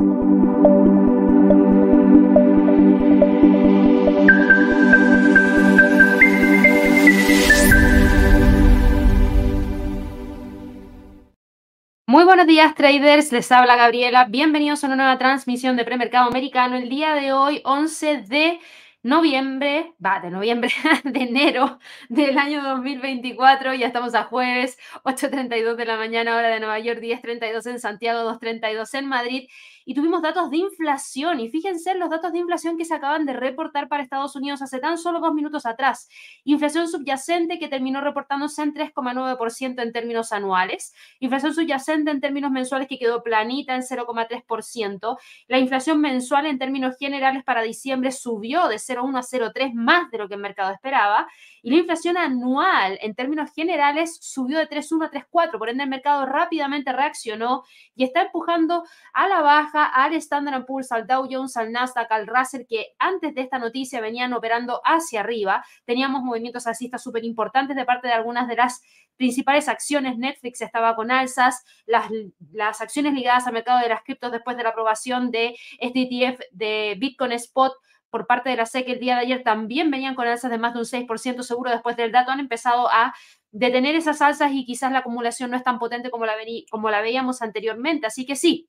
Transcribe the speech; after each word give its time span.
Muy 0.00 0.08
buenos 12.24 12.46
días 12.46 12.74
traders, 12.74 13.30
les 13.30 13.52
habla 13.52 13.76
Gabriela. 13.76 14.24
Bienvenidos 14.24 14.82
a 14.82 14.86
una 14.86 14.96
nueva 14.96 15.18
transmisión 15.18 15.76
de 15.76 15.84
premercado 15.84 16.28
americano. 16.28 16.76
El 16.76 16.88
día 16.88 17.12
de 17.12 17.34
hoy, 17.34 17.60
11 17.66 18.22
de 18.22 18.58
noviembre, 19.02 19.94
va, 20.04 20.20
de 20.20 20.30
noviembre, 20.30 20.70
de 21.04 21.20
enero 21.20 21.78
del 22.08 22.38
año 22.38 22.62
2024, 22.62 23.74
ya 23.74 23.86
estamos 23.86 24.14
a 24.14 24.24
jueves, 24.24 24.78
8.32 25.04 25.76
de 25.76 25.84
la 25.86 25.96
mañana, 25.96 26.36
hora 26.36 26.48
de 26.48 26.60
Nueva 26.60 26.78
York, 26.78 27.00
10.32 27.00 27.66
en 27.70 27.80
Santiago, 27.80 28.30
2.32 28.30 28.98
en 28.98 29.06
Madrid 29.06 29.48
y 29.84 29.94
tuvimos 29.94 30.22
datos 30.22 30.50
de 30.50 30.58
inflación. 30.58 31.40
Y 31.40 31.48
fíjense 31.48 31.94
los 31.94 32.10
datos 32.10 32.32
de 32.32 32.38
inflación 32.38 32.76
que 32.76 32.84
se 32.84 32.94
acaban 32.94 33.26
de 33.26 33.32
reportar 33.32 33.88
para 33.88 34.02
Estados 34.02 34.36
Unidos 34.36 34.62
hace 34.62 34.78
tan 34.78 34.98
solo 34.98 35.20
dos 35.20 35.34
minutos 35.34 35.66
atrás. 35.66 36.08
Inflación 36.44 36.88
subyacente 36.88 37.58
que 37.58 37.68
terminó 37.68 38.00
reportándose 38.00 38.62
en 38.62 38.74
3,9% 38.74 39.82
en 39.82 39.92
términos 39.92 40.32
anuales. 40.32 40.94
Inflación 41.18 41.54
subyacente 41.54 42.10
en 42.10 42.20
términos 42.20 42.50
mensuales 42.50 42.88
que 42.88 42.98
quedó 42.98 43.22
planita 43.22 43.74
en 43.74 43.82
0,3%. 43.82 45.18
La 45.48 45.58
inflación 45.58 46.00
mensual 46.00 46.46
en 46.46 46.58
términos 46.58 46.96
generales 46.98 47.44
para 47.44 47.62
diciembre 47.62 48.12
subió 48.12 48.68
de 48.68 48.76
0,1 48.76 49.18
a 49.18 49.22
0,3 49.22 49.74
más 49.74 50.10
de 50.10 50.18
lo 50.18 50.28
que 50.28 50.34
el 50.34 50.40
mercado 50.40 50.72
esperaba. 50.72 51.28
Y 51.62 51.70
la 51.70 51.76
inflación 51.76 52.16
anual 52.16 52.98
en 53.02 53.14
términos 53.14 53.50
generales 53.54 54.18
subió 54.20 54.58
de 54.58 54.68
3,1 54.68 55.06
a 55.06 55.10
3,4. 55.10 55.58
Por 55.58 55.68
ende, 55.68 55.84
el 55.84 55.90
mercado 55.90 56.26
rápidamente 56.26 56.92
reaccionó 56.92 57.64
y 57.94 58.04
está 58.04 58.22
empujando 58.22 58.84
a 59.12 59.28
la 59.28 59.42
baja 59.42 59.69
al 59.74 60.14
Standard 60.14 60.64
Poor's, 60.66 60.92
al 60.92 61.06
Dow 61.06 61.26
Jones, 61.30 61.56
al 61.56 61.72
Nasdaq, 61.72 62.10
al 62.10 62.26
Russell, 62.26 62.66
que 62.68 62.94
antes 62.98 63.34
de 63.34 63.42
esta 63.42 63.58
noticia 63.58 64.00
venían 64.00 64.32
operando 64.32 64.80
hacia 64.84 65.20
arriba. 65.20 65.64
Teníamos 65.84 66.22
movimientos 66.22 66.66
alcistas 66.66 67.02
súper 67.02 67.24
importantes 67.24 67.76
de 67.76 67.84
parte 67.84 68.08
de 68.08 68.14
algunas 68.14 68.48
de 68.48 68.56
las 68.56 68.82
principales 69.16 69.68
acciones. 69.68 70.18
Netflix 70.18 70.60
estaba 70.60 70.94
con 70.96 71.10
alzas, 71.10 71.64
las, 71.86 72.08
las 72.52 72.80
acciones 72.80 73.14
ligadas 73.14 73.46
al 73.46 73.52
mercado 73.52 73.80
de 73.80 73.88
las 73.88 74.02
criptos 74.02 74.32
después 74.32 74.56
de 74.56 74.62
la 74.62 74.70
aprobación 74.70 75.30
de 75.30 75.56
este 75.78 76.02
ETF 76.02 76.40
de 76.52 76.96
Bitcoin 76.98 77.32
Spot 77.32 77.72
por 78.10 78.26
parte 78.26 78.50
de 78.50 78.56
la 78.56 78.66
SEC 78.66 78.88
el 78.88 78.98
día 78.98 79.14
de 79.14 79.20
ayer 79.22 79.42
también 79.42 79.90
venían 79.90 80.14
con 80.14 80.26
alzas 80.26 80.50
de 80.50 80.58
más 80.58 80.74
de 80.74 80.80
un 80.80 80.84
6% 80.84 81.42
seguro 81.42 81.70
después 81.70 81.96
del 81.96 82.12
dato, 82.12 82.32
han 82.32 82.40
empezado 82.40 82.90
a 82.90 83.14
detener 83.52 83.94
esas 83.94 84.20
alzas 84.20 84.52
y 84.52 84.64
quizás 84.64 84.92
la 84.92 84.98
acumulación 84.98 85.50
no 85.50 85.56
es 85.56 85.62
tan 85.62 85.78
potente 85.78 86.10
como 86.10 86.26
la, 86.26 86.34
como 86.70 86.90
la 86.90 87.00
veíamos 87.00 87.42
anteriormente. 87.42 88.06
Así 88.06 88.26
que 88.26 88.36
sí, 88.36 88.68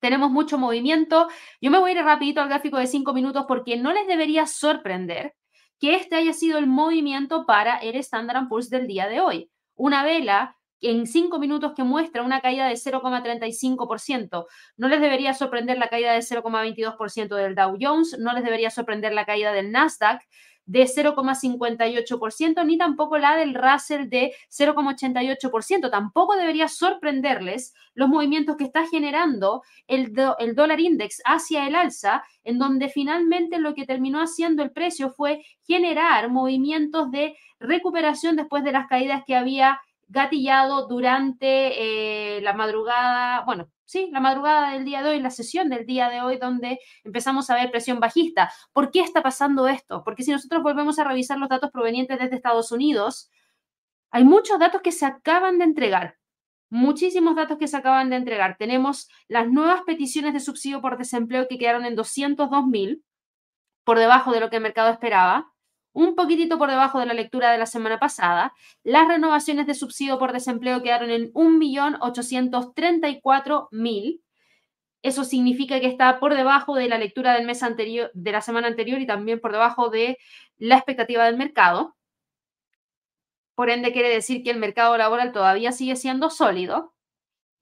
tenemos 0.00 0.30
mucho 0.30 0.58
movimiento. 0.58 1.28
Yo 1.60 1.70
me 1.70 1.78
voy 1.78 1.90
a 1.90 1.94
ir 1.94 2.04
rapidito 2.04 2.40
al 2.40 2.48
gráfico 2.48 2.78
de 2.78 2.86
5 2.86 3.12
minutos 3.12 3.44
porque 3.46 3.76
no 3.76 3.92
les 3.92 4.06
debería 4.06 4.46
sorprender 4.46 5.34
que 5.78 5.94
este 5.94 6.16
haya 6.16 6.32
sido 6.32 6.58
el 6.58 6.66
movimiento 6.66 7.46
para 7.46 7.76
el 7.78 7.96
Standard 7.96 8.48
Poor's 8.48 8.68
del 8.68 8.86
día 8.86 9.08
de 9.08 9.20
hoy. 9.20 9.50
Una 9.76 10.02
vela 10.02 10.56
en 10.82 11.06
cinco 11.06 11.38
minutos 11.38 11.72
que 11.74 11.84
muestra 11.84 12.22
una 12.22 12.40
caída 12.40 12.68
de 12.68 12.74
0,35%. 12.74 14.46
No 14.76 14.88
les 14.88 15.00
debería 15.00 15.34
sorprender 15.34 15.78
la 15.78 15.88
caída 15.88 16.12
de 16.12 16.20
0,22% 16.20 17.34
del 17.36 17.54
Dow 17.54 17.76
Jones, 17.80 18.16
no 18.18 18.32
les 18.32 18.44
debería 18.44 18.70
sorprender 18.70 19.12
la 19.12 19.26
caída 19.26 19.52
del 19.52 19.72
Nasdaq 19.72 20.22
de 20.70 20.84
0,58%, 20.84 22.64
ni 22.64 22.78
tampoco 22.78 23.18
la 23.18 23.36
del 23.36 23.54
Russell 23.54 24.08
de 24.08 24.32
0,88%. 24.48 25.90
Tampoco 25.90 26.36
debería 26.36 26.68
sorprenderles 26.68 27.74
los 27.94 28.08
movimientos 28.08 28.56
que 28.56 28.64
está 28.64 28.86
generando 28.86 29.62
el, 29.88 30.12
el 30.38 30.54
dólar 30.54 30.78
index 30.78 31.22
hacia 31.24 31.66
el 31.66 31.74
alza, 31.74 32.22
en 32.44 32.60
donde 32.60 32.88
finalmente 32.88 33.58
lo 33.58 33.74
que 33.74 33.84
terminó 33.84 34.20
haciendo 34.20 34.62
el 34.62 34.70
precio 34.70 35.10
fue 35.10 35.44
generar 35.66 36.30
movimientos 36.30 37.10
de 37.10 37.36
recuperación 37.58 38.36
después 38.36 38.62
de 38.62 38.70
las 38.70 38.86
caídas 38.86 39.24
que 39.26 39.34
había 39.34 39.80
gatillado 40.10 40.88
durante 40.88 42.36
eh, 42.36 42.40
la 42.42 42.52
madrugada, 42.52 43.44
bueno, 43.44 43.70
sí, 43.84 44.10
la 44.10 44.18
madrugada 44.20 44.72
del 44.72 44.84
día 44.84 45.02
de 45.02 45.10
hoy, 45.10 45.20
la 45.20 45.30
sesión 45.30 45.70
del 45.70 45.86
día 45.86 46.08
de 46.08 46.20
hoy, 46.20 46.36
donde 46.36 46.80
empezamos 47.04 47.48
a 47.48 47.54
ver 47.54 47.70
presión 47.70 48.00
bajista. 48.00 48.52
¿Por 48.72 48.90
qué 48.90 49.00
está 49.00 49.22
pasando 49.22 49.68
esto? 49.68 50.02
Porque 50.04 50.24
si 50.24 50.32
nosotros 50.32 50.62
volvemos 50.64 50.98
a 50.98 51.04
revisar 51.04 51.38
los 51.38 51.48
datos 51.48 51.70
provenientes 51.70 52.18
desde 52.18 52.34
Estados 52.36 52.72
Unidos, 52.72 53.30
hay 54.10 54.24
muchos 54.24 54.58
datos 54.58 54.82
que 54.82 54.92
se 54.92 55.06
acaban 55.06 55.58
de 55.58 55.64
entregar. 55.64 56.16
Muchísimos 56.70 57.36
datos 57.36 57.58
que 57.58 57.68
se 57.68 57.76
acaban 57.76 58.10
de 58.10 58.16
entregar. 58.16 58.56
Tenemos 58.58 59.08
las 59.28 59.48
nuevas 59.48 59.82
peticiones 59.86 60.34
de 60.34 60.40
subsidio 60.40 60.80
por 60.80 60.98
desempleo 60.98 61.46
que 61.48 61.58
quedaron 61.58 61.84
en 61.84 61.94
202 61.94 62.66
mil, 62.66 63.04
por 63.84 63.98
debajo 63.98 64.32
de 64.32 64.40
lo 64.40 64.50
que 64.50 64.56
el 64.56 64.62
mercado 64.62 64.90
esperaba 64.90 65.49
un 65.92 66.14
poquitito 66.14 66.58
por 66.58 66.70
debajo 66.70 67.00
de 67.00 67.06
la 67.06 67.14
lectura 67.14 67.50
de 67.52 67.58
la 67.58 67.66
semana 67.66 67.98
pasada. 67.98 68.54
Las 68.84 69.08
renovaciones 69.08 69.66
de 69.66 69.74
subsidio 69.74 70.18
por 70.18 70.32
desempleo 70.32 70.82
quedaron 70.82 71.10
en 71.10 71.32
1.834.000. 71.32 74.20
Eso 75.02 75.24
significa 75.24 75.80
que 75.80 75.86
está 75.86 76.20
por 76.20 76.34
debajo 76.34 76.74
de 76.74 76.88
la 76.88 76.98
lectura 76.98 77.34
del 77.34 77.46
mes 77.46 77.62
anterior, 77.62 78.10
de 78.14 78.32
la 78.32 78.40
semana 78.42 78.68
anterior 78.68 79.00
y 79.00 79.06
también 79.06 79.40
por 79.40 79.52
debajo 79.52 79.88
de 79.88 80.18
la 80.58 80.76
expectativa 80.76 81.24
del 81.24 81.36
mercado. 81.36 81.96
Por 83.54 83.70
ende, 83.70 83.92
quiere 83.92 84.08
decir 84.08 84.42
que 84.42 84.50
el 84.50 84.58
mercado 84.58 84.96
laboral 84.96 85.32
todavía 85.32 85.72
sigue 85.72 85.96
siendo 85.96 86.30
sólido. 86.30 86.94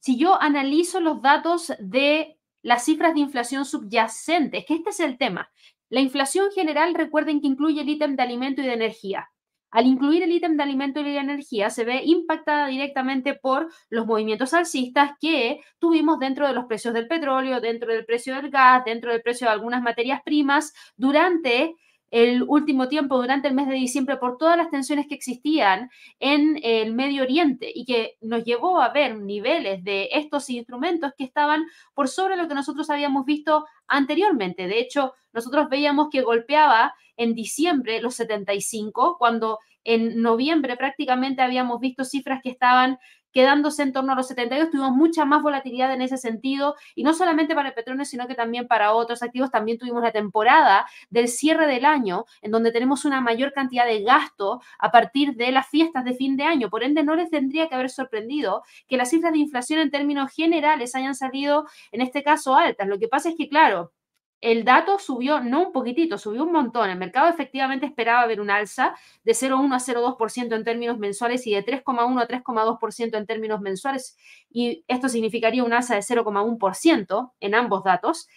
Si 0.00 0.16
yo 0.16 0.41
analizo 0.41 1.00
los 1.00 1.22
datos 1.22 1.72
de 1.81 2.39
las 2.62 2.84
cifras 2.84 3.15
de 3.15 3.21
inflación 3.21 3.65
subyacentes, 3.65 4.65
que 4.65 4.75
este 4.75 4.91
es 4.91 5.00
el 5.00 5.19
tema, 5.19 5.50
la 5.91 6.00
inflación 6.00 6.50
general, 6.53 6.94
recuerden 6.94 7.41
que 7.41 7.47
incluye 7.47 7.81
el 7.81 7.88
ítem 7.88 8.16
de 8.16 8.22
alimento 8.22 8.62
y 8.62 8.66
de 8.66 8.75
energía. 8.75 9.28
Al 9.71 9.87
incluir 9.87 10.22
el 10.22 10.32
ítem 10.32 10.56
de 10.56 10.62
alimento 10.62 11.00
y 11.00 11.04
de 11.04 11.19
energía, 11.19 11.69
se 11.69 11.84
ve 11.84 12.03
impactada 12.04 12.69
directamente 12.69 13.34
por 13.34 13.71
los 13.91 14.06
movimientos 14.06 14.54
alcistas 14.54 15.12
que 15.21 15.60
tuvimos 15.78 16.19
dentro 16.19 16.47
de 16.47 16.54
los 16.54 16.65
precios 16.65 16.94
del 16.94 17.06
petróleo, 17.06 17.60
dentro 17.60 17.93
del 17.93 18.06
precio 18.06 18.34
del 18.34 18.50
gas, 18.50 18.84
dentro 18.87 19.12
del 19.12 19.21
precio 19.21 19.47
de 19.47 19.53
algunas 19.53 19.82
materias 19.82 20.22
primas 20.25 20.72
durante 20.97 21.75
el 22.10 22.42
último 22.42 22.88
tiempo, 22.88 23.20
durante 23.20 23.48
el 23.48 23.54
mes 23.54 23.69
de 23.69 23.74
diciembre, 23.74 24.16
por 24.16 24.38
todas 24.38 24.56
las 24.56 24.70
tensiones 24.70 25.06
que 25.06 25.14
existían 25.14 25.91
en 26.20 26.58
el 26.62 26.94
Medio 26.94 27.22
Oriente 27.22 27.70
y 27.74 27.84
que 27.84 28.16
nos 28.20 28.44
llevó 28.44 28.80
a 28.80 28.91
ver 28.91 29.16
niveles 29.19 29.84
de 29.84 30.08
estos 30.12 30.48
instrumentos 30.50 31.12
que 31.16 31.24
estaban 31.24 31.64
por 31.94 32.08
sobre 32.08 32.36
lo 32.36 32.48
que 32.48 32.54
nosotros 32.54 32.88
habíamos 32.91 33.24
visto 33.24 33.66
anteriormente. 33.86 34.66
De 34.66 34.80
hecho, 34.80 35.12
nosotros 35.32 35.68
veíamos 35.68 36.08
que 36.10 36.22
golpeaba 36.22 36.94
en 37.16 37.34
diciembre 37.34 38.00
los 38.00 38.14
75, 38.14 39.16
cuando 39.18 39.58
en 39.84 40.20
noviembre 40.20 40.76
prácticamente 40.76 41.42
habíamos 41.42 41.80
visto 41.80 42.04
cifras 42.04 42.41
que 42.42 42.50
estaban 42.50 42.98
quedándose 43.33 43.83
en 43.83 43.93
torno 43.93 44.12
a 44.12 44.16
los 44.16 44.28
72. 44.28 44.71
Tuvimos 44.71 44.93
mucha 44.93 45.25
más 45.25 45.43
volatilidad 45.43 45.93
en 45.93 46.03
ese 46.03 46.16
sentido 46.16 46.75
y 46.94 47.03
no 47.03 47.15
solamente 47.15 47.55
para 47.55 47.69
el 47.69 47.75
petróleo, 47.75 48.05
sino 48.05 48.27
que 48.27 48.34
también 48.34 48.66
para 48.66 48.93
otros 48.93 49.22
activos. 49.22 49.50
También 49.50 49.78
tuvimos 49.78 50.03
la 50.03 50.12
temporada 50.12 50.87
del 51.11 51.28
cierre 51.28 51.66
del 51.66 51.84
año, 51.84 52.25
en 52.43 52.50
donde 52.50 52.72
tenemos 52.72 53.05
una 53.05 53.21
mayor 53.21 53.53
cantidad 53.53 53.87
de 53.87 54.03
gasto 54.03 54.61
a 54.78 54.91
partir 54.91 55.34
de 55.34 55.53
las 55.53 55.69
fiestas 55.69 56.05
de 56.05 56.15
fin 56.15 56.37
de 56.37 56.44
año. 56.44 56.71
Por 56.71 56.83
ende, 56.83 57.03
no 57.03 57.15
les 57.15 57.31
tendría 57.31 57.69
que 57.69 57.75
haber 57.75 57.91
sorprendido 57.91 58.62
que 58.87 58.97
las 58.97 59.11
cifras 59.11 59.33
de 59.33 59.39
inflación 59.39 59.81
en 59.81 59.91
términos 59.91 60.33
generales 60.33 60.95
hayan 60.95 61.15
salido, 61.15 61.66
en 61.93 62.00
este 62.00 62.22
caso, 62.22 62.55
altas. 62.56 62.89
Lo 62.89 62.99
que 62.99 63.09
pasa 63.09 63.28
es 63.31 63.37
que, 63.37 63.49
claro, 63.49 63.93
el 64.41 64.65
dato 64.65 64.99
subió 64.99 65.41
no 65.41 65.62
un 65.66 65.72
poquitito, 65.72 66.16
subió 66.16 66.44
un 66.44 66.53
montón. 66.53 66.91
El 66.91 66.99
mercado 66.99 67.28
efectivamente 67.28 67.87
esperaba 67.87 68.26
ver 68.26 68.41
un 68.41 68.50
alza 68.50 68.94
de 69.25 69.32
0,1 69.32 69.74
a 69.74 69.78
0,2% 69.78 70.54
en 70.54 70.65
términos 70.65 70.98
mensuales 70.98 71.47
y 71.47 71.54
de 71.54 71.65
3,1 71.65 72.22
a 72.22 72.28
3,2% 72.28 73.16
en 73.18 73.27
términos 73.27 73.60
mensuales. 73.60 74.16
Y 74.51 74.84
esto 74.86 75.09
significaría 75.09 75.65
un 75.65 75.72
alza 75.72 75.95
de 75.95 76.03
0,1% 76.03 77.33
en 77.41 77.54
ambos 77.54 77.83
datos. 77.84 78.28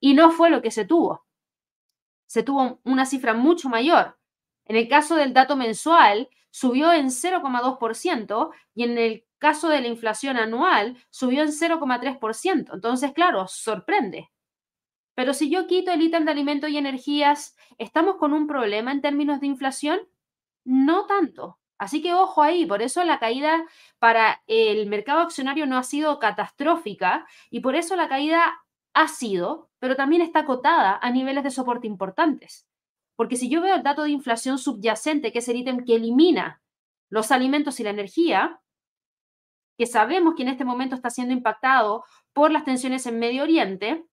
Y 0.00 0.14
no 0.14 0.30
fue 0.30 0.50
lo 0.50 0.62
que 0.62 0.70
se 0.70 0.86
tuvo. 0.86 1.26
Se 2.26 2.42
tuvo 2.42 2.80
una 2.84 3.04
cifra 3.04 3.34
mucho 3.34 3.68
mayor. 3.68 4.18
En 4.64 4.76
el 4.76 4.88
caso 4.88 5.16
del 5.16 5.34
dato 5.34 5.56
mensual, 5.56 6.28
subió 6.50 6.92
en 6.92 7.10
0,2% 7.10 8.50
y 8.74 8.84
en 8.84 8.98
el 8.98 9.26
caso 9.38 9.68
de 9.68 9.80
la 9.80 9.88
inflación 9.88 10.36
anual, 10.36 10.96
subió 11.10 11.42
en 11.42 11.48
0,3%. 11.48 12.74
Entonces, 12.74 13.12
claro, 13.12 13.46
sorprende. 13.48 14.30
Pero 15.14 15.34
si 15.34 15.50
yo 15.50 15.66
quito 15.66 15.90
el 15.90 16.02
ítem 16.02 16.24
de 16.24 16.30
alimentos 16.30 16.70
y 16.70 16.78
energías, 16.78 17.56
¿estamos 17.78 18.16
con 18.16 18.32
un 18.32 18.46
problema 18.46 18.92
en 18.92 19.00
términos 19.00 19.40
de 19.40 19.46
inflación? 19.46 20.00
No 20.64 21.06
tanto. 21.06 21.58
Así 21.78 22.02
que 22.02 22.12
ojo 22.12 22.42
ahí, 22.42 22.66
por 22.66 22.82
eso 22.82 23.02
la 23.04 23.18
caída 23.18 23.64
para 23.98 24.42
el 24.46 24.86
mercado 24.86 25.20
accionario 25.20 25.66
no 25.66 25.78
ha 25.78 25.82
sido 25.82 26.18
catastrófica 26.18 27.26
y 27.50 27.60
por 27.60 27.74
eso 27.74 27.96
la 27.96 28.08
caída 28.08 28.60
ha 28.92 29.08
sido, 29.08 29.70
pero 29.78 29.96
también 29.96 30.20
está 30.20 30.40
acotada 30.40 30.98
a 31.00 31.10
niveles 31.10 31.42
de 31.42 31.50
soporte 31.50 31.86
importantes. 31.86 32.66
Porque 33.16 33.36
si 33.36 33.48
yo 33.48 33.60
veo 33.62 33.74
el 33.74 33.82
dato 33.82 34.02
de 34.02 34.10
inflación 34.10 34.58
subyacente, 34.58 35.32
que 35.32 35.38
es 35.38 35.48
el 35.48 35.56
ítem 35.56 35.84
que 35.84 35.96
elimina 35.96 36.62
los 37.08 37.30
alimentos 37.32 37.80
y 37.80 37.84
la 37.84 37.90
energía, 37.90 38.60
que 39.78 39.86
sabemos 39.86 40.34
que 40.34 40.42
en 40.42 40.48
este 40.48 40.66
momento 40.66 40.94
está 40.94 41.08
siendo 41.08 41.32
impactado 41.32 42.04
por 42.34 42.50
las 42.50 42.64
tensiones 42.64 43.06
en 43.06 43.18
Medio 43.18 43.42
Oriente, 43.42 44.04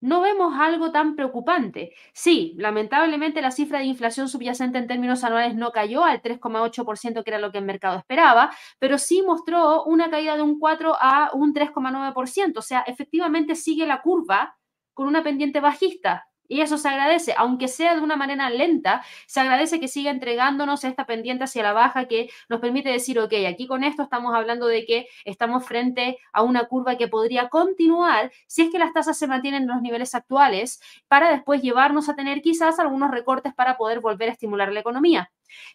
no 0.00 0.20
vemos 0.20 0.54
algo 0.58 0.92
tan 0.92 1.16
preocupante. 1.16 1.92
Sí, 2.12 2.54
lamentablemente 2.56 3.42
la 3.42 3.50
cifra 3.50 3.80
de 3.80 3.86
inflación 3.86 4.28
subyacente 4.28 4.78
en 4.78 4.86
términos 4.86 5.24
anuales 5.24 5.54
no 5.56 5.72
cayó 5.72 6.04
al 6.04 6.22
3,8%, 6.22 7.24
que 7.24 7.30
era 7.30 7.38
lo 7.38 7.50
que 7.52 7.58
el 7.58 7.64
mercado 7.64 7.98
esperaba, 7.98 8.50
pero 8.78 8.98
sí 8.98 9.22
mostró 9.22 9.84
una 9.84 10.10
caída 10.10 10.36
de 10.36 10.42
un 10.42 10.58
4 10.58 10.94
a 11.00 11.30
un 11.34 11.52
3,9%. 11.52 12.58
O 12.58 12.62
sea, 12.62 12.80
efectivamente 12.82 13.54
sigue 13.54 13.86
la 13.86 14.02
curva 14.02 14.56
con 14.94 15.08
una 15.08 15.22
pendiente 15.22 15.60
bajista. 15.60 16.26
Y 16.48 16.62
eso 16.62 16.78
se 16.78 16.88
agradece, 16.88 17.34
aunque 17.36 17.68
sea 17.68 17.94
de 17.94 18.00
una 18.00 18.16
manera 18.16 18.48
lenta, 18.48 19.04
se 19.26 19.40
agradece 19.40 19.78
que 19.78 19.86
siga 19.86 20.10
entregándonos 20.10 20.82
esta 20.84 21.04
pendiente 21.06 21.44
hacia 21.44 21.62
la 21.62 21.74
baja 21.74 22.08
que 22.08 22.30
nos 22.48 22.60
permite 22.60 22.88
decir, 22.88 23.20
ok, 23.20 23.32
aquí 23.46 23.66
con 23.66 23.84
esto 23.84 24.02
estamos 24.02 24.34
hablando 24.34 24.66
de 24.66 24.86
que 24.86 25.08
estamos 25.24 25.66
frente 25.66 26.18
a 26.32 26.42
una 26.42 26.64
curva 26.64 26.96
que 26.96 27.06
podría 27.06 27.48
continuar 27.50 28.32
si 28.46 28.62
es 28.62 28.70
que 28.70 28.78
las 28.78 28.94
tasas 28.94 29.18
se 29.18 29.26
mantienen 29.26 29.64
en 29.64 29.68
los 29.68 29.82
niveles 29.82 30.14
actuales 30.14 30.80
para 31.06 31.30
después 31.30 31.62
llevarnos 31.62 32.08
a 32.08 32.16
tener 32.16 32.40
quizás 32.40 32.78
algunos 32.78 33.10
recortes 33.10 33.54
para 33.54 33.76
poder 33.76 34.00
volver 34.00 34.30
a 34.30 34.32
estimular 34.32 34.72
la 34.72 34.80
economía. 34.80 35.30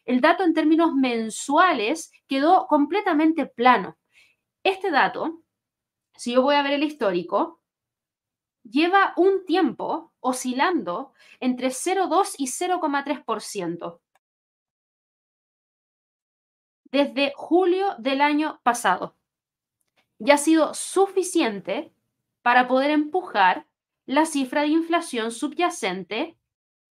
El 0.06 0.22
dato 0.22 0.44
en 0.44 0.54
términos 0.54 0.94
mensuales 0.94 2.12
quedó 2.28 2.68
completamente 2.68 3.46
plano. 3.46 3.98
Este 4.64 4.92
dato, 4.92 5.42
si 6.16 6.34
yo 6.34 6.42
voy 6.42 6.56
a 6.56 6.64
ver 6.64 6.74
el 6.74 6.84
histórico, 6.84 7.63
lleva 8.64 9.14
un 9.18 9.46
tiempo 9.46 10.14
oscilando 10.20 11.14
entre 11.40 11.70
0,2 11.70 12.36
y 12.38 12.48
0,3%. 12.48 14.00
Desde 16.86 17.34
julio 17.36 17.96
del 17.98 18.22
año 18.22 18.62
pasado. 18.64 19.16
Ya 20.20 20.36
ha 20.36 20.38
sido 20.38 20.74
suficiente 20.74 21.92
para 22.42 22.68
poder 22.68 22.92
empujar 22.92 23.68
la 24.06 24.26
cifra 24.26 24.62
de 24.62 24.68
inflación 24.68 25.32
subyacente 25.32 26.38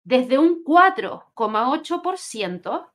desde 0.05 0.39
un 0.39 0.65
4,8% 0.65 2.89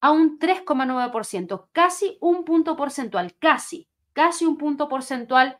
a 0.00 0.10
un 0.10 0.38
3,9%, 0.38 1.68
casi 1.72 2.18
un 2.20 2.44
punto 2.44 2.76
porcentual, 2.76 3.34
casi, 3.38 3.88
casi 4.12 4.44
un 4.44 4.58
punto 4.58 4.88
porcentual 4.88 5.58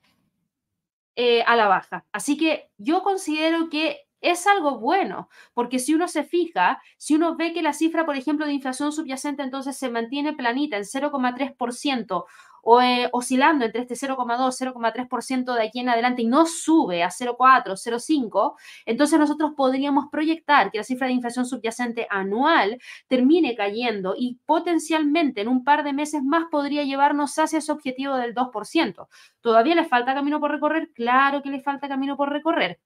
eh, 1.17 1.43
a 1.47 1.57
la 1.57 1.69
baja. 1.69 2.05
Así 2.13 2.37
que 2.37 2.71
yo 2.79 3.03
considero 3.03 3.69
que 3.69 4.01
es 4.21 4.47
algo 4.47 4.79
bueno, 4.79 5.29
porque 5.53 5.79
si 5.79 5.95
uno 5.95 6.09
se 6.09 6.25
fija, 6.25 6.81
si 6.97 7.15
uno 7.15 7.37
ve 7.37 7.53
que 7.53 7.61
la 7.61 7.75
cifra, 7.75 8.07
por 8.07 8.17
ejemplo, 8.17 8.47
de 8.47 8.55
inflación 8.55 8.91
subyacente 8.91 9.43
entonces 9.43 9.77
se 9.77 9.91
mantiene 9.91 10.33
planita 10.33 10.79
en 10.79 10.85
0,3% 10.85 12.25
o 12.65 12.81
eh, 12.81 13.09
oscilando 13.13 13.65
entre 13.65 13.83
este 13.83 13.95
0,2, 13.95 14.53
0,3% 14.75 15.55
de 15.55 15.63
aquí 15.63 15.81
en 15.81 15.89
adelante 15.89 16.23
y 16.23 16.27
no 16.27 16.47
sube 16.47 17.03
a 17.03 17.09
0,4, 17.09 17.77
0,5, 17.77 18.55
entonces 18.87 19.19
nosotros 19.19 19.53
podríamos 19.57 20.07
proyectar 20.11 20.71
que 20.71 20.79
la 20.79 20.85
cifra 20.85 21.07
de 21.07 21.15
inflación 21.15 21.47
subyacente 21.47 22.07
anual 22.11 22.79
termine 23.09 23.55
cayendo 23.55 24.15
y 24.17 24.39
potencialmente 24.47 25.41
en 25.41 25.49
un 25.49 25.65
par 25.65 25.85
de 25.85 25.93
meses 25.93 26.23
más 26.23 26.45
podría 26.51 26.85
llevarnos 26.85 27.39
hacia 27.39 27.59
ese 27.59 27.73
objetivo 27.73 28.17
del 28.17 28.35
2%. 28.35 29.09
¿Todavía 29.41 29.75
le 29.75 29.85
falta 29.85 30.15
camino 30.15 30.41
por 30.41 30.51
recorrer? 30.51 30.91
Claro 30.95 31.43
que 31.43 31.51
le 31.51 31.61
falta 31.61 31.89
camino 31.89 32.17
por 32.17 32.31
recorrer 32.31 32.81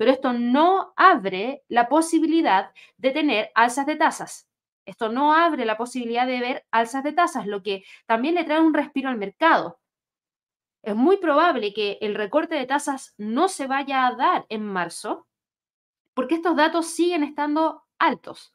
pero 0.00 0.12
esto 0.12 0.32
no 0.32 0.94
abre 0.96 1.62
la 1.68 1.90
posibilidad 1.90 2.70
de 2.96 3.10
tener 3.10 3.50
alzas 3.54 3.84
de 3.84 3.96
tasas. 3.96 4.49
Esto 4.86 5.08
no 5.08 5.34
abre 5.34 5.64
la 5.64 5.76
posibilidad 5.76 6.26
de 6.26 6.40
ver 6.40 6.66
alzas 6.70 7.04
de 7.04 7.12
tasas, 7.12 7.46
lo 7.46 7.62
que 7.62 7.84
también 8.06 8.34
le 8.34 8.44
trae 8.44 8.60
un 8.60 8.74
respiro 8.74 9.08
al 9.08 9.18
mercado. 9.18 9.80
Es 10.82 10.96
muy 10.96 11.18
probable 11.18 11.72
que 11.74 11.98
el 12.00 12.14
recorte 12.14 12.54
de 12.54 12.66
tasas 12.66 13.14
no 13.18 13.48
se 13.48 13.66
vaya 13.66 14.06
a 14.06 14.14
dar 14.14 14.46
en 14.48 14.64
marzo, 14.64 15.28
porque 16.14 16.36
estos 16.36 16.56
datos 16.56 16.86
siguen 16.86 17.22
estando 17.22 17.84
altos. 17.98 18.54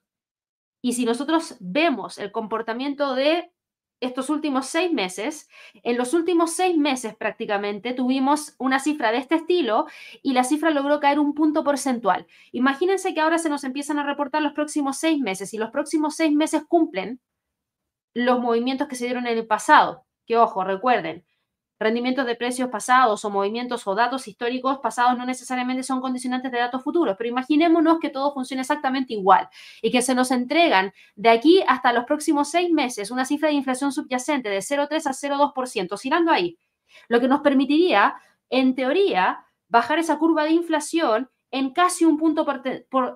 Y 0.81 0.94
si 0.94 1.06
nosotros 1.06 1.56
vemos 1.60 2.18
el 2.18 2.31
comportamiento 2.31 3.16
de 3.16 3.51
estos 4.00 4.30
últimos 4.30 4.68
seis 4.68 4.92
meses, 4.92 5.50
en 5.83 5.97
los 5.97 6.13
últimos 6.13 6.51
seis 6.51 6.77
meses 6.77 7.15
prácticamente 7.15 7.94
tuvimos 7.94 8.56
una 8.57 8.80
cifra 8.80 9.12
de 9.12 9.18
este 9.18 9.36
estilo 9.36 9.88
y 10.21 10.33
la 10.33 10.44
cifra 10.44 10.69
logró 10.69 11.00
caer 11.00 11.19
un 11.19 11.33
punto 11.33 11.63
porcentual. 11.63 12.27
Imagínense 12.51 13.13
que 13.13 13.21
ahora 13.21 13.38
se 13.38 13.50
nos 13.50 13.63
empiezan 13.63 14.00
a 14.00 14.06
reportar 14.06 14.42
los 14.42 14.53
próximos 14.53 14.97
seis 14.97 15.19
meses 15.19 15.53
y 15.53 15.57
los 15.57 15.71
próximos 15.71 16.15
seis 16.15 16.33
meses 16.33 16.63
cumplen 16.68 17.19
los 18.13 18.39
movimientos 18.39 18.88
que 18.88 18.95
se 18.95 19.06
dieron 19.06 19.27
en 19.27 19.38
el 19.38 19.47
pasado. 19.47 20.06
Que 20.25 20.38
ojo, 20.38 20.63
recuerden, 20.63 21.25
Rendimientos 21.77 22.25
de 22.25 22.36
precios 22.36 22.69
pasados 22.69 23.25
o 23.25 23.30
movimientos 23.30 23.86
o 23.86 23.95
datos 23.95 24.27
históricos 24.27 24.80
pasados 24.80 25.18
no 25.18 25.25
necesariamente 25.25 25.83
son 25.83 26.00
condicionantes 26.00 26.51
de 26.51 26.60
datos 26.60 26.81
futuros, 26.81 27.16
pero 27.18 27.30
imaginémonos 27.30 28.00
que 28.00 28.10
todo 28.10 28.33
funcione 28.33 28.62
exactamente 28.62 29.13
igual 29.13 29.50
y 29.81 29.92
que 29.92 30.01
se 30.01 30.16
nos 30.16 30.31
entregan 30.31 30.94
de 31.16 31.30
aquí 31.30 31.63
hasta 31.68 31.92
los 31.92 32.06
próximos 32.06 32.50
seis 32.50 32.72
meses 32.72 33.12
una 33.12 33.25
cifra 33.25 33.50
de 33.50 33.56
inflación 33.56 33.92
subyacente 33.92 34.50
de 34.50 34.60
0,3 34.60 35.06
a 35.06 35.12
0,2%, 35.12 35.92
oscilando 35.92 36.31
ahí, 36.31 36.57
lo 37.10 37.19
que 37.19 37.27
nos 37.27 37.42
permitiría, 37.42 38.16
en 38.50 38.75
teoría, 38.75 39.45
bajar 39.68 40.00
esa 40.00 40.18
curva 40.18 40.44
de 40.45 40.51
inflación 40.51 41.30
en 41.51 41.71
casi 41.71 42.06
un 42.06 42.18
punto 42.18 42.45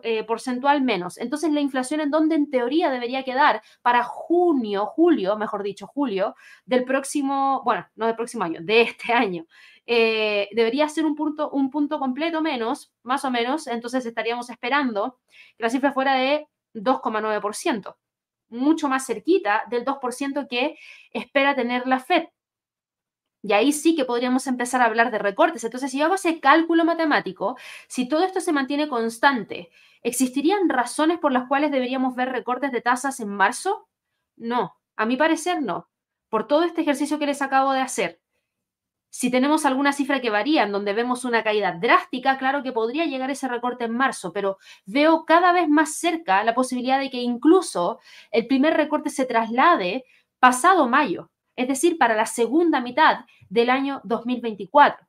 eh, 0.03 0.23
porcentual 0.23 0.81
menos. 0.81 1.17
Entonces, 1.17 1.51
la 1.51 1.61
inflación 1.61 2.01
en 2.01 2.09
donde 2.09 2.35
en 2.35 2.49
teoría 2.49 2.89
debería 2.89 3.23
quedar 3.23 3.61
para 3.81 4.03
junio, 4.03 4.85
julio, 4.85 5.37
mejor 5.37 5.63
dicho, 5.63 5.87
julio 5.87 6.35
del 6.65 6.85
próximo, 6.85 7.61
bueno, 7.65 7.87
no 7.95 8.05
del 8.05 8.15
próximo 8.15 8.43
año, 8.43 8.59
de 8.61 8.81
este 8.81 9.13
año, 9.13 9.45
eh, 9.85 10.47
debería 10.51 10.87
ser 10.87 11.05
un 11.05 11.15
punto, 11.15 11.49
un 11.49 11.69
punto 11.69 11.99
completo 11.99 12.41
menos, 12.41 12.93
más 13.03 13.25
o 13.25 13.31
menos. 13.31 13.67
Entonces, 13.67 14.05
estaríamos 14.05 14.49
esperando 14.49 15.19
que 15.57 15.63
la 15.63 15.69
cifra 15.69 15.91
fuera 15.91 16.15
de 16.15 16.47
2,9%, 16.73 17.95
mucho 18.49 18.87
más 18.87 19.05
cerquita 19.05 19.63
del 19.69 19.83
2% 19.83 20.47
que 20.47 20.77
espera 21.11 21.55
tener 21.55 21.87
la 21.87 21.99
FED. 21.99 22.27
Y 23.41 23.53
ahí 23.53 23.71
sí 23.71 23.95
que 23.95 24.05
podríamos 24.05 24.47
empezar 24.47 24.81
a 24.81 24.85
hablar 24.85 25.11
de 25.11 25.19
recortes. 25.19 25.63
Entonces, 25.63 25.91
si 25.91 25.99
yo 25.99 26.05
hago 26.05 26.15
ese 26.15 26.39
cálculo 26.39 26.83
matemático, 26.83 27.57
si 27.87 28.07
todo 28.07 28.23
esto 28.23 28.41
se 28.41 28.51
mantiene 28.51 28.89
constante, 28.89 29.69
¿existirían 30.03 30.67
razones 30.67 31.19
por 31.19 31.31
las 31.31 31.47
cuales 31.47 31.71
deberíamos 31.71 32.15
ver 32.15 32.29
recortes 32.31 32.71
de 32.71 32.81
tasas 32.81 33.19
en 33.19 33.29
marzo? 33.29 33.87
No, 34.35 34.77
a 34.97 35.05
mi 35.05 35.15
parecer 35.15 35.61
no. 35.61 35.89
Por 36.29 36.47
todo 36.47 36.63
este 36.63 36.81
ejercicio 36.81 37.17
que 37.17 37.25
les 37.27 37.41
acabo 37.41 37.71
de 37.71 37.81
hacer. 37.81 38.19
Si 39.11 39.31
tenemos 39.31 39.65
alguna 39.65 39.93
cifra 39.93 40.21
que 40.21 40.29
varía, 40.29 40.63
en 40.63 40.71
donde 40.71 40.93
vemos 40.93 41.25
una 41.25 41.43
caída 41.43 41.71
drástica, 41.71 42.37
claro 42.37 42.61
que 42.61 42.71
podría 42.71 43.05
llegar 43.05 43.31
ese 43.31 43.47
recorte 43.47 43.85
en 43.85 43.95
marzo, 43.95 44.31
pero 44.33 44.57
veo 44.85 45.25
cada 45.25 45.51
vez 45.51 45.67
más 45.67 45.95
cerca 45.95 46.43
la 46.43 46.53
posibilidad 46.53 46.99
de 46.99 47.09
que 47.09 47.17
incluso 47.17 47.99
el 48.31 48.45
primer 48.45 48.75
recorte 48.77 49.09
se 49.09 49.25
traslade 49.25 50.05
pasado 50.39 50.87
mayo 50.87 51.31
es 51.59 51.67
decir, 51.67 51.97
para 51.97 52.15
la 52.15 52.25
segunda 52.25 52.79
mitad 52.79 53.25
del 53.49 53.69
año 53.69 53.99
2024. 54.05 55.05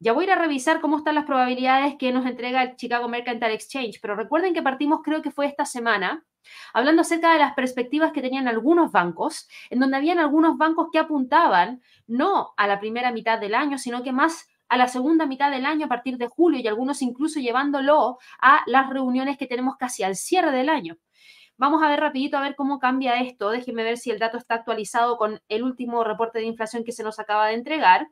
Ya 0.00 0.12
voy 0.12 0.24
a 0.24 0.26
ir 0.26 0.32
a 0.32 0.38
revisar 0.38 0.82
cómo 0.82 0.98
están 0.98 1.14
las 1.14 1.24
probabilidades 1.24 1.94
que 1.98 2.12
nos 2.12 2.26
entrega 2.26 2.62
el 2.62 2.76
Chicago 2.76 3.08
Mercantile 3.08 3.54
Exchange, 3.54 3.98
pero 4.02 4.14
recuerden 4.14 4.52
que 4.52 4.60
partimos, 4.60 5.00
creo 5.02 5.22
que 5.22 5.30
fue 5.30 5.46
esta 5.46 5.64
semana, 5.64 6.26
hablando 6.74 7.00
acerca 7.00 7.32
de 7.32 7.38
las 7.38 7.54
perspectivas 7.54 8.12
que 8.12 8.20
tenían 8.20 8.48
algunos 8.48 8.92
bancos, 8.92 9.48
en 9.70 9.80
donde 9.80 9.96
habían 9.96 10.18
algunos 10.18 10.58
bancos 10.58 10.88
que 10.92 10.98
apuntaban 10.98 11.80
no 12.06 12.52
a 12.58 12.66
la 12.66 12.78
primera 12.78 13.10
mitad 13.10 13.38
del 13.38 13.54
año, 13.54 13.78
sino 13.78 14.02
que 14.02 14.12
más 14.12 14.50
a 14.68 14.76
la 14.76 14.88
segunda 14.88 15.24
mitad 15.24 15.50
del 15.50 15.64
año 15.64 15.86
a 15.86 15.88
partir 15.88 16.18
de 16.18 16.28
julio 16.28 16.60
y 16.60 16.68
algunos 16.68 17.00
incluso 17.00 17.40
llevándolo 17.40 18.18
a 18.42 18.62
las 18.66 18.90
reuniones 18.90 19.38
que 19.38 19.46
tenemos 19.46 19.76
casi 19.78 20.02
al 20.02 20.16
cierre 20.16 20.50
del 20.52 20.68
año. 20.68 20.98
Vamos 21.56 21.82
a 21.82 21.88
ver 21.90 22.00
rapidito 22.00 22.36
a 22.36 22.40
ver 22.40 22.56
cómo 22.56 22.78
cambia 22.78 23.20
esto. 23.20 23.50
Déjenme 23.50 23.84
ver 23.84 23.98
si 23.98 24.10
el 24.10 24.18
dato 24.18 24.36
está 24.38 24.54
actualizado 24.56 25.16
con 25.16 25.40
el 25.48 25.62
último 25.62 26.04
reporte 26.04 26.38
de 26.40 26.46
inflación 26.46 26.84
que 26.84 26.92
se 26.92 27.04
nos 27.04 27.18
acaba 27.18 27.48
de 27.48 27.54
entregar. 27.54 28.08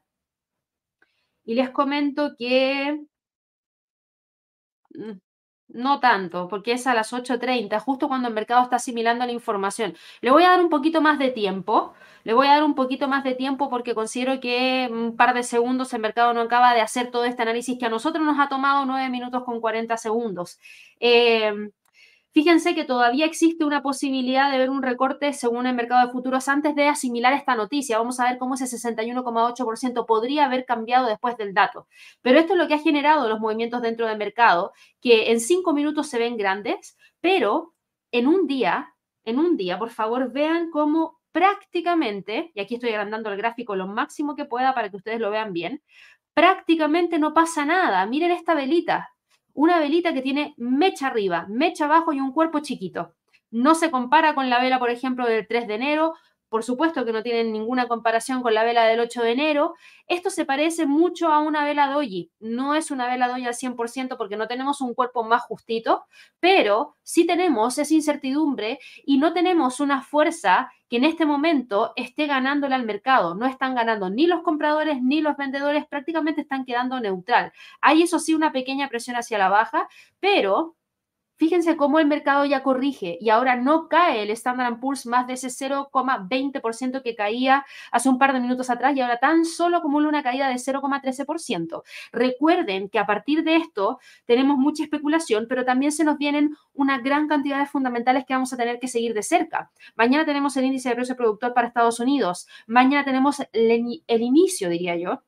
Y 1.45 1.55
les 1.55 1.71
comento 1.71 2.35
que 2.39 3.01
mm, 4.95 5.19
no 5.69 6.01
tanto, 6.01 6.49
porque 6.49 6.73
es 6.73 6.87
a 6.87 6.95
las 6.95 7.13
8.30, 7.13 7.79
justo 7.81 8.09
cuando 8.09 8.29
el 8.29 8.35
mercado 8.35 8.63
está 8.63 8.77
asimilando 8.77 9.25
la 9.27 9.33
información. 9.33 9.95
Le 10.21 10.31
voy 10.31 10.43
a 10.45 10.51
dar 10.51 10.61
un 10.61 10.69
poquito 10.69 11.01
más 11.01 11.19
de 11.19 11.31
tiempo. 11.31 11.95
Le 12.25 12.35
voy 12.35 12.47
a 12.49 12.55
dar 12.55 12.65
un 12.65 12.75
poquito 12.75 13.09
más 13.09 13.25
de 13.25 13.35
tiempo 13.35 13.71
porque 13.71 13.95
considero 13.95 14.41
que 14.41 14.89
un 14.91 15.17
par 15.17 15.35
de 15.35 15.43
segundos 15.43 15.93
el 15.95 16.01
mercado 16.03 16.35
no 16.35 16.43
acaba 16.43 16.75
de 16.75 16.81
hacer 16.81 17.11
todo 17.11 17.25
este 17.25 17.43
análisis 17.43 17.79
que 17.79 17.87
a 17.87 17.89
nosotros 17.91 18.25
nos 18.25 18.39
ha 18.39 18.49
tomado 18.49 18.85
9 18.85 19.09
minutos 19.11 19.45
con 19.45 19.61
40 19.61 19.97
segundos. 19.97 20.59
Eh, 20.99 21.53
Fíjense 22.33 22.77
que 22.77 22.85
todavía 22.85 23.27
existe 23.27 23.65
una 23.65 23.83
posibilidad 23.83 24.53
de 24.53 24.59
ver 24.59 24.71
un 24.71 24.83
recorte 24.83 25.33
según 25.33 25.67
el 25.67 25.75
mercado 25.75 26.07
de 26.07 26.13
futuros 26.13 26.47
antes 26.47 26.77
de 26.77 26.87
asimilar 26.87 27.33
esta 27.33 27.57
noticia. 27.57 27.99
Vamos 27.99 28.21
a 28.21 28.29
ver 28.29 28.39
cómo 28.39 28.55
ese 28.55 28.67
61,8% 28.67 30.07
podría 30.07 30.45
haber 30.45 30.65
cambiado 30.65 31.09
después 31.09 31.37
del 31.37 31.55
dato. 31.55 31.89
Pero 32.23 32.39
esto 32.39 32.53
es 32.53 32.59
lo 32.61 32.69
que 32.69 32.75
ha 32.75 32.79
generado 32.79 33.29
los 33.29 33.41
movimientos 33.41 33.83
dentro 33.83 34.07
del 34.07 34.17
mercado, 34.17 34.73
que 35.01 35.33
en 35.33 35.41
cinco 35.41 35.73
minutos 35.73 36.07
se 36.09 36.21
ven 36.21 36.37
grandes, 36.37 36.97
pero 37.21 37.75
en 38.13 38.29
un 38.29 38.47
día, 38.47 38.95
en 39.25 39.41
un 39.41 39.57
día, 39.57 39.77
por 39.77 39.91
favor, 39.91 40.31
vean 40.33 40.71
cómo 40.71 41.21
prácticamente, 41.33 42.53
y 42.55 42.61
aquí 42.61 42.75
estoy 42.77 42.91
agrandando 42.91 43.31
el 43.31 43.39
gráfico 43.39 43.75
lo 43.75 43.89
máximo 43.89 44.37
que 44.37 44.45
pueda 44.45 44.73
para 44.73 44.89
que 44.89 44.97
ustedes 44.97 45.19
lo 45.19 45.31
vean 45.31 45.53
bien, 45.53 45.83
prácticamente 46.35 47.19
no 47.19 47.35
pasa 47.35 47.65
nada. 47.65 48.07
Miren 48.07 48.31
esta 48.31 48.55
velita, 48.55 49.11
una 49.55 49.79
velita 49.79 50.13
que 50.13 50.23
tiene 50.23 50.55
mecha 50.57 51.09
arriba, 51.09 51.47
mecha 51.49 51.85
abajo 51.87 52.13
y 52.13 52.21
un 52.21 52.33
cuerpo 52.33 52.61
chiquito. 52.61 53.15
No 53.51 53.75
se 53.75 53.91
compara 53.91 54.35
con 54.35 54.49
la 54.49 54.61
vela, 54.61 54.79
por 54.79 54.91
ejemplo, 54.91 55.27
del 55.27 55.47
3 55.47 55.67
de 55.67 55.75
enero, 55.75 56.15
por 56.51 56.65
supuesto 56.65 57.05
que 57.05 57.13
no 57.13 57.23
tienen 57.23 57.53
ninguna 57.53 57.87
comparación 57.87 58.43
con 58.43 58.53
la 58.53 58.65
vela 58.65 58.85
del 58.85 59.01
8 59.01 59.23
de 59.23 59.31
enero. 59.31 59.75
Esto 60.09 60.29
se 60.31 60.45
parece 60.45 60.85
mucho 60.85 61.29
a 61.29 61.39
una 61.39 61.65
vela 61.65 61.87
doji. 61.87 62.33
No 62.41 62.75
es 62.75 62.91
una 62.91 63.07
vela 63.07 63.29
doji 63.29 63.47
al 63.47 63.55
100% 63.55 64.17
porque 64.19 64.37
no 64.37 64.49
tenemos 64.49 64.81
un 64.81 64.93
cuerpo 64.93 65.23
más 65.23 65.43
justito, 65.43 66.05
pero 66.41 66.97
sí 67.03 67.25
tenemos 67.25 67.79
esa 67.79 67.95
incertidumbre 67.95 68.81
y 69.07 69.19
no 69.19 69.33
tenemos 69.33 69.79
una 69.79 70.03
fuerza 70.03 70.71
que 70.89 70.97
en 70.97 71.05
este 71.05 71.25
momento 71.25 71.93
esté 71.95 72.27
ganándole 72.27 72.75
al 72.75 72.85
mercado. 72.85 73.37
No 73.37 73.47
están 73.47 73.77
ganando 73.77 74.11
ni 74.11 74.27
los 74.27 74.43
compradores 74.43 75.01
ni 75.01 75.21
los 75.21 75.37
vendedores, 75.37 75.87
prácticamente 75.87 76.41
están 76.41 76.65
quedando 76.65 76.99
neutral. 76.99 77.53
Hay 77.81 78.03
eso 78.03 78.19
sí 78.19 78.35
una 78.35 78.51
pequeña 78.51 78.89
presión 78.89 79.15
hacia 79.17 79.39
la 79.39 79.49
baja, 79.49 79.89
pero 80.19 80.75
Fíjense 81.41 81.75
cómo 81.79 81.99
el 81.99 82.07
mercado 82.07 82.45
ya 82.45 82.63
corrige 82.63 83.17
y 83.19 83.31
ahora 83.31 83.57
no 83.57 83.89
cae 83.89 84.25
el 84.25 84.29
Standard 84.29 84.79
Poor's 84.79 85.07
más 85.07 85.27
de 85.27 85.33
ese 85.33 85.49
0,20% 85.49 87.03
que 87.03 87.15
caía 87.15 87.65
hace 87.91 88.11
un 88.11 88.19
par 88.19 88.35
de 88.35 88.41
minutos 88.41 88.69
atrás 88.69 88.95
y 88.95 89.01
ahora 89.01 89.21
tan 89.21 89.47
solo 89.47 89.79
acumula 89.79 90.07
una 90.07 90.23
caída 90.23 90.49
de 90.49 90.57
0,13%. 90.57 91.83
Recuerden 92.13 92.91
que 92.91 92.99
a 92.99 93.07
partir 93.07 93.43
de 93.43 93.57
esto 93.57 94.01
tenemos 94.27 94.59
mucha 94.59 94.83
especulación, 94.83 95.47
pero 95.49 95.65
también 95.65 95.93
se 95.93 96.05
nos 96.05 96.19
vienen 96.19 96.55
una 96.75 96.99
gran 96.99 97.27
cantidad 97.27 97.59
de 97.59 97.65
fundamentales 97.65 98.27
que 98.27 98.35
vamos 98.35 98.53
a 98.53 98.59
tener 98.59 98.79
que 98.79 98.89
seguir 98.89 99.15
de 99.15 99.23
cerca. 99.23 99.71
Mañana 99.97 100.27
tenemos 100.27 100.55
el 100.59 100.67
índice 100.67 100.91
de 100.91 100.97
precio 100.97 101.17
productor 101.17 101.55
para 101.55 101.69
Estados 101.69 102.01
Unidos. 102.01 102.49
Mañana 102.67 103.03
tenemos 103.03 103.41
el, 103.55 104.03
el 104.07 104.21
inicio, 104.21 104.69
diría 104.69 104.97
yo, 104.97 105.23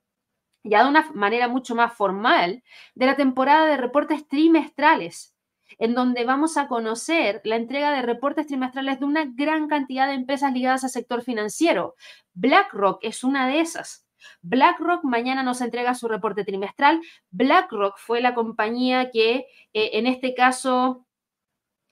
ya 0.62 0.84
de 0.84 0.90
una 0.90 1.10
manera 1.14 1.48
mucho 1.48 1.74
más 1.74 1.94
formal, 1.94 2.62
de 2.94 3.06
la 3.06 3.16
temporada 3.16 3.64
de 3.64 3.78
reportes 3.78 4.28
trimestrales 4.28 5.31
en 5.78 5.94
donde 5.94 6.24
vamos 6.24 6.56
a 6.56 6.68
conocer 6.68 7.40
la 7.44 7.56
entrega 7.56 7.92
de 7.92 8.02
reportes 8.02 8.46
trimestrales 8.46 9.00
de 9.00 9.04
una 9.04 9.24
gran 9.26 9.68
cantidad 9.68 10.06
de 10.06 10.14
empresas 10.14 10.52
ligadas 10.52 10.84
al 10.84 10.90
sector 10.90 11.22
financiero. 11.22 11.94
BlackRock 12.34 12.98
es 13.02 13.24
una 13.24 13.46
de 13.46 13.60
esas. 13.60 14.06
BlackRock 14.42 15.04
mañana 15.04 15.42
nos 15.42 15.60
entrega 15.60 15.94
su 15.94 16.08
reporte 16.08 16.44
trimestral. 16.44 17.00
BlackRock 17.30 17.98
fue 17.98 18.20
la 18.20 18.34
compañía 18.34 19.10
que 19.10 19.46
eh, 19.72 19.90
en 19.94 20.06
este 20.06 20.34
caso 20.34 21.06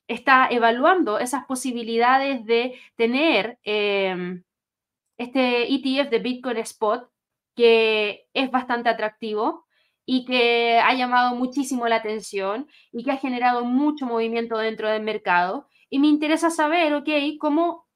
está 0.08 0.48
evaluando 0.50 1.18
esas 1.18 1.44
posibilidades 1.46 2.44
de 2.44 2.78
tener 2.96 3.58
em, 3.62 4.42
este 5.18 5.72
ETF 5.72 6.10
de 6.10 6.18
Bitcoin 6.18 6.56
Spot, 6.58 7.08
que 7.54 8.28
es 8.34 8.50
bastante 8.50 8.88
atractivo 8.88 9.66
y 10.12 10.24
que 10.24 10.80
ha 10.80 10.92
llamado 10.94 11.36
muchísimo 11.36 11.86
la 11.86 11.94
atención 11.94 12.66
y 12.90 13.04
que 13.04 13.12
ha 13.12 13.16
generado 13.16 13.64
mucho 13.64 14.06
movimiento 14.06 14.58
dentro 14.58 14.88
del 14.88 15.04
mercado. 15.04 15.68
Y 15.88 16.00
me 16.00 16.08
interesa 16.08 16.50
saber, 16.50 16.92
ok, 16.94 17.08
cómo 17.38 17.86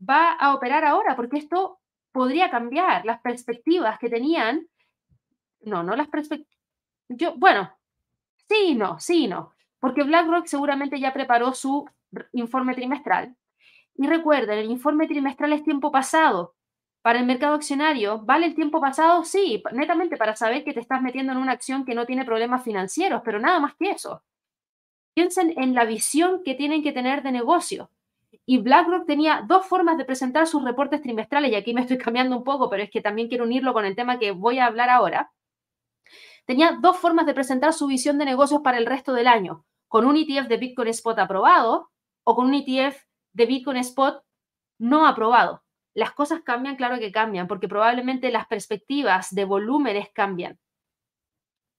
va 0.00 0.32
a 0.32 0.54
operar 0.54 0.86
ahora, 0.86 1.14
porque 1.14 1.36
esto 1.36 1.78
podría 2.10 2.50
cambiar 2.50 3.04
las 3.04 3.20
perspectivas 3.20 3.98
que 3.98 4.08
tenían. 4.08 4.66
No, 5.60 5.82
no 5.82 5.94
las 5.94 6.08
perspectivas. 6.08 6.58
Yo, 7.10 7.34
bueno, 7.36 7.70
sí, 8.48 8.74
no, 8.74 8.98
sí, 8.98 9.28
no, 9.28 9.52
porque 9.78 10.04
BlackRock 10.04 10.46
seguramente 10.46 10.98
ya 10.98 11.12
preparó 11.12 11.52
su 11.52 11.86
informe 12.32 12.74
trimestral. 12.74 13.36
Y 13.94 14.06
recuerden, 14.06 14.60
el 14.60 14.70
informe 14.70 15.06
trimestral 15.06 15.52
es 15.52 15.62
tiempo 15.62 15.92
pasado 15.92 16.55
para 17.06 17.20
el 17.20 17.24
mercado 17.24 17.54
accionario, 17.54 18.18
¿vale 18.18 18.46
el 18.46 18.56
tiempo 18.56 18.80
pasado? 18.80 19.22
Sí, 19.24 19.62
netamente 19.70 20.16
para 20.16 20.34
saber 20.34 20.64
que 20.64 20.72
te 20.72 20.80
estás 20.80 21.00
metiendo 21.00 21.30
en 21.30 21.38
una 21.38 21.52
acción 21.52 21.84
que 21.84 21.94
no 21.94 22.04
tiene 22.04 22.24
problemas 22.24 22.64
financieros, 22.64 23.22
pero 23.24 23.38
nada 23.38 23.60
más 23.60 23.76
que 23.76 23.90
eso. 23.90 24.24
Piensen 25.14 25.54
en 25.56 25.72
la 25.72 25.84
visión 25.84 26.42
que 26.44 26.56
tienen 26.56 26.82
que 26.82 26.90
tener 26.90 27.22
de 27.22 27.30
negocio. 27.30 27.90
Y 28.44 28.58
BlackRock 28.58 29.06
tenía 29.06 29.44
dos 29.46 29.66
formas 29.66 29.96
de 29.98 30.04
presentar 30.04 30.48
sus 30.48 30.64
reportes 30.64 31.00
trimestrales, 31.00 31.52
y 31.52 31.54
aquí 31.54 31.74
me 31.74 31.82
estoy 31.82 31.96
cambiando 31.96 32.36
un 32.36 32.42
poco, 32.42 32.68
pero 32.68 32.82
es 32.82 32.90
que 32.90 33.00
también 33.00 33.28
quiero 33.28 33.44
unirlo 33.44 33.72
con 33.72 33.84
el 33.84 33.94
tema 33.94 34.18
que 34.18 34.32
voy 34.32 34.58
a 34.58 34.66
hablar 34.66 34.90
ahora. 34.90 35.30
Tenía 36.44 36.76
dos 36.80 36.96
formas 36.96 37.24
de 37.24 37.34
presentar 37.34 37.72
su 37.72 37.86
visión 37.86 38.18
de 38.18 38.24
negocios 38.24 38.62
para 38.62 38.78
el 38.78 38.86
resto 38.86 39.12
del 39.12 39.28
año, 39.28 39.64
con 39.86 40.06
un 40.06 40.16
ETF 40.16 40.48
de 40.48 40.56
Bitcoin 40.56 40.88
Spot 40.88 41.16
aprobado 41.20 41.88
o 42.24 42.34
con 42.34 42.46
un 42.46 42.54
ETF 42.54 43.00
de 43.32 43.46
Bitcoin 43.46 43.76
Spot 43.76 44.24
no 44.78 45.06
aprobado 45.06 45.62
las 45.96 46.12
cosas 46.12 46.42
cambian, 46.42 46.76
claro 46.76 46.98
que 46.98 47.10
cambian, 47.10 47.48
porque 47.48 47.68
probablemente 47.68 48.30
las 48.30 48.46
perspectivas 48.46 49.34
de 49.34 49.46
volúmenes 49.46 50.10
cambian. 50.12 50.58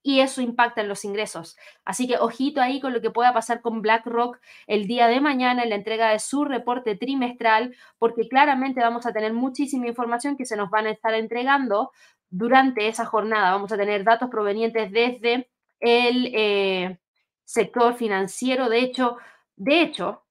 Y 0.02 0.22
eso 0.22 0.42
impacta 0.42 0.82
en 0.82 0.88
los 0.88 1.06
ingresos. 1.06 1.56
Así 1.86 2.08
que 2.08 2.18
ojito 2.18 2.60
ahí 2.60 2.82
con 2.82 2.94
lo 2.94 3.02
que 3.02 3.12
pueda 3.12 3.32
pasar 3.32 3.62
con 3.62 3.84
BlackRock 3.84 4.40
el 4.66 4.88
día 4.88 5.08
de 5.08 5.22
mañana 5.22 5.62
en 5.62 5.70
la 5.70 5.76
entrega 5.76 6.10
de 6.10 6.18
su 6.18 6.46
reporte 6.46 6.96
trimestral, 6.96 7.76
porque 8.00 8.28
claramente 8.28 8.82
vamos 8.82 9.06
a 9.06 9.14
tener 9.14 9.34
muchísima 9.34 9.86
información 9.86 10.36
que 10.36 10.46
se 10.46 10.58
nos 10.58 10.72
van 10.72 10.88
a 10.88 10.92
estar 10.92 11.14
entregando 11.14 11.92
durante 12.32 12.88
esa 12.88 13.06
jornada. 13.06 13.52
Vamos 13.52 13.72
a 13.72 13.78
tener 13.78 14.04
datos 14.04 14.32
provenientes 14.32 14.92
desde 14.92 15.48
el 15.80 16.32
eh, 16.34 16.98
sector 17.44 17.94
financiero. 17.94 18.68
De 18.68 18.80
hecho, 18.80 19.18
de 19.58 19.82
hecho, 19.82 20.24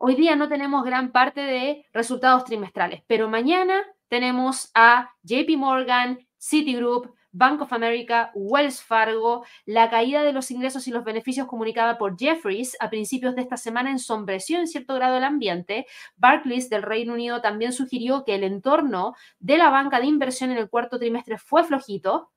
Hoy 0.00 0.14
día 0.14 0.36
no 0.36 0.48
tenemos 0.48 0.84
gran 0.84 1.10
parte 1.10 1.40
de 1.40 1.84
resultados 1.92 2.44
trimestrales, 2.44 3.02
pero 3.08 3.28
mañana 3.28 3.82
tenemos 4.06 4.70
a 4.72 5.10
JP 5.24 5.56
Morgan, 5.56 6.20
Citigroup, 6.38 7.12
Bank 7.32 7.62
of 7.62 7.72
America, 7.72 8.30
Wells 8.34 8.80
Fargo, 8.80 9.44
la 9.66 9.90
caída 9.90 10.22
de 10.22 10.32
los 10.32 10.52
ingresos 10.52 10.86
y 10.86 10.92
los 10.92 11.02
beneficios 11.02 11.48
comunicada 11.48 11.98
por 11.98 12.16
Jeffries 12.16 12.76
a 12.78 12.90
principios 12.90 13.34
de 13.34 13.42
esta 13.42 13.56
semana 13.56 13.90
ensombreció 13.90 14.60
en 14.60 14.68
cierto 14.68 14.94
grado 14.94 15.16
el 15.16 15.24
ambiente. 15.24 15.86
Barclays 16.16 16.70
del 16.70 16.82
Reino 16.82 17.14
Unido 17.14 17.40
también 17.40 17.72
sugirió 17.72 18.24
que 18.24 18.36
el 18.36 18.44
entorno 18.44 19.16
de 19.40 19.58
la 19.58 19.68
banca 19.68 19.98
de 19.98 20.06
inversión 20.06 20.52
en 20.52 20.58
el 20.58 20.70
cuarto 20.70 21.00
trimestre 21.00 21.38
fue 21.38 21.64
flojito. 21.64 22.30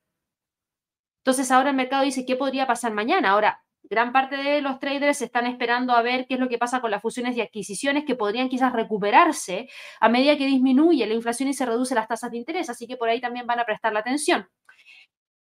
Entonces 1.20 1.52
ahora 1.52 1.70
el 1.70 1.76
mercado 1.76 2.04
dice, 2.04 2.26
¿qué 2.26 2.36
podría 2.36 2.66
pasar 2.66 2.92
mañana? 2.92 3.30
Ahora, 3.30 3.64
gran 3.92 4.14
parte 4.14 4.38
de 4.38 4.62
los 4.62 4.80
traders 4.80 5.22
están 5.22 5.46
esperando 5.46 5.92
a 5.92 6.02
ver 6.02 6.26
qué 6.26 6.36
es 6.36 6.40
lo 6.40 6.48
que 6.48 6.58
pasa 6.58 6.80
con 6.80 6.92
las 6.92 7.02
fusiones 7.02 7.36
y 7.36 7.42
adquisiciones 7.42 8.06
que 8.06 8.16
podrían 8.16 8.48
quizás 8.48 8.72
recuperarse 8.72 9.68
a 10.00 10.08
medida 10.08 10.38
que 10.38 10.46
disminuye 10.46 11.06
la 11.06 11.14
inflación 11.14 11.50
y 11.50 11.54
se 11.54 11.66
reducen 11.66 11.96
las 11.96 12.08
tasas 12.08 12.32
de 12.32 12.38
interés, 12.38 12.70
así 12.70 12.88
que 12.88 12.96
por 12.96 13.10
ahí 13.10 13.20
también 13.20 13.46
van 13.46 13.60
a 13.60 13.66
prestar 13.66 13.92
la 13.92 14.00
atención. 14.00 14.48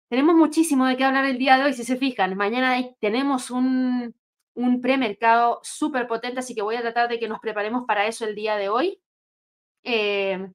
Tenemos 0.08 0.34
muchísimo 0.34 0.84
de 0.86 0.96
qué 0.96 1.04
hablar 1.04 1.26
el 1.26 1.38
día 1.38 1.58
de 1.58 1.64
hoy, 1.64 1.74
si 1.74 1.84
se 1.84 1.96
fijan. 1.96 2.36
Mañana 2.36 2.76
tenemos 2.98 3.52
un, 3.52 4.16
un 4.54 4.80
premercado 4.80 5.60
súper 5.62 6.08
potente, 6.08 6.40
así 6.40 6.52
que 6.52 6.62
voy 6.62 6.74
a 6.74 6.80
tratar 6.80 7.08
de 7.08 7.20
que 7.20 7.28
nos 7.28 7.38
preparemos 7.38 7.84
para 7.86 8.08
eso 8.08 8.24
el 8.24 8.34
día 8.34 8.56
de 8.56 8.68
hoy. 8.68 9.00
Eh, 9.84 10.50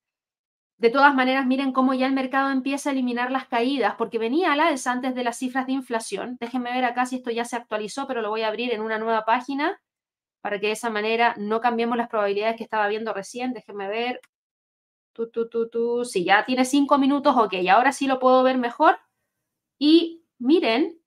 de 0.77 0.89
todas 0.89 1.15
maneras, 1.15 1.46
miren 1.46 1.72
cómo 1.72 1.94
ya 1.94 2.05
el 2.05 2.13
mercado 2.13 2.51
empieza 2.51 2.89
a 2.89 2.94
eliminar 2.94 3.32
las 3.32 3.48
caídas, 3.48 3.96
porque 3.98 4.20
venía 4.20 4.51
a 4.51 4.55
la 4.55 4.67
alza 4.67 4.91
antes 4.91 5.15
de 5.15 5.24
las 5.24 5.38
cifras 5.38 5.67
de 5.67 5.74
inflación. 5.74 6.38
Déjenme 6.39 6.74
ver 6.74 6.84
acá 6.84 7.05
si 7.05 7.17
esto 7.17 7.32
ya 7.32 7.46
se 7.46 7.55
actualizó, 7.55 8.08
pero 8.08 8.22
lo 8.22 8.29
voy 8.29 8.41
a 8.41 8.50
abrir 8.50 8.74
en 8.74 8.82
una 8.82 8.98
nueva 8.98 9.24
página 9.24 9.82
para 10.41 10.60
que 10.60 10.67
de 10.67 10.74
esa 10.74 10.89
manera 10.89 11.34
no 11.38 11.62
cambiemos 11.62 11.98
las 11.98 12.10
probabilidades 12.10 12.58
que 12.58 12.63
estaba 12.63 12.88
viendo 12.88 13.13
recién. 13.13 13.53
Déjenme 13.53 13.88
ver. 13.88 14.20
Tú, 15.13 15.29
tú, 15.32 15.50
tú, 15.50 15.70
tú. 15.70 16.05
Sí, 16.05 16.25
ya 16.25 16.46
tiene 16.46 16.65
cinco 16.65 16.98
minutos, 16.98 17.36
ok. 17.36 17.53
Ahora 17.72 17.91
sí 17.91 18.05
lo 18.05 18.20
puedo 18.20 18.44
ver 18.44 18.58
mejor. 18.58 19.00
Y 19.79 20.24
miren, 20.38 21.00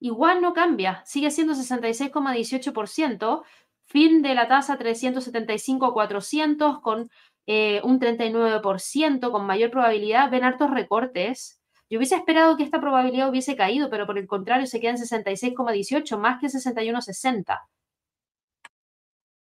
igual 0.00 0.40
no 0.40 0.54
cambia. 0.54 1.02
Sigue 1.04 1.30
siendo 1.30 1.54
66,18%. 1.54 3.42
Fin 3.84 4.22
de 4.22 4.34
la 4.34 4.48
tasa 4.48 4.78
375-400 4.78 6.80
con 6.80 7.10
eh, 7.50 7.80
un 7.82 7.98
39%, 7.98 9.30
con 9.30 9.46
mayor 9.46 9.70
probabilidad, 9.70 10.30
ven 10.30 10.44
hartos 10.44 10.70
recortes. 10.70 11.62
Yo 11.88 11.98
hubiese 11.98 12.14
esperado 12.14 12.58
que 12.58 12.62
esta 12.62 12.78
probabilidad 12.78 13.30
hubiese 13.30 13.56
caído, 13.56 13.88
pero 13.88 14.04
por 14.06 14.18
el 14.18 14.26
contrario 14.26 14.66
se 14.66 14.80
queda 14.80 14.90
en 14.90 14.98
66,18, 14.98 16.18
más 16.18 16.38
que 16.40 16.48
61,60. 16.48 17.58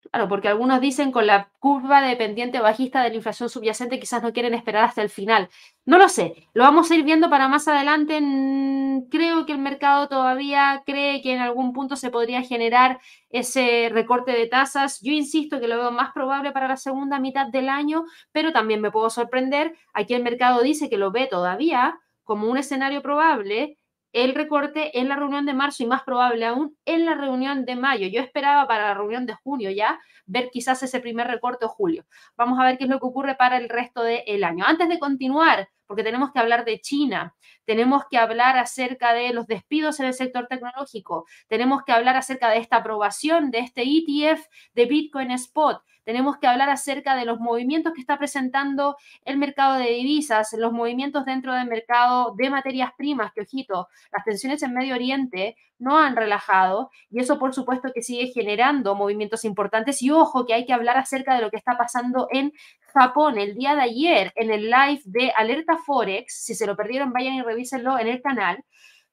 Claro, 0.04 0.28
porque 0.30 0.48
algunos 0.48 0.80
dicen 0.82 1.12
con 1.12 1.28
la 1.28 1.52
curva 1.60 2.02
de 2.02 2.16
pendiente 2.16 2.60
bajista 2.60 3.04
de 3.04 3.10
la 3.10 3.16
inflación 3.16 3.50
subyacente 3.50 4.00
quizás 4.00 4.24
no 4.24 4.32
quieren 4.34 4.54
esperar 4.54 4.86
hasta 4.86 5.02
el 5.02 5.10
final. 5.10 5.50
No 5.86 5.98
lo 5.98 6.08
sé, 6.08 6.48
lo 6.54 6.64
vamos 6.64 6.90
a 6.90 6.96
ir 6.96 7.04
viendo 7.04 7.30
para 7.30 7.48
más 7.48 7.68
adelante. 7.68 8.18
Creo 9.12 9.46
que 9.46 9.52
el 9.52 9.58
mercado 9.60 10.08
todavía 10.08 10.84
cree 10.86 11.22
que 11.22 11.34
en 11.34 11.40
algún 11.42 11.74
punto 11.74 11.96
se 11.96 12.12
podría 12.12 12.42
generar 12.44 13.00
ese 13.30 13.90
recorte 13.92 14.32
de 14.32 14.48
tasas. 14.48 15.00
Yo 15.02 15.12
insisto 15.12 15.60
que 15.60 15.68
lo 15.68 15.78
veo 15.78 15.92
más 15.92 16.12
probable 16.14 16.52
para 16.52 16.68
la 16.68 16.78
segunda 16.78 17.20
mitad 17.20 17.48
del 17.48 17.68
año, 17.70 18.06
pero 18.32 18.52
también 18.54 18.82
me 18.82 18.92
puedo 18.92 19.10
sorprender. 19.10 19.76
Aquí 19.94 20.14
el 20.14 20.24
mercado 20.24 20.62
dice 20.62 20.90
que 20.90 20.98
lo 20.98 21.12
ve 21.12 21.28
todavía 21.28 22.00
como 22.24 22.48
un 22.48 22.58
escenario 22.58 23.02
probable 23.02 23.79
el 24.12 24.34
recorte 24.34 24.98
en 25.00 25.08
la 25.08 25.16
reunión 25.16 25.46
de 25.46 25.54
marzo 25.54 25.84
y 25.84 25.88
más 25.88 26.04
probable 26.04 26.46
aún 26.46 26.78
en 26.86 27.06
la 27.06 27.16
reunión 27.16 27.66
de 27.66 27.76
mayo. 27.76 28.08
Yo 28.08 28.22
esperaba 28.22 28.68
para 28.68 28.88
la 28.88 28.94
reunión 28.94 29.26
de 29.26 29.36
junio 29.36 29.70
ya 29.72 30.00
ver 30.26 30.50
quizás 30.52 30.82
ese 30.84 31.00
primer 31.00 31.28
recorte 31.28 31.66
o 31.66 31.70
julio. 31.70 32.06
Vamos 32.38 32.60
a 32.60 32.66
ver 32.66 32.78
qué 32.78 32.86
es 32.86 32.90
lo 32.90 33.00
que 33.00 33.06
ocurre 33.06 33.36
para 33.36 33.58
el 33.58 33.70
resto 33.70 34.02
del 34.04 34.44
año. 34.44 34.66
Antes 34.66 34.90
de 34.90 35.00
continuar, 35.00 35.70
porque 35.88 36.04
tenemos 36.04 36.32
que 36.32 36.40
hablar 36.40 36.66
de 36.66 36.80
China, 36.82 37.36
tenemos 37.66 38.04
que 38.10 38.20
hablar 38.20 38.58
acerca 38.58 39.14
de 39.14 39.34
los 39.34 39.48
despidos 39.48 40.00
en 40.00 40.06
el 40.06 40.14
sector 40.14 40.46
tecnológico, 40.48 41.26
tenemos 41.48 41.84
que 41.84 41.92
hablar 41.92 42.16
acerca 42.16 42.50
de 42.52 42.60
esta 42.60 42.78
aprobación 42.78 43.50
de 43.50 43.60
este 43.60 43.82
ETF 43.82 44.46
de 44.76 44.86
Bitcoin 44.86 45.32
Spot, 45.32 45.82
tenemos 46.04 46.38
que 46.38 46.48
hablar 46.48 46.70
acerca 46.70 47.16
de 47.16 47.26
los 47.26 47.40
movimientos 47.40 47.94
que 47.94 48.02
está 48.02 48.18
presentando 48.18 48.96
el 49.26 49.38
mercado 49.38 49.76
de 49.76 49.90
divisas, 49.90 50.54
los 50.58 50.74
movimientos 50.74 51.26
dentro 51.26 51.54
del 51.54 51.68
mercado 51.68 52.34
de 52.38 52.50
materias 52.50 52.92
primas, 52.98 53.32
que 53.34 53.42
ojito, 53.42 53.88
las 54.12 54.24
tensiones 54.24 54.64
en 54.64 54.74
Medio 54.74 54.96
Oriente 54.96 55.56
no 55.78 55.98
han 55.98 56.16
relajado 56.16 56.90
y 57.10 57.20
eso 57.20 57.40
por 57.40 57.54
supuesto 57.54 57.92
que 57.94 58.02
sigue 58.02 58.28
generando 58.28 58.96
movimientos 58.96 59.46
importantes 59.46 60.02
y 60.02 60.12
ojo 60.12 60.46
que 60.46 60.54
hay 60.54 60.66
que 60.66 60.74
hablar 60.74 60.98
acerca 60.98 61.36
de 61.36 61.42
lo 61.42 61.50
que 61.50 61.58
está 61.58 61.78
pasando 61.78 62.28
en 62.32 62.52
Japón 62.94 63.38
el 63.38 63.56
día 63.56 63.76
de 63.76 63.82
ayer 63.82 64.34
en 64.36 64.52
el 64.52 64.70
live 64.70 65.02
de 65.06 65.32
Alerta 65.36 65.78
Forex, 65.78 66.44
si 66.44 66.54
se 66.56 66.68
lo 66.68 66.76
perdieron 66.76 67.14
vayan 67.14 67.36
y 67.36 67.42
revísenlo 67.42 67.98
en 67.98 68.08
el 68.08 68.22
canal, 68.22 68.64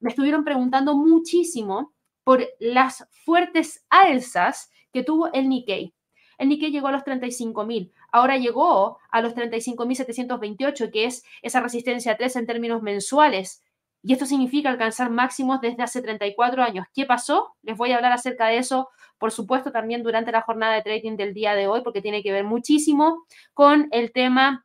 me 0.01 0.11
estuvieron 0.11 0.45
preguntando 0.45 0.97
muchísimo 0.97 1.93
por 2.25 2.45
las 2.59 3.07
fuertes 3.25 3.85
alzas 3.89 4.71
que 4.93 5.03
tuvo 5.03 5.33
el 5.33 5.49
Nikkei. 5.49 5.96
El 6.39 6.49
Nikkei 6.49 6.71
llegó 6.71 6.89
a 6.89 6.93
los 6.93 7.03
35.000, 7.03 7.93
ahora 8.13 8.37
llegó 8.37 8.99
a 9.11 9.21
los 9.21 9.35
35.728, 9.35 10.91
que 10.91 11.05
es 11.05 11.25
esa 11.43 11.61
resistencia 11.61 12.17
3 12.17 12.37
en 12.37 12.47
términos 12.47 12.83
mensuales. 12.83 13.63
Y 14.03 14.13
esto 14.13 14.27
significa 14.27 14.71
alcanzar 14.71 15.11
máximos 15.11 15.61
desde 15.61 15.83
hace 15.83 16.01
34 16.01 16.63
años. 16.63 16.87
¿Qué 16.95 17.07
pasó? 17.07 17.57
Les 17.63 17.77
voy 17.77 17.91
a 17.91 17.97
hablar 17.97 18.13
acerca 18.13 18.47
de 18.47 18.59
eso, 18.59 18.89
por 19.19 19.33
supuesto, 19.33 19.73
también 19.73 20.03
durante 20.03 20.31
la 20.31 20.43
jornada 20.43 20.75
de 20.75 20.83
trading 20.83 21.17
del 21.17 21.35
día 21.35 21.55
de 21.55 21.67
hoy, 21.67 21.81
porque 21.83 22.03
tiene 22.03 22.23
que 22.23 22.31
ver 22.31 22.45
muchísimo 22.45 23.25
con 23.53 23.89
el 23.91 24.13
tema 24.13 24.65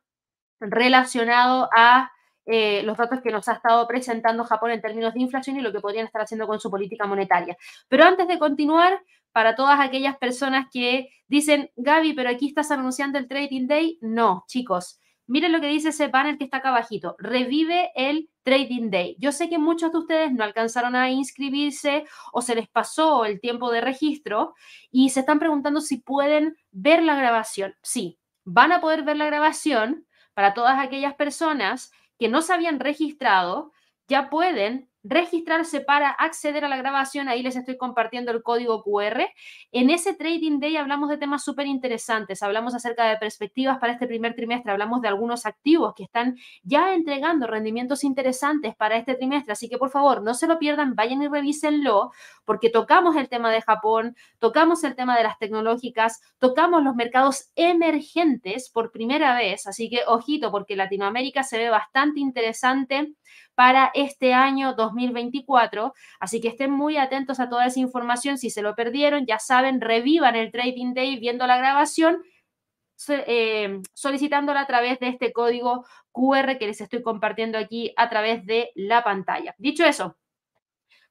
relacionado 0.60 1.68
a 1.76 2.12
eh, 2.46 2.82
los 2.82 2.96
datos 2.96 3.20
que 3.20 3.30
nos 3.30 3.48
ha 3.48 3.52
estado 3.52 3.86
presentando 3.86 4.44
Japón 4.44 4.72
en 4.72 4.80
términos 4.80 5.14
de 5.14 5.20
inflación 5.20 5.56
y 5.56 5.60
lo 5.60 5.72
que 5.72 5.80
podrían 5.80 6.06
estar 6.06 6.22
haciendo 6.22 6.46
con 6.46 6.60
su 6.60 6.70
política 6.70 7.06
monetaria. 7.06 7.56
Pero 7.88 8.04
antes 8.04 8.26
de 8.26 8.38
continuar, 8.38 9.00
para 9.32 9.54
todas 9.56 9.80
aquellas 9.80 10.16
personas 10.18 10.66
que 10.70 11.08
dicen, 11.26 11.70
Gaby, 11.76 12.14
pero 12.14 12.30
aquí 12.30 12.48
estás 12.48 12.70
anunciando 12.70 13.18
el 13.18 13.28
Trading 13.28 13.66
Day, 13.66 13.98
no, 14.00 14.44
chicos. 14.46 14.98
Miren 15.26 15.52
lo 15.52 15.60
que 15.60 15.68
dice 15.68 15.90
ese 15.90 16.08
panel 16.08 16.36
que 16.36 16.44
está 16.44 16.58
acá 16.58 16.70
abajito. 16.70 17.16
Revive 17.18 17.90
el 17.94 18.28
Trading 18.42 18.90
Day. 18.90 19.16
Yo 19.18 19.32
sé 19.32 19.48
que 19.48 19.58
muchos 19.58 19.92
de 19.92 19.98
ustedes 19.98 20.32
no 20.32 20.44
alcanzaron 20.44 20.94
a 20.94 21.10
inscribirse 21.10 22.04
o 22.32 22.42
se 22.42 22.54
les 22.54 22.68
pasó 22.68 23.24
el 23.24 23.40
tiempo 23.40 23.70
de 23.70 23.80
registro 23.80 24.54
y 24.90 25.10
se 25.10 25.20
están 25.20 25.38
preguntando 25.38 25.80
si 25.80 25.98
pueden 25.98 26.56
ver 26.70 27.02
la 27.02 27.14
grabación. 27.14 27.74
Sí, 27.82 28.18
van 28.44 28.72
a 28.72 28.80
poder 28.80 29.04
ver 29.04 29.16
la 29.16 29.26
grabación 29.26 30.06
para 30.34 30.54
todas 30.54 30.78
aquellas 30.78 31.14
personas 31.14 31.92
que 32.18 32.28
no 32.28 32.42
se 32.42 32.52
habían 32.52 32.80
registrado, 32.80 33.72
ya 34.08 34.28
pueden 34.28 34.90
registrarse 35.04 35.80
para 35.80 36.10
acceder 36.10 36.64
a 36.64 36.68
la 36.68 36.76
grabación. 36.76 37.28
Ahí 37.28 37.42
les 37.42 37.56
estoy 37.56 37.76
compartiendo 37.76 38.30
el 38.30 38.42
código 38.42 38.82
QR. 38.82 39.28
En 39.72 39.90
ese 39.90 40.14
Trading 40.14 40.60
Day 40.60 40.76
hablamos 40.76 41.08
de 41.08 41.18
temas 41.18 41.44
súper 41.44 41.66
interesantes. 41.66 42.42
Hablamos 42.42 42.74
acerca 42.74 43.08
de 43.08 43.16
perspectivas 43.16 43.78
para 43.78 43.92
este 43.92 44.06
primer 44.06 44.34
trimestre. 44.34 44.72
Hablamos 44.72 45.00
de 45.02 45.08
algunos 45.08 45.46
activos 45.46 45.94
que 45.94 46.04
están 46.04 46.36
ya 46.62 46.94
entregando 46.94 47.46
rendimientos 47.46 48.04
interesantes 48.04 48.76
para 48.76 48.96
este 48.96 49.14
trimestre. 49.14 49.52
Así 49.52 49.68
que 49.68 49.78
por 49.78 49.90
favor, 49.90 50.22
no 50.22 50.34
se 50.34 50.46
lo 50.46 50.58
pierdan, 50.58 50.94
vayan 50.94 51.22
y 51.22 51.28
revísenlo, 51.28 52.12
porque 52.44 52.70
tocamos 52.70 53.16
el 53.16 53.28
tema 53.28 53.50
de 53.50 53.62
Japón, 53.62 54.16
tocamos 54.38 54.84
el 54.84 54.94
tema 54.94 55.16
de 55.16 55.24
las 55.24 55.38
tecnológicas, 55.38 56.20
tocamos 56.38 56.82
los 56.82 56.94
mercados 56.94 57.50
emergentes 57.56 58.70
por 58.70 58.92
primera 58.92 59.34
vez. 59.36 59.66
Así 59.66 59.88
que 59.88 60.02
ojito, 60.06 60.50
porque 60.50 60.76
Latinoamérica 60.76 61.42
se 61.42 61.58
ve 61.58 61.70
bastante 61.70 62.20
interesante 62.20 63.14
para 63.54 63.90
este 63.94 64.34
año 64.34 64.74
2024. 64.74 65.94
Así 66.20 66.40
que 66.40 66.48
estén 66.48 66.70
muy 66.70 66.96
atentos 66.96 67.40
a 67.40 67.48
toda 67.48 67.66
esa 67.66 67.80
información. 67.80 68.38
Si 68.38 68.50
se 68.50 68.62
lo 68.62 68.74
perdieron, 68.74 69.26
ya 69.26 69.38
saben, 69.38 69.80
revivan 69.80 70.36
el 70.36 70.50
Trading 70.50 70.94
Day 70.94 71.18
viendo 71.18 71.46
la 71.46 71.58
grabación. 71.58 72.22
Eh, 73.08 73.80
solicitándola 73.94 74.60
a 74.60 74.66
través 74.66 75.00
de 75.00 75.08
este 75.08 75.32
código 75.32 75.84
QR 76.12 76.56
que 76.58 76.68
les 76.68 76.80
estoy 76.80 77.02
compartiendo 77.02 77.58
aquí 77.58 77.92
a 77.96 78.08
través 78.08 78.46
de 78.46 78.70
la 78.74 79.02
pantalla. 79.02 79.54
Dicho 79.58 79.84
eso, 79.84 80.16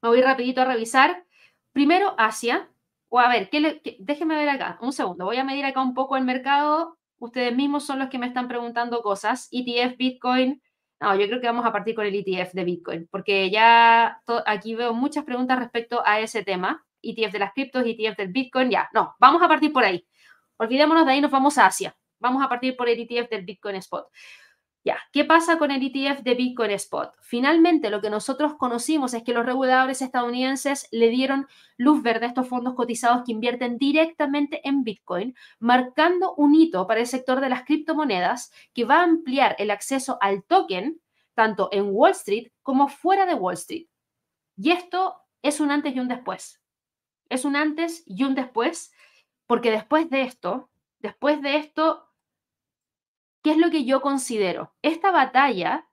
me 0.01 0.09
voy 0.09 0.21
rapidito 0.21 0.61
a 0.61 0.65
revisar. 0.65 1.25
Primero, 1.73 2.15
Asia. 2.17 2.69
O 3.09 3.19
a 3.19 3.27
ver, 3.27 3.49
¿qué 3.49 3.81
déjenme 3.99 4.35
ver 4.35 4.49
acá, 4.49 4.77
un 4.81 4.93
segundo. 4.93 5.25
Voy 5.25 5.35
a 5.37 5.43
medir 5.43 5.65
acá 5.65 5.81
un 5.81 5.93
poco 5.93 6.15
el 6.15 6.23
mercado. 6.23 6.97
Ustedes 7.19 7.53
mismos 7.53 7.85
son 7.85 7.99
los 7.99 8.09
que 8.09 8.17
me 8.17 8.25
están 8.25 8.47
preguntando 8.47 9.01
cosas. 9.01 9.49
ETF, 9.51 9.97
Bitcoin, 9.97 10.61
no, 11.01 11.15
yo 11.15 11.25
creo 11.25 11.41
que 11.41 11.47
vamos 11.47 11.65
a 11.65 11.71
partir 11.71 11.95
con 11.95 12.05
el 12.05 12.13
ETF 12.13 12.53
de 12.53 12.63
Bitcoin, 12.63 13.07
porque 13.09 13.49
ya 13.49 14.21
aquí 14.45 14.75
veo 14.75 14.93
muchas 14.93 15.25
preguntas 15.25 15.57
respecto 15.57 16.03
a 16.05 16.19
ese 16.19 16.43
tema. 16.43 16.85
ETF 17.01 17.31
de 17.31 17.39
las 17.39 17.53
criptos, 17.53 17.83
ETF 17.83 18.15
del 18.17 18.27
Bitcoin, 18.27 18.69
ya. 18.69 18.87
No, 18.93 19.15
vamos 19.19 19.41
a 19.41 19.47
partir 19.47 19.73
por 19.73 19.83
ahí. 19.83 20.07
Olvidémonos 20.57 21.07
de 21.07 21.13
ahí, 21.13 21.19
nos 21.19 21.31
vamos 21.31 21.57
a 21.57 21.65
Asia. 21.65 21.97
Vamos 22.19 22.43
a 22.43 22.47
partir 22.47 22.77
por 22.77 22.87
el 22.87 22.99
ETF 22.99 23.31
del 23.31 23.43
Bitcoin 23.43 23.77
Spot. 23.77 24.05
Ya, 24.83 24.97
¿qué 25.11 25.25
pasa 25.25 25.59
con 25.59 25.69
el 25.69 25.83
ETF 25.83 26.23
de 26.23 26.33
Bitcoin 26.33 26.71
Spot? 26.71 27.13
Finalmente, 27.21 27.91
lo 27.91 28.01
que 28.01 28.09
nosotros 28.09 28.55
conocimos 28.55 29.13
es 29.13 29.21
que 29.21 29.33
los 29.33 29.45
reguladores 29.45 30.01
estadounidenses 30.01 30.87
le 30.91 31.09
dieron 31.09 31.47
luz 31.77 32.01
verde 32.01 32.25
a 32.25 32.29
estos 32.29 32.47
fondos 32.47 32.73
cotizados 32.73 33.21
que 33.23 33.31
invierten 33.31 33.77
directamente 33.77 34.67
en 34.67 34.83
Bitcoin, 34.83 35.35
marcando 35.59 36.33
un 36.33 36.55
hito 36.55 36.87
para 36.87 36.99
el 36.99 37.05
sector 37.05 37.41
de 37.41 37.49
las 37.49 37.63
criptomonedas 37.63 38.51
que 38.73 38.85
va 38.85 39.01
a 39.01 39.03
ampliar 39.03 39.55
el 39.59 39.69
acceso 39.69 40.17
al 40.19 40.43
token 40.43 40.99
tanto 41.35 41.69
en 41.71 41.89
Wall 41.91 42.11
Street 42.11 42.51
como 42.63 42.87
fuera 42.87 43.27
de 43.27 43.35
Wall 43.35 43.53
Street. 43.53 43.87
Y 44.57 44.71
esto 44.71 45.15
es 45.43 45.59
un 45.59 45.69
antes 45.69 45.95
y 45.95 45.99
un 45.99 46.07
después. 46.07 46.59
Es 47.29 47.45
un 47.45 47.55
antes 47.55 48.03
y 48.07 48.23
un 48.23 48.33
después, 48.33 48.91
porque 49.45 49.69
después 49.69 50.09
de 50.09 50.23
esto, 50.23 50.71
después 50.99 51.41
de 51.41 51.57
esto, 51.57 52.10
¿Qué 53.43 53.51
es 53.51 53.57
lo 53.57 53.71
que 53.71 53.85
yo 53.85 54.01
considero? 54.01 54.73
Esta 54.81 55.11
batalla, 55.11 55.87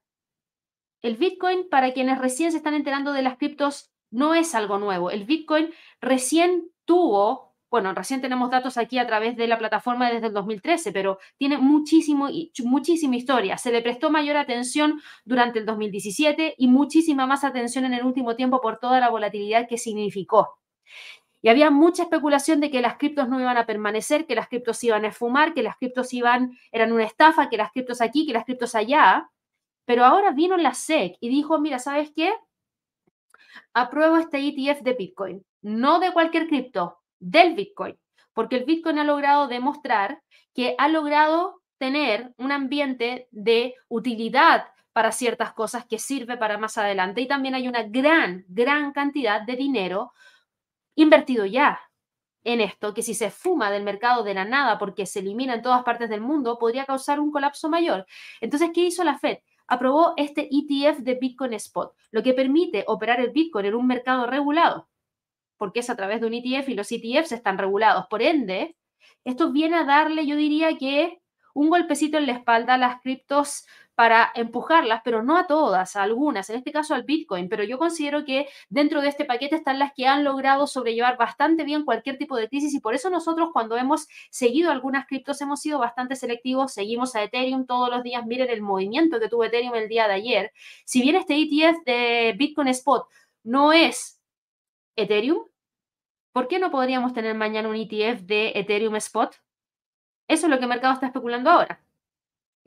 el 1.02 1.16
Bitcoin, 1.16 1.68
para 1.68 1.92
quienes 1.92 2.18
recién 2.18 2.50
se 2.50 2.58
están 2.58 2.74
enterando 2.74 3.12
de 3.12 3.22
las 3.22 3.38
criptos, 3.38 3.90
no 4.10 4.34
es 4.34 4.54
algo 4.54 4.78
nuevo. 4.78 5.10
El 5.10 5.24
Bitcoin 5.24 5.70
recién 6.00 6.70
tuvo, 6.84 7.54
bueno, 7.70 7.94
recién 7.94 8.20
tenemos 8.20 8.50
datos 8.50 8.76
aquí 8.76 8.98
a 8.98 9.06
través 9.06 9.36
de 9.36 9.46
la 9.46 9.58
plataforma 9.58 10.10
desde 10.10 10.26
el 10.26 10.34
2013, 10.34 10.92
pero 10.92 11.18
tiene 11.38 11.58
muchísimo, 11.58 12.28
muchísima 12.64 13.16
historia. 13.16 13.56
Se 13.56 13.72
le 13.72 13.80
prestó 13.82 14.10
mayor 14.10 14.36
atención 14.36 15.00
durante 15.24 15.58
el 15.58 15.66
2017 15.66 16.54
y 16.58 16.68
muchísima 16.68 17.26
más 17.26 17.44
atención 17.44 17.84
en 17.86 17.94
el 17.94 18.04
último 18.04 18.36
tiempo 18.36 18.60
por 18.60 18.78
toda 18.78 19.00
la 19.00 19.10
volatilidad 19.10 19.66
que 19.68 19.78
significó. 19.78 20.58
Y 21.40 21.48
había 21.48 21.70
mucha 21.70 22.02
especulación 22.02 22.60
de 22.60 22.70
que 22.70 22.80
las 22.80 22.96
criptos 22.96 23.28
no 23.28 23.40
iban 23.40 23.56
a 23.56 23.66
permanecer, 23.66 24.26
que 24.26 24.34
las 24.34 24.48
criptos 24.48 24.82
iban 24.82 25.04
a 25.04 25.12
fumar, 25.12 25.54
que 25.54 25.62
las 25.62 25.76
criptos 25.76 26.12
iban, 26.12 26.58
eran 26.72 26.92
una 26.92 27.04
estafa, 27.04 27.48
que 27.48 27.56
las 27.56 27.70
criptos 27.70 28.00
aquí, 28.00 28.26
que 28.26 28.32
las 28.32 28.44
criptos 28.44 28.74
allá. 28.74 29.30
Pero 29.84 30.04
ahora 30.04 30.32
vino 30.32 30.56
la 30.56 30.74
SEC 30.74 31.16
y 31.20 31.28
dijo, 31.28 31.60
mira, 31.60 31.78
¿sabes 31.78 32.12
qué? 32.14 32.34
Apruebo 33.72 34.16
este 34.16 34.38
ETF 34.38 34.82
de 34.82 34.94
Bitcoin, 34.94 35.46
no 35.62 36.00
de 36.00 36.12
cualquier 36.12 36.48
cripto, 36.48 36.98
del 37.20 37.54
Bitcoin, 37.54 37.96
porque 38.32 38.56
el 38.56 38.64
Bitcoin 38.64 38.98
ha 38.98 39.04
logrado 39.04 39.48
demostrar 39.48 40.22
que 40.54 40.74
ha 40.78 40.88
logrado 40.88 41.62
tener 41.78 42.34
un 42.38 42.52
ambiente 42.52 43.28
de 43.30 43.74
utilidad 43.88 44.66
para 44.92 45.12
ciertas 45.12 45.52
cosas 45.52 45.86
que 45.86 45.98
sirve 45.98 46.36
para 46.36 46.58
más 46.58 46.76
adelante 46.76 47.20
y 47.20 47.28
también 47.28 47.54
hay 47.54 47.68
una 47.68 47.84
gran, 47.84 48.44
gran 48.48 48.92
cantidad 48.92 49.42
de 49.42 49.54
dinero 49.54 50.12
invertido 51.02 51.46
ya 51.46 51.80
en 52.44 52.60
esto, 52.60 52.94
que 52.94 53.02
si 53.02 53.14
se 53.14 53.30
fuma 53.30 53.70
del 53.70 53.84
mercado 53.84 54.24
de 54.24 54.34
la 54.34 54.44
nada 54.44 54.78
porque 54.78 55.06
se 55.06 55.20
elimina 55.20 55.54
en 55.54 55.62
todas 55.62 55.84
partes 55.84 56.08
del 56.10 56.20
mundo, 56.20 56.58
podría 56.58 56.86
causar 56.86 57.20
un 57.20 57.30
colapso 57.30 57.68
mayor. 57.68 58.06
Entonces, 58.40 58.70
¿qué 58.74 58.80
hizo 58.82 59.04
la 59.04 59.18
Fed? 59.18 59.38
Aprobó 59.66 60.14
este 60.16 60.48
ETF 60.50 60.98
de 61.00 61.14
Bitcoin 61.14 61.52
Spot, 61.54 61.94
lo 62.10 62.22
que 62.22 62.34
permite 62.34 62.84
operar 62.86 63.20
el 63.20 63.30
Bitcoin 63.30 63.66
en 63.66 63.74
un 63.74 63.86
mercado 63.86 64.26
regulado, 64.26 64.88
porque 65.56 65.80
es 65.80 65.90
a 65.90 65.96
través 65.96 66.20
de 66.20 66.26
un 66.26 66.34
ETF 66.34 66.68
y 66.70 66.74
los 66.74 66.90
ETFs 66.90 67.32
están 67.32 67.58
regulados. 67.58 68.06
Por 68.08 68.22
ende, 68.22 68.76
esto 69.24 69.52
viene 69.52 69.76
a 69.76 69.84
darle, 69.84 70.26
yo 70.26 70.36
diría 70.36 70.76
que 70.78 71.17
un 71.58 71.70
golpecito 71.70 72.18
en 72.18 72.26
la 72.26 72.34
espalda 72.34 72.74
a 72.74 72.78
las 72.78 73.00
criptos 73.00 73.66
para 73.96 74.30
empujarlas, 74.36 75.00
pero 75.04 75.24
no 75.24 75.36
a 75.36 75.48
todas, 75.48 75.96
a 75.96 76.04
algunas, 76.04 76.48
en 76.50 76.56
este 76.56 76.70
caso 76.70 76.94
al 76.94 77.02
Bitcoin, 77.02 77.48
pero 77.48 77.64
yo 77.64 77.78
considero 77.78 78.24
que 78.24 78.46
dentro 78.68 79.00
de 79.00 79.08
este 79.08 79.24
paquete 79.24 79.56
están 79.56 79.80
las 79.80 79.92
que 79.92 80.06
han 80.06 80.22
logrado 80.22 80.68
sobrellevar 80.68 81.16
bastante 81.16 81.64
bien 81.64 81.84
cualquier 81.84 82.16
tipo 82.16 82.36
de 82.36 82.48
crisis 82.48 82.72
y 82.74 82.80
por 82.80 82.94
eso 82.94 83.10
nosotros 83.10 83.48
cuando 83.52 83.76
hemos 83.76 84.06
seguido 84.30 84.70
algunas 84.70 85.06
criptos 85.06 85.40
hemos 85.40 85.60
sido 85.60 85.80
bastante 85.80 86.14
selectivos, 86.14 86.72
seguimos 86.72 87.16
a 87.16 87.24
Ethereum 87.24 87.66
todos 87.66 87.90
los 87.90 88.04
días, 88.04 88.24
miren 88.24 88.50
el 88.50 88.62
movimiento 88.62 89.18
que 89.18 89.28
tuvo 89.28 89.42
Ethereum 89.42 89.74
el 89.74 89.88
día 89.88 90.06
de 90.06 90.14
ayer. 90.14 90.52
Si 90.84 91.02
bien 91.02 91.16
este 91.16 91.34
ETF 91.34 91.82
de 91.84 92.36
Bitcoin 92.38 92.68
Spot 92.68 93.04
no 93.42 93.72
es 93.72 94.20
Ethereum, 94.94 95.40
¿por 96.30 96.46
qué 96.46 96.60
no 96.60 96.70
podríamos 96.70 97.12
tener 97.14 97.34
mañana 97.34 97.68
un 97.68 97.74
ETF 97.74 98.20
de 98.22 98.52
Ethereum 98.54 98.94
Spot? 98.94 99.34
Eso 100.28 100.46
es 100.46 100.50
lo 100.50 100.58
que 100.58 100.64
el 100.64 100.68
mercado 100.70 100.94
está 100.94 101.06
especulando 101.06 101.50
ahora. 101.50 101.80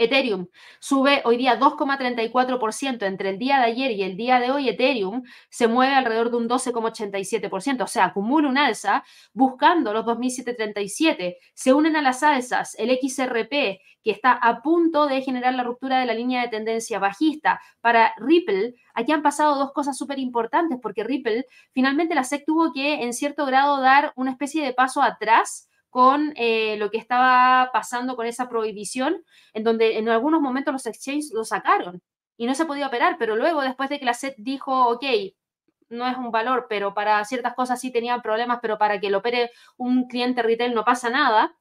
Ethereum 0.02 0.48
sube 0.80 1.22
hoy 1.26 1.38
día 1.38 1.60
2,34%. 1.60 3.06
Entre 3.06 3.30
el 3.30 3.38
día 3.38 3.60
de 3.60 3.66
ayer 3.66 3.92
y 3.92 4.04
el 4.04 4.18
día 4.18 4.40
de 4.40 4.52
hoy, 4.52 4.68
Ethereum 4.70 5.24
se 5.50 5.68
mueve 5.68 5.94
alrededor 5.94 6.32
de 6.32 6.38
un 6.38 6.50
12,87%. 6.50 7.84
O 7.84 7.88
sea, 7.88 8.06
acumula 8.06 8.50
un 8.50 8.58
alza 8.58 9.04
buscando 9.34 9.94
los 9.94 10.06
2.737. 10.06 11.38
Se 11.54 11.74
unen 11.74 11.96
a 11.96 12.02
las 12.02 12.24
alzas 12.24 12.76
el 12.80 12.90
XRP, 12.90 13.80
que 14.04 14.12
está 14.12 14.32
a 14.32 14.62
punto 14.62 15.06
de 15.06 15.22
generar 15.22 15.54
la 15.54 15.64
ruptura 15.64 16.00
de 16.00 16.08
la 16.08 16.16
línea 16.16 16.42
de 16.42 16.48
tendencia 16.48 16.98
bajista. 16.98 17.62
Para 17.82 18.14
Ripple, 18.18 18.74
aquí 18.96 19.12
han 19.12 19.22
pasado 19.22 19.56
dos 19.56 19.72
cosas 19.72 19.98
súper 19.98 20.18
importantes, 20.18 20.80
porque 20.82 21.04
Ripple 21.04 21.46
finalmente 21.74 22.16
la 22.16 22.24
SEC 22.24 22.44
tuvo 22.46 22.74
que, 22.74 23.04
en 23.04 23.14
cierto 23.14 23.46
grado, 23.46 23.80
dar 23.80 24.14
una 24.16 24.32
especie 24.32 24.66
de 24.66 24.74
paso 24.74 25.04
atrás 25.04 25.68
con 25.92 26.34
eh, 26.38 26.78
lo 26.78 26.90
que 26.90 26.98
estaba 26.98 27.70
pasando 27.72 28.16
con 28.16 28.26
esa 28.26 28.50
prohibición, 28.50 29.24
en 29.54 29.64
donde 29.64 30.00
en 30.00 30.10
algunos 30.10 30.42
momentos 30.42 30.74
los 30.74 30.86
exchanges 30.88 31.32
lo 31.34 31.44
sacaron 31.44 32.02
y 32.38 32.48
no 32.48 32.56
se 32.56 32.66
podía 32.66 32.88
operar, 32.88 33.18
pero 33.20 33.36
luego 33.36 33.62
después 33.62 33.90
de 33.90 34.00
que 34.00 34.06
la 34.06 34.14
SED 34.14 34.34
dijo, 34.38 34.88
ok, 34.90 35.04
no 35.90 36.08
es 36.08 36.18
un 36.18 36.32
valor, 36.32 36.68
pero 36.70 36.94
para 36.94 37.24
ciertas 37.26 37.54
cosas 37.54 37.80
sí 37.80 37.92
tenían 37.92 38.22
problemas, 38.22 38.60
pero 38.62 38.78
para 38.78 39.00
que 39.00 39.10
lo 39.10 39.20
opere 39.20 39.52
un 39.78 40.08
cliente 40.08 40.42
retail 40.42 40.74
no 40.74 40.86
pasa 40.86 41.10
nada, 41.10 41.56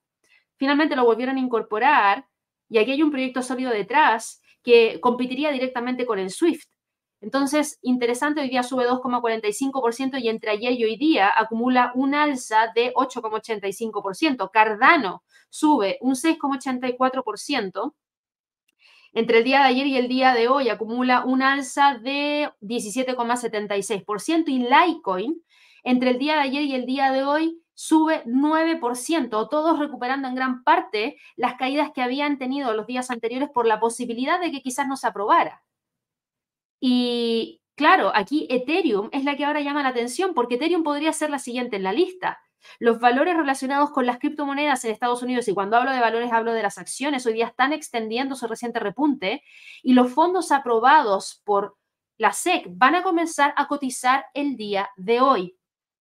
finalmente 0.57 0.97
lo 0.97 1.05
volvieron 1.05 1.37
a 1.37 1.41
incorporar 1.41 2.27
y 2.69 2.79
aquí 2.79 2.93
hay 2.93 3.03
un 3.03 3.11
proyecto 3.11 3.43
sólido 3.43 3.73
detrás 3.73 4.41
que 4.63 5.01
competiría 5.01 5.51
directamente 5.51 6.07
con 6.07 6.21
el 6.21 6.31
SWIFT. 6.31 6.71
Entonces, 7.21 7.79
interesante, 7.83 8.41
hoy 8.41 8.49
día 8.49 8.63
sube 8.63 8.89
2,45% 8.89 10.19
y 10.21 10.29
entre 10.29 10.53
ayer 10.53 10.73
y 10.73 10.85
hoy 10.85 10.97
día 10.97 11.31
acumula 11.37 11.93
un 11.95 12.15
alza 12.15 12.73
de 12.75 12.95
8,85%. 12.95 14.51
Cardano 14.51 15.23
sube 15.51 15.99
un 16.01 16.15
6,84%. 16.15 17.95
Entre 19.13 19.39
el 19.39 19.45
día 19.45 19.59
de 19.59 19.65
ayer 19.65 19.87
y 19.87 19.97
el 19.97 20.09
día 20.09 20.35
de 20.35 20.49
hoy 20.49 20.69
acumula 20.69 21.25
un 21.25 21.43
alza 21.43 21.99
de 21.99 22.51
17,76%. 22.63 24.45
Y 24.49 24.61
Litecoin, 24.61 25.43
entre 25.83 26.11
el 26.11 26.19
día 26.19 26.37
de 26.37 26.41
ayer 26.41 26.63
y 26.63 26.75
el 26.75 26.87
día 26.87 27.13
de 27.13 27.25
hoy, 27.25 27.61
sube 27.75 28.23
9%, 28.25 29.49
todos 29.49 29.79
recuperando 29.79 30.29
en 30.29 30.35
gran 30.35 30.63
parte 30.65 31.17
las 31.37 31.55
caídas 31.55 31.91
que 31.95 32.03
habían 32.03 32.39
tenido 32.39 32.75
los 32.75 32.87
días 32.87 33.11
anteriores 33.11 33.49
por 33.49 33.67
la 33.67 33.81
posibilidad 33.81 34.39
de 34.41 34.53
que 34.53 34.61
quizás 34.63 34.87
no 34.87 34.97
se 34.97 35.07
aprobara. 35.07 35.63
Y 36.81 37.61
claro, 37.77 38.11
aquí 38.15 38.47
Ethereum 38.51 39.11
es 39.13 39.25
la 39.25 39.37
que 39.37 39.45
ahora 39.45 39.61
llama 39.61 39.83
la 39.83 39.91
atención 39.91 40.35
porque 40.35 40.55
Ethereum 40.57 40.83
podría 40.83 41.13
ser 41.13 41.31
la 41.31 41.39
siguiente 41.39 41.77
en 41.77 41.83
la 41.85 41.93
lista. 41.93 42.41
Los 42.79 42.99
valores 43.01 43.37
relacionados 43.37 43.91
con 43.91 44.07
las 44.07 44.19
criptomonedas 44.19 44.85
en 44.85 44.91
Estados 44.91 45.23
Unidos, 45.23 45.49
y 45.49 45.55
cuando 45.55 45.77
hablo 45.77 45.93
de 45.93 46.01
valores 46.01 46.33
hablo 46.33 46.53
de 46.53 46.63
las 46.63 46.79
acciones, 46.79 47.25
hoy 47.27 47.35
día 47.35 47.47
están 47.47 47.73
extendiendo 47.73 48.35
su 48.35 48.47
reciente 48.47 48.81
repunte 48.81 49.43
y 49.83 49.95
los 49.95 50.13
fondos 50.13 50.53
aprobados 50.53 51.41
por 51.45 51.77
la 52.19 52.33
SEC 52.33 52.67
van 52.69 52.97
a 52.97 53.03
comenzar 53.03 53.55
a 53.57 53.67
cotizar 53.67 54.27
el 54.35 54.57
día 54.57 54.91
de 54.97 55.21
hoy. 55.21 55.57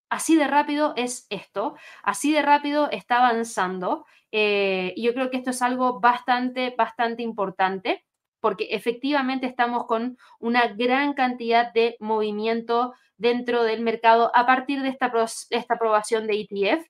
Así 0.09 0.35
de 0.35 0.47
rápido 0.47 0.93
es 0.97 1.27
esto, 1.29 1.75
así 2.03 2.33
de 2.33 2.41
rápido 2.41 2.89
está 2.91 3.17
avanzando 3.17 4.05
eh, 4.31 4.93
y 4.95 5.03
yo 5.03 5.13
creo 5.13 5.29
que 5.29 5.37
esto 5.37 5.51
es 5.51 5.61
algo 5.61 5.99
bastante, 5.99 6.73
bastante 6.77 7.23
importante 7.23 8.05
porque 8.39 8.67
efectivamente 8.71 9.47
estamos 9.47 9.85
con 9.85 10.17
una 10.39 10.67
gran 10.67 11.13
cantidad 11.13 11.73
de 11.73 11.97
movimiento 11.99 12.93
dentro 13.17 13.63
del 13.63 13.81
mercado 13.81 14.31
a 14.33 14.45
partir 14.45 14.81
de 14.81 14.89
esta, 14.89 15.11
esta 15.49 15.73
aprobación 15.73 16.27
de 16.27 16.41
ETF. 16.41 16.87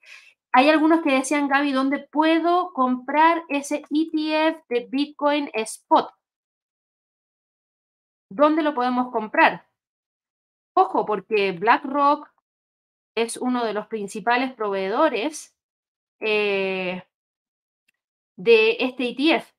Hay 0.51 0.69
algunos 0.69 1.01
que 1.01 1.12
decían, 1.12 1.47
Gaby, 1.47 1.71
¿dónde 1.71 1.99
puedo 2.12 2.71
comprar 2.73 3.43
ese 3.49 3.83
ETF 3.89 4.63
de 4.67 4.88
Bitcoin 4.89 5.49
Spot? 5.53 6.12
¿Dónde 8.31 8.63
lo 8.63 8.73
podemos 8.73 9.12
comprar? 9.12 9.67
Ojo, 10.73 11.05
porque 11.05 11.51
BlackRock 11.51 12.29
es 13.15 13.38
uno 13.38 13.65
de 13.65 13.73
los 13.73 13.88
principales 13.88 14.53
proveedores 14.53 15.55
eh, 16.19 17.03
de 18.38 18.77
este 18.79 19.09
ETF. 19.09 19.59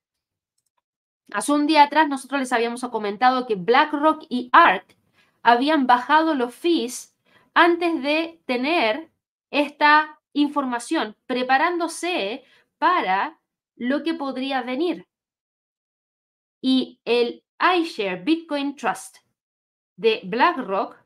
Hace 1.33 1.53
un 1.53 1.67
día 1.67 1.85
atrás 1.85 2.09
nosotros 2.09 2.41
les 2.41 2.53
habíamos 2.53 2.83
comentado 2.83 3.47
que 3.47 3.55
BlackRock 3.55 4.25
y 4.29 4.51
ARK 4.53 4.97
habían 5.43 5.87
bajado 5.87 6.35
los 6.35 6.55
fees 6.55 7.17
antes 7.55 8.03
de 8.03 8.43
tener 8.47 9.11
esta 9.51 10.21
información, 10.33 11.17
preparándose 11.27 12.45
para 12.79 13.39
lo 13.77 14.03
que 14.03 14.15
podría 14.15 14.63
venir. 14.63 15.07
Y 16.61 17.01
el 17.05 17.45
iShare 17.79 18.23
Bitcoin 18.23 18.75
Trust 18.77 19.19
de 19.97 20.21
BlackRock 20.25 20.97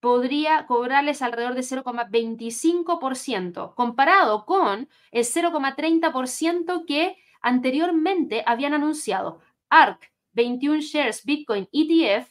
podría 0.00 0.66
cobrarles 0.66 1.22
alrededor 1.22 1.54
de 1.54 1.62
0,25%, 1.62 3.74
comparado 3.74 4.44
con 4.46 4.88
el 5.12 5.24
0,30% 5.24 6.84
que 6.86 7.16
anteriormente 7.40 8.42
habían 8.46 8.74
anunciado. 8.74 9.40
ARC 9.72 10.12
21 10.34 10.80
Shares 10.80 11.24
Bitcoin 11.24 11.68
ETF 11.72 12.30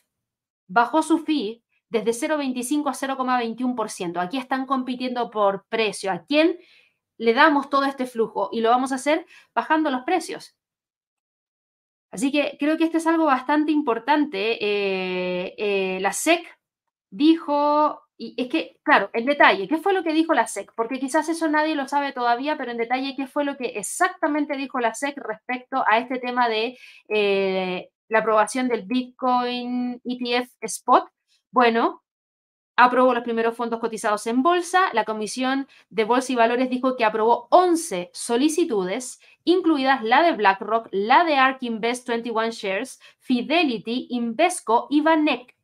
bajó 0.67 1.01
su 1.01 1.17
fee 1.19 1.63
desde 1.89 2.11
0,25 2.11 2.89
a 2.89 2.93
0,21%. 2.93 4.21
Aquí 4.21 4.37
están 4.37 4.65
compitiendo 4.65 5.29
por 5.29 5.65
precio. 5.67 6.11
¿A 6.11 6.23
quién 6.25 6.59
le 7.17 7.33
damos 7.33 7.69
todo 7.69 7.83
este 7.85 8.05
flujo? 8.05 8.49
Y 8.51 8.61
lo 8.61 8.69
vamos 8.69 8.91
a 8.91 8.95
hacer 8.95 9.25
bajando 9.53 9.89
los 9.91 10.03
precios. 10.03 10.55
Así 12.11 12.31
que 12.31 12.57
creo 12.59 12.77
que 12.77 12.85
esto 12.85 12.97
es 12.97 13.07
algo 13.07 13.25
bastante 13.25 13.71
importante. 13.71 14.57
Eh, 14.63 15.55
eh, 15.57 15.99
la 15.99 16.13
SEC 16.13 16.45
dijo 17.09 18.01
y 18.23 18.35
es 18.37 18.49
que, 18.49 18.77
claro, 18.83 19.09
en 19.13 19.25
detalle, 19.25 19.67
¿qué 19.67 19.77
fue 19.77 19.93
lo 19.93 20.03
que 20.03 20.13
dijo 20.13 20.35
la 20.35 20.45
SEC? 20.45 20.71
Porque 20.75 20.99
quizás 20.99 21.27
eso 21.27 21.49
nadie 21.49 21.73
lo 21.73 21.87
sabe 21.87 22.13
todavía, 22.13 22.55
pero 22.55 22.69
en 22.69 22.77
detalle, 22.77 23.15
¿qué 23.15 23.25
fue 23.25 23.43
lo 23.43 23.57
que 23.57 23.69
exactamente 23.69 24.55
dijo 24.57 24.79
la 24.79 24.93
SEC 24.93 25.17
respecto 25.17 25.83
a 25.87 25.97
este 25.97 26.19
tema 26.19 26.47
de 26.47 26.77
eh, 27.09 27.89
la 28.09 28.19
aprobación 28.19 28.67
del 28.67 28.83
Bitcoin 28.83 29.99
ETF 30.05 30.51
Spot? 30.61 31.09
Bueno, 31.49 32.03
aprobó 32.75 33.15
los 33.15 33.23
primeros 33.23 33.57
fondos 33.57 33.79
cotizados 33.79 34.27
en 34.27 34.43
bolsa. 34.43 34.93
La 34.93 35.03
Comisión 35.03 35.67
de 35.89 36.03
Bolsa 36.03 36.33
y 36.33 36.35
Valores 36.35 36.69
dijo 36.69 36.95
que 36.95 37.05
aprobó 37.05 37.47
11 37.49 38.11
solicitudes, 38.13 39.19
incluidas 39.45 40.03
la 40.03 40.21
de 40.21 40.33
BlackRock, 40.33 40.89
la 40.91 41.23
de 41.23 41.37
ARK 41.37 41.63
Invest 41.63 42.07
21 42.07 42.51
Shares, 42.51 42.99
Fidelity, 43.17 44.09
Invesco 44.11 44.85
y 44.91 45.01
Vanek 45.01 45.55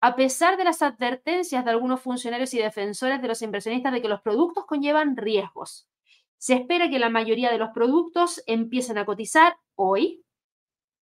a 0.00 0.14
pesar 0.14 0.56
de 0.56 0.64
las 0.64 0.82
advertencias 0.82 1.64
de 1.64 1.70
algunos 1.70 2.00
funcionarios 2.00 2.54
y 2.54 2.58
defensores 2.58 3.20
de 3.20 3.28
los 3.28 3.42
inversionistas 3.42 3.92
de 3.92 4.00
que 4.00 4.08
los 4.08 4.20
productos 4.20 4.64
conllevan 4.66 5.16
riesgos. 5.16 5.88
Se 6.36 6.54
espera 6.54 6.88
que 6.88 7.00
la 7.00 7.10
mayoría 7.10 7.50
de 7.50 7.58
los 7.58 7.70
productos 7.70 8.42
empiecen 8.46 8.96
a 8.98 9.04
cotizar 9.04 9.56
hoy, 9.74 10.24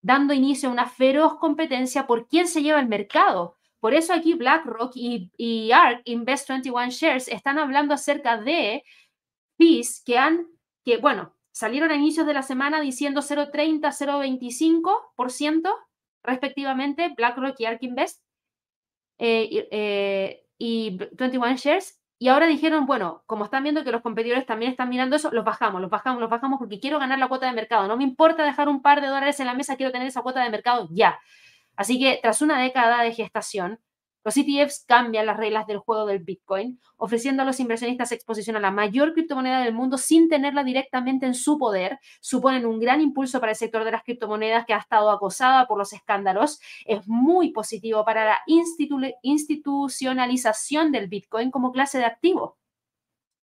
dando 0.01 0.33
inicio 0.33 0.71
a 0.71 0.73
una 0.73 0.87
feroz 0.87 1.37
competencia 1.39 2.07
por 2.07 2.27
quién 2.27 2.49
se 2.49 2.63
lleva 2.63 2.81
el 2.81 2.89
mercado. 2.89 3.57
Por 3.81 3.93
eso 3.93 4.15
aquí 4.15 4.33
BlackRock 4.35 4.93
y, 4.95 5.31
y 5.37 5.73
ARK 5.73 6.01
Invest 6.05 6.49
21 6.49 6.91
Shares 6.91 7.29
están 7.29 7.59
hablando 7.59 7.93
acerca 7.93 8.39
de 8.39 8.83
fees 9.59 10.03
que 10.05 10.17
han, 10.17 10.47
que 10.85 10.97
bueno, 10.97 11.35
salieron 11.53 11.91
a 11.91 11.97
inicios 11.97 12.27
de 12.27 12.35
la 12.35 12.43
semana 12.43 12.81
diciendo 12.81 13.21
0,30, 13.21 13.81
0,25% 13.93 15.71
respectivamente, 16.23 17.15
BlackRock 17.17 17.61
y 17.61 17.67
ARK 17.67 17.83
Invest, 17.83 18.26
eh, 19.19 19.69
eh, 19.71 20.45
y 20.59 20.99
21 21.13 21.57
Shares. 21.57 22.01
Y 22.19 22.29
ahora 22.29 22.47
dijeron, 22.47 22.87
bueno, 22.87 23.23
como 23.27 23.45
están 23.45 23.63
viendo 23.63 23.85
que 23.85 23.93
los 23.93 24.01
competidores 24.01 24.47
también 24.47 24.71
están 24.71 24.89
mirando 24.89 25.17
eso, 25.17 25.31
los 25.33 25.45
bajamos, 25.45 25.83
los 25.83 25.91
bajamos, 25.91 26.21
los 26.21 26.31
bajamos 26.31 26.59
porque 26.59 26.81
quiero 26.81 26.99
ganar 26.99 27.19
la 27.19 27.29
cuota 27.29 27.47
de 27.47 27.53
mercado. 27.53 27.87
No 27.89 27.97
me 27.99 28.05
importa 28.05 28.43
dejar 28.43 28.69
un 28.69 28.81
par 28.81 29.03
de 29.03 29.09
dólares 29.09 29.39
en 29.41 29.47
la 29.47 29.55
mesa, 29.55 29.77
quiero 29.77 29.93
tener 29.93 30.09
esa 30.09 30.23
cuota 30.23 30.43
de 30.43 30.49
mercado 30.49 30.89
ya. 30.91 31.21
Así 31.77 31.99
que 31.99 32.19
tras 32.23 32.41
una 32.41 32.59
década 32.59 33.03
de 33.03 33.13
gestación, 33.13 33.81
Los 34.27 34.37
ETFs 34.37 34.85
cambian 34.89 35.25
las 35.25 35.37
reglas 35.37 35.69
del 35.69 35.79
juego 35.79 36.05
del 36.05 36.19
Bitcoin, 36.19 36.81
ofreciendo 36.97 37.43
a 37.43 37.47
los 37.47 37.61
inversionistas 37.61 38.11
exposición 38.11 38.57
a 38.57 38.61
la 38.61 38.73
mayor 38.73 39.13
criptomoneda 39.13 39.61
del 39.61 39.73
mundo 39.73 39.99
sin 39.99 40.29
tenerla 40.29 40.65
directamente 40.65 41.27
en 41.27 41.35
su 41.35 41.59
poder. 41.59 42.01
Suponen 42.21 42.67
un 42.67 42.81
gran 42.81 43.01
impulso 43.01 43.39
para 43.39 43.53
el 43.53 43.57
sector 43.57 43.85
de 43.85 43.93
las 43.93 44.03
criptomonedas 44.03 44.67
que 44.67 44.75
ha 44.75 44.79
estado 44.79 45.11
acosada 45.11 45.69
por 45.69 45.79
los 45.79 45.93
escándalos. 45.93 46.59
Es 46.87 47.07
muy 47.07 47.53
positivo 47.53 48.05
para 48.05 48.25
la 48.25 48.41
institucionalización 49.23 50.91
del 50.91 51.07
Bitcoin 51.07 51.53
como 51.53 51.71
clase 51.71 51.99
de 51.99 52.07
activo. 52.07 52.59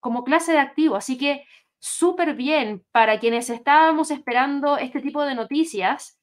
Como 0.00 0.22
clase 0.22 0.52
de 0.52 0.59
activo. 0.59 0.96
Así 0.96 1.16
que 1.16 1.46
súper 1.78 2.35
bien 2.35 2.85
para 2.92 3.18
quienes 3.18 3.48
estábamos 3.48 4.11
esperando 4.11 4.76
este 4.76 5.00
tipo 5.00 5.24
de 5.24 5.35
noticias. 5.35 6.18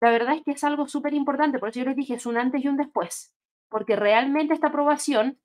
La 0.00 0.10
verdad 0.10 0.34
es 0.34 0.42
que 0.42 0.50
es 0.50 0.64
algo 0.64 0.88
súper 0.88 1.14
importante, 1.14 1.60
por 1.60 1.68
eso 1.68 1.78
yo 1.78 1.86
les 1.86 1.94
dije, 1.94 2.14
es 2.14 2.26
un 2.26 2.36
antes 2.36 2.64
y 2.64 2.66
un 2.66 2.76
después 2.76 3.30
porque 3.74 3.96
realmente 3.96 4.54
esta 4.54 4.68
aprobación 4.68 5.40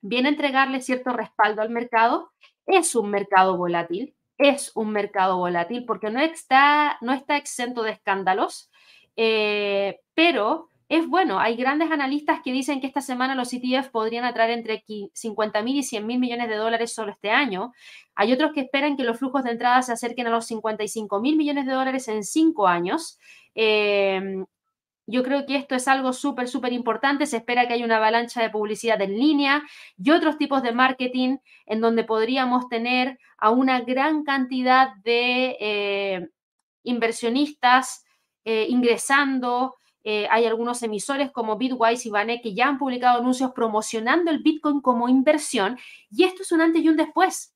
viene 0.00 0.28
a 0.28 0.30
entregarle 0.30 0.80
cierto 0.80 1.10
respaldo 1.12 1.60
al 1.60 1.70
mercado. 1.70 2.30
Es 2.66 2.94
un 2.94 3.10
mercado 3.10 3.56
volátil, 3.56 4.14
es 4.38 4.70
un 4.76 4.92
mercado 4.92 5.38
volátil 5.38 5.84
porque 5.84 6.08
no 6.08 6.20
está, 6.20 6.98
no 7.00 7.12
está 7.12 7.36
exento 7.36 7.82
de 7.82 7.90
escándalos, 7.90 8.70
eh, 9.16 9.98
pero 10.14 10.68
es 10.88 11.08
bueno. 11.08 11.40
Hay 11.40 11.56
grandes 11.56 11.90
analistas 11.90 12.42
que 12.44 12.52
dicen 12.52 12.80
que 12.80 12.86
esta 12.86 13.00
semana 13.00 13.34
los 13.34 13.52
ETF 13.52 13.88
podrían 13.90 14.24
atraer 14.24 14.52
entre 14.52 14.84
50 15.12 15.60
mil 15.62 15.76
y 15.76 15.82
100 15.82 16.06
mil 16.06 16.20
millones 16.20 16.48
de 16.48 16.54
dólares 16.54 16.94
solo 16.94 17.10
este 17.10 17.32
año. 17.32 17.72
Hay 18.14 18.32
otros 18.32 18.52
que 18.52 18.60
esperan 18.60 18.96
que 18.96 19.02
los 19.02 19.18
flujos 19.18 19.42
de 19.42 19.50
entrada 19.50 19.82
se 19.82 19.92
acerquen 19.92 20.28
a 20.28 20.30
los 20.30 20.46
55 20.46 21.20
mil 21.20 21.36
millones 21.36 21.66
de 21.66 21.72
dólares 21.72 22.06
en 22.06 22.22
cinco 22.22 22.68
años. 22.68 23.18
Eh, 23.56 24.44
yo 25.06 25.22
creo 25.22 25.44
que 25.46 25.56
esto 25.56 25.74
es 25.74 25.86
algo 25.86 26.12
súper, 26.12 26.48
súper 26.48 26.72
importante. 26.72 27.26
Se 27.26 27.36
espera 27.36 27.66
que 27.66 27.74
haya 27.74 27.84
una 27.84 27.96
avalancha 27.96 28.40
de 28.40 28.50
publicidad 28.50 29.00
en 29.02 29.18
línea 29.18 29.62
y 29.96 30.10
otros 30.10 30.38
tipos 30.38 30.62
de 30.62 30.72
marketing 30.72 31.38
en 31.66 31.80
donde 31.80 32.04
podríamos 32.04 32.68
tener 32.68 33.18
a 33.36 33.50
una 33.50 33.80
gran 33.80 34.24
cantidad 34.24 34.94
de 35.04 35.56
eh, 35.60 36.28
inversionistas 36.84 38.04
eh, 38.44 38.66
ingresando. 38.68 39.76
Eh, 40.04 40.26
hay 40.30 40.46
algunos 40.46 40.82
emisores 40.82 41.30
como 41.30 41.56
Bitwise 41.56 42.06
y 42.06 42.10
Vanek 42.10 42.42
que 42.42 42.54
ya 42.54 42.68
han 42.68 42.78
publicado 42.78 43.20
anuncios 43.20 43.52
promocionando 43.52 44.30
el 44.30 44.42
Bitcoin 44.42 44.80
como 44.80 45.08
inversión. 45.08 45.78
Y 46.10 46.24
esto 46.24 46.42
es 46.42 46.52
un 46.52 46.62
antes 46.62 46.82
y 46.82 46.88
un 46.88 46.96
después. 46.96 47.54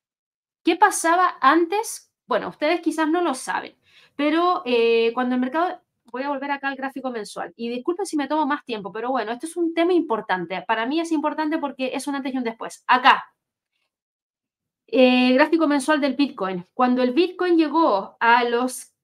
¿Qué 0.64 0.76
pasaba 0.76 1.36
antes? 1.40 2.12
Bueno, 2.26 2.48
ustedes 2.48 2.82
quizás 2.82 3.08
no 3.08 3.22
lo 3.22 3.32
saben, 3.32 3.74
pero 4.16 4.62
cuando 5.14 5.34
el 5.34 5.40
mercado 5.40 5.80
voy 6.10 6.22
a 6.22 6.28
volver 6.28 6.50
acá 6.50 6.68
al 6.68 6.76
gráfico 6.76 7.10
mensual. 7.10 7.52
Y 7.56 7.68
disculpen 7.68 8.06
si 8.06 8.16
me 8.16 8.28
tomo 8.28 8.46
más 8.46 8.64
tiempo, 8.64 8.92
pero 8.92 9.10
bueno, 9.10 9.32
esto 9.32 9.46
es 9.46 9.56
un 9.56 9.74
tema 9.74 9.92
importante. 9.92 10.62
Para 10.66 10.86
mí 10.86 11.00
es 11.00 11.12
importante 11.12 11.58
porque 11.58 11.90
es 11.94 12.06
un 12.06 12.14
antes 12.14 12.34
y 12.34 12.38
un 12.38 12.44
después. 12.44 12.84
Acá, 12.86 13.24
eh, 14.86 15.34
gráfico 15.34 15.68
mensual 15.68 16.00
del 16.00 16.16
Bitcoin. 16.16 16.66
Cuando 16.74 17.02
el 17.02 17.12
Bitcoin 17.12 17.58
llegó 17.58 18.16
a 18.20 18.44
los 18.44 18.94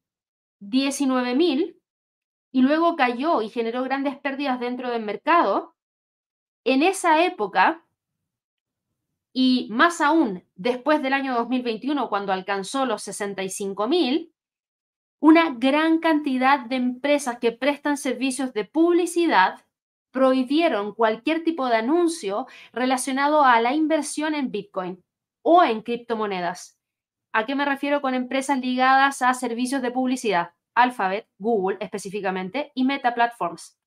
19.000 0.60 1.76
y 2.52 2.62
luego 2.62 2.96
cayó 2.96 3.42
y 3.42 3.50
generó 3.50 3.82
grandes 3.82 4.18
pérdidas 4.18 4.60
dentro 4.60 4.90
del 4.90 5.02
mercado, 5.02 5.74
en 6.64 6.82
esa 6.82 7.24
época, 7.24 7.84
y 9.34 9.68
más 9.70 10.00
aún 10.00 10.44
después 10.54 11.02
del 11.02 11.12
año 11.12 11.34
2021, 11.34 12.08
cuando 12.08 12.32
alcanzó 12.32 12.86
los 12.86 13.06
65.000, 13.06 14.32
una 15.24 15.54
gran 15.56 16.00
cantidad 16.00 16.66
de 16.66 16.76
empresas 16.76 17.38
que 17.38 17.50
prestan 17.50 17.96
servicios 17.96 18.52
de 18.52 18.66
publicidad 18.66 19.64
prohibieron 20.10 20.92
cualquier 20.92 21.42
tipo 21.42 21.66
de 21.66 21.76
anuncio 21.76 22.46
relacionado 22.74 23.42
a 23.42 23.58
la 23.62 23.72
inversión 23.72 24.34
en 24.34 24.50
Bitcoin 24.50 25.02
o 25.40 25.64
en 25.64 25.80
criptomonedas. 25.80 26.78
¿A 27.32 27.46
qué 27.46 27.54
me 27.54 27.64
refiero 27.64 28.02
con 28.02 28.12
empresas 28.12 28.60
ligadas 28.60 29.22
a 29.22 29.32
servicios 29.32 29.80
de 29.80 29.92
publicidad? 29.92 30.50
Alphabet, 30.74 31.26
Google 31.38 31.78
específicamente 31.80 32.70
y 32.74 32.84
Meta 32.84 33.14
Platforms. 33.14 33.78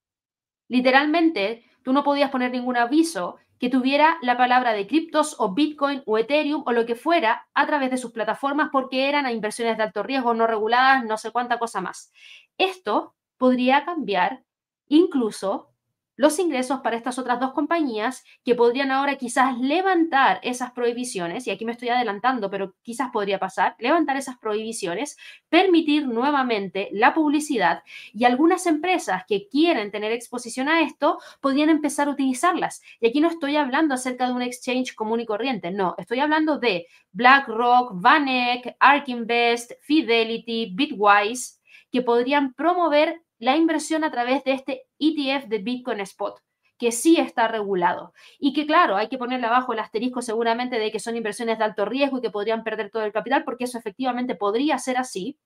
Literalmente, 0.70 1.66
tú 1.84 1.94
no 1.94 2.04
podías 2.04 2.32
poner 2.32 2.50
ningún 2.50 2.78
aviso 2.78 3.38
que 3.60 3.70
tuviera 3.70 4.18
la 4.22 4.38
palabra 4.38 4.74
de 4.74 4.88
criptos 4.88 5.36
o 5.40 5.54
Bitcoin 5.54 6.04
o 6.06 6.18
Ethereum 6.18 6.64
o 6.66 6.72
lo 6.72 6.86
que 6.86 6.96
fuera 6.96 7.48
a 7.54 7.66
través 7.66 7.92
de 7.92 7.98
sus 7.98 8.12
plataformas 8.12 8.70
porque 8.72 9.10
eran 9.10 9.30
inversiones 9.30 9.78
de 9.78 9.84
alto 9.84 10.04
riesgo, 10.04 10.34
no 10.34 10.48
reguladas, 10.48 11.04
no 11.06 11.18
sé 11.18 11.32
cuánta 11.32 11.60
cosa 11.60 11.82
más. 11.82 12.12
Esto 12.58 13.16
podría 13.38 13.86
cambiar 13.86 14.44
incluso 14.88 15.72
los 16.18 16.38
ingresos 16.40 16.82
para 16.82 16.98
estas 16.98 17.18
otras 17.18 17.40
dos 17.40 17.54
compañías 17.54 18.26
que 18.44 18.56
podrían 18.56 18.92
ahora 18.92 19.16
quizás 19.16 19.58
levantar 19.60 20.40
esas 20.44 20.72
prohibiciones, 20.72 21.48
y 21.48 21.52
aquí 21.52 21.64
me 21.64 21.72
estoy 21.72 21.90
adelantando, 21.90 22.50
pero 22.50 22.76
quizás 22.82 23.10
podría 23.14 23.40
pasar, 23.40 23.76
levantar 23.80 24.18
esas 24.18 24.38
prohibiciones, 24.38 25.16
permitir 25.48 26.08
nuevamente 26.08 26.90
la 26.92 27.14
publicidad 27.14 27.84
y 28.14 28.26
algunas 28.26 28.66
empresas 28.66 29.24
que 29.28 29.48
quieren 29.48 29.92
tener 29.92 30.12
exposición 30.12 30.68
a 30.68 30.82
esto 30.82 31.20
podrían 31.40 31.70
empezar 31.70 32.08
a 32.08 32.12
utilizarlas. 32.12 32.82
Y 33.00 33.08
aquí 33.08 33.22
no 33.22 33.30
estoy 33.30 33.56
hablando 33.56 33.94
acerca 33.94 34.28
de 34.28 34.34
un 34.34 34.42
exchange 34.42 34.96
común 34.96 35.22
y 35.22 35.26
corriente, 35.26 35.72
no, 35.72 35.96
estoy 35.98 36.20
hablando 36.20 36.58
de 36.58 36.88
BlackRock, 37.12 37.92
Vanek, 37.94 38.76
ARK 38.80 39.10
Invest, 39.10 39.72
Fidelity, 39.82 40.72
Bitwise, 40.74 41.60
que 41.92 42.02
podrían 42.02 42.54
promover 42.54 43.22
la 43.40 43.56
inversión 43.56 44.04
a 44.04 44.12
través 44.12 44.44
de 44.44 44.54
este 44.54 44.84
ETF 45.00 45.48
de 45.48 45.60
Bitcoin 45.60 46.00
Spot, 46.02 46.40
que 46.78 46.92
sí 46.92 47.18
está 47.18 47.48
regulado. 47.48 48.14
Y 48.40 48.54
que 48.54 48.66
claro, 48.66 48.96
hay 48.96 49.10
que 49.10 49.18
ponerle 49.18 49.48
abajo 49.48 49.74
el 49.74 49.80
asterisco 49.80 50.22
seguramente 50.22 50.80
de 50.80 50.92
que 50.92 51.00
son 51.00 51.16
inversiones 51.16 51.58
de 51.58 51.64
alto 51.64 51.86
riesgo 51.86 52.18
y 52.18 52.22
que 52.22 52.30
podrían 52.30 52.64
perder 52.64 52.90
todo 52.90 53.04
el 53.04 53.12
capital, 53.12 53.44
porque 53.44 53.66
eso 53.66 53.78
efectivamente 53.78 54.36
podría 54.36 54.78
ser 54.78 54.98
así. 54.98 55.38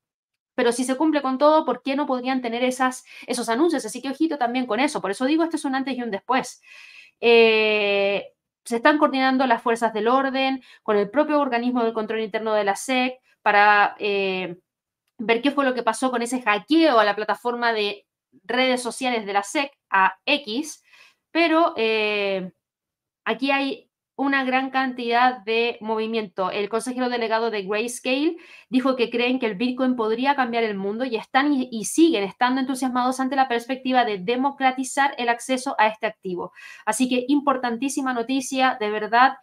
Pero 0.55 0.71
si 0.71 0.83
se 0.83 0.97
cumple 0.97 1.21
con 1.21 1.37
todo, 1.37 1.65
¿por 1.65 1.81
qué 1.81 1.95
no 1.95 2.05
podrían 2.05 2.41
tener 2.41 2.63
esas, 2.63 3.05
esos 3.27 3.49
anuncios? 3.49 3.85
Así 3.85 4.01
que 4.01 4.09
ojito 4.09 4.37
también 4.37 4.65
con 4.65 4.79
eso. 4.79 5.01
Por 5.01 5.11
eso 5.11 5.25
digo, 5.25 5.43
este 5.43 5.55
es 5.55 5.65
un 5.65 5.75
antes 5.75 5.97
y 5.97 6.01
un 6.03 6.11
después. 6.11 6.61
Eh, 7.21 8.33
se 8.65 8.75
están 8.77 8.97
coordinando 8.97 9.45
las 9.47 9.61
fuerzas 9.61 9.93
del 9.93 10.07
orden 10.07 10.61
con 10.83 10.97
el 10.97 11.09
propio 11.09 11.39
organismo 11.39 11.83
del 11.83 11.93
control 11.93 12.21
interno 12.21 12.53
de 12.53 12.63
la 12.63 12.75
SEC 12.75 13.19
para 13.41 13.95
eh, 13.99 14.57
ver 15.21 15.41
qué 15.41 15.51
fue 15.51 15.65
lo 15.65 15.73
que 15.73 15.83
pasó 15.83 16.11
con 16.11 16.21
ese 16.21 16.41
hackeo 16.41 16.99
a 16.99 17.05
la 17.05 17.15
plataforma 17.15 17.73
de 17.73 18.05
redes 18.43 18.81
sociales 18.81 19.25
de 19.25 19.33
la 19.33 19.43
SEC 19.43 19.71
a 19.89 20.15
X, 20.25 20.83
pero 21.31 21.73
eh, 21.77 22.51
aquí 23.23 23.51
hay 23.51 23.89
una 24.15 24.43
gran 24.43 24.69
cantidad 24.69 25.43
de 25.43 25.77
movimiento. 25.81 26.51
El 26.51 26.69
consejero 26.69 27.09
delegado 27.09 27.49
de 27.49 27.63
Grayscale 27.63 28.37
dijo 28.69 28.95
que 28.95 29.09
creen 29.09 29.39
que 29.39 29.47
el 29.47 29.55
Bitcoin 29.55 29.95
podría 29.95 30.35
cambiar 30.35 30.63
el 30.63 30.77
mundo 30.77 31.05
y 31.05 31.15
están 31.15 31.53
y, 31.53 31.69
y, 31.71 31.85
siguen 31.85 32.23
estando 32.23 32.61
entusiasmados 32.61 33.19
ante 33.19 33.35
la 33.35 33.47
perspectiva 33.47 34.05
de 34.05 34.19
democratizar 34.19 35.15
el 35.17 35.29
acceso 35.29 35.75
a 35.79 35.87
este 35.87 36.07
activo. 36.07 36.51
Así 36.85 37.09
que 37.09 37.25
importantísima 37.29 38.13
noticia, 38.13 38.77
de 38.79 38.91
verdad, 38.91 39.37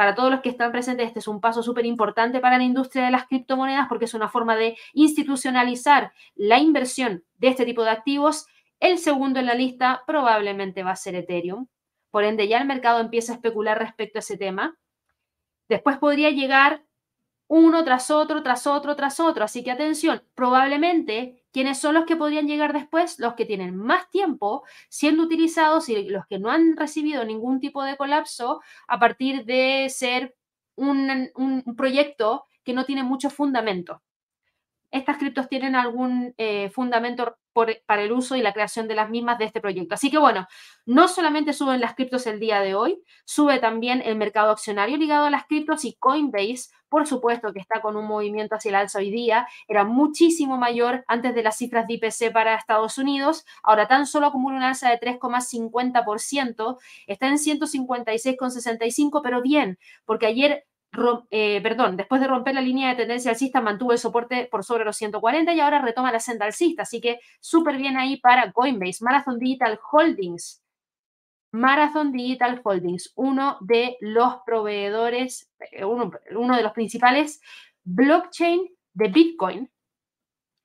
para 0.00 0.14
todos 0.14 0.30
los 0.30 0.40
que 0.40 0.48
están 0.48 0.72
presentes, 0.72 1.06
este 1.06 1.18
es 1.18 1.28
un 1.28 1.42
paso 1.42 1.62
súper 1.62 1.84
importante 1.84 2.40
para 2.40 2.56
la 2.56 2.64
industria 2.64 3.04
de 3.04 3.10
las 3.10 3.26
criptomonedas 3.26 3.86
porque 3.86 4.06
es 4.06 4.14
una 4.14 4.30
forma 4.30 4.56
de 4.56 4.78
institucionalizar 4.94 6.14
la 6.36 6.58
inversión 6.58 7.22
de 7.36 7.48
este 7.48 7.66
tipo 7.66 7.84
de 7.84 7.90
activos. 7.90 8.46
El 8.78 8.96
segundo 8.96 9.40
en 9.40 9.44
la 9.44 9.52
lista 9.52 10.02
probablemente 10.06 10.82
va 10.82 10.92
a 10.92 10.96
ser 10.96 11.16
Ethereum. 11.16 11.66
Por 12.10 12.24
ende, 12.24 12.48
ya 12.48 12.56
el 12.56 12.66
mercado 12.66 12.98
empieza 13.00 13.32
a 13.32 13.34
especular 13.34 13.78
respecto 13.78 14.18
a 14.18 14.20
ese 14.20 14.38
tema. 14.38 14.78
Después 15.68 15.98
podría 15.98 16.30
llegar 16.30 16.82
uno 17.46 17.84
tras 17.84 18.10
otro, 18.10 18.42
tras 18.42 18.66
otro, 18.66 18.96
tras 18.96 19.20
otro. 19.20 19.44
Así 19.44 19.62
que 19.62 19.70
atención, 19.70 20.22
probablemente 20.34 21.39
¿Quiénes 21.52 21.78
son 21.78 21.94
los 21.94 22.04
que 22.04 22.16
podrían 22.16 22.46
llegar 22.46 22.72
después? 22.72 23.18
Los 23.18 23.34
que 23.34 23.46
tienen 23.46 23.76
más 23.76 24.08
tiempo 24.10 24.64
siendo 24.88 25.24
utilizados 25.24 25.88
y 25.88 26.08
los 26.08 26.26
que 26.26 26.38
no 26.38 26.50
han 26.50 26.76
recibido 26.76 27.24
ningún 27.24 27.60
tipo 27.60 27.82
de 27.82 27.96
colapso 27.96 28.60
a 28.86 28.98
partir 28.98 29.44
de 29.44 29.88
ser 29.90 30.36
un, 30.76 31.30
un 31.34 31.76
proyecto 31.76 32.44
que 32.64 32.72
no 32.72 32.84
tiene 32.84 33.02
mucho 33.02 33.30
fundamento 33.30 34.02
estas 34.90 35.18
criptos 35.18 35.48
tienen 35.48 35.76
algún 35.76 36.34
eh, 36.36 36.70
fundamento 36.70 37.36
para 37.86 38.02
el 38.02 38.12
uso 38.12 38.36
y 38.36 38.42
la 38.42 38.52
creación 38.52 38.88
de 38.88 38.94
las 38.94 39.10
mismas 39.10 39.38
de 39.38 39.44
este 39.44 39.60
proyecto. 39.60 39.94
Así 39.94 40.10
que 40.10 40.18
bueno, 40.18 40.46
no 40.86 41.08
solamente 41.08 41.52
suben 41.52 41.80
las 41.80 41.94
criptos 41.94 42.26
el 42.26 42.38
día 42.38 42.60
de 42.60 42.74
hoy, 42.74 43.02
sube 43.24 43.58
también 43.58 44.02
el 44.04 44.16
mercado 44.16 44.50
accionario 44.50 44.96
ligado 44.96 45.26
a 45.26 45.30
las 45.30 45.46
criptos 45.46 45.84
y 45.84 45.96
Coinbase, 45.98 46.70
por 46.88 47.06
supuesto 47.06 47.52
que 47.52 47.60
está 47.60 47.80
con 47.80 47.96
un 47.96 48.06
movimiento 48.06 48.54
hacia 48.56 48.70
el 48.70 48.74
alza 48.76 48.98
hoy 48.98 49.10
día, 49.10 49.46
era 49.68 49.84
muchísimo 49.84 50.56
mayor 50.58 51.04
antes 51.06 51.34
de 51.34 51.42
las 51.42 51.56
cifras 51.56 51.86
de 51.86 51.94
IPC 51.94 52.32
para 52.32 52.54
Estados 52.54 52.98
Unidos, 52.98 53.44
ahora 53.62 53.86
tan 53.88 54.06
solo 54.06 54.26
acumula 54.26 54.56
un 54.56 54.62
alza 54.62 54.90
de 54.90 54.98
3,50%, 54.98 56.78
está 57.06 57.28
en 57.28 57.38
156,65, 57.38 59.20
pero 59.22 59.42
bien, 59.42 59.78
porque 60.04 60.26
ayer 60.26 60.66
eh, 61.30 61.60
perdón, 61.62 61.96
después 61.96 62.20
de 62.20 62.26
romper 62.26 62.54
la 62.54 62.60
línea 62.60 62.90
de 62.90 62.96
tendencia 62.96 63.30
alcista, 63.30 63.60
mantuvo 63.60 63.92
el 63.92 63.98
soporte 63.98 64.48
por 64.50 64.64
sobre 64.64 64.84
los 64.84 64.96
140 64.96 65.52
y 65.52 65.60
ahora 65.60 65.80
retoma 65.80 66.12
la 66.12 66.20
senda 66.20 66.46
alcista. 66.46 66.82
Así 66.82 67.00
que 67.00 67.20
súper 67.40 67.76
bien 67.76 67.96
ahí 67.96 68.18
para 68.18 68.52
Coinbase, 68.52 69.04
Marathon 69.04 69.38
Digital 69.38 69.78
Holdings. 69.90 70.62
Marathon 71.52 72.12
Digital 72.12 72.60
Holdings, 72.62 73.12
uno 73.16 73.58
de 73.60 73.96
los 74.00 74.36
proveedores, 74.46 75.50
eh, 75.72 75.84
uno, 75.84 76.12
uno 76.32 76.56
de 76.56 76.62
los 76.62 76.72
principales 76.72 77.40
blockchain 77.82 78.68
de 78.94 79.08
Bitcoin, 79.08 79.70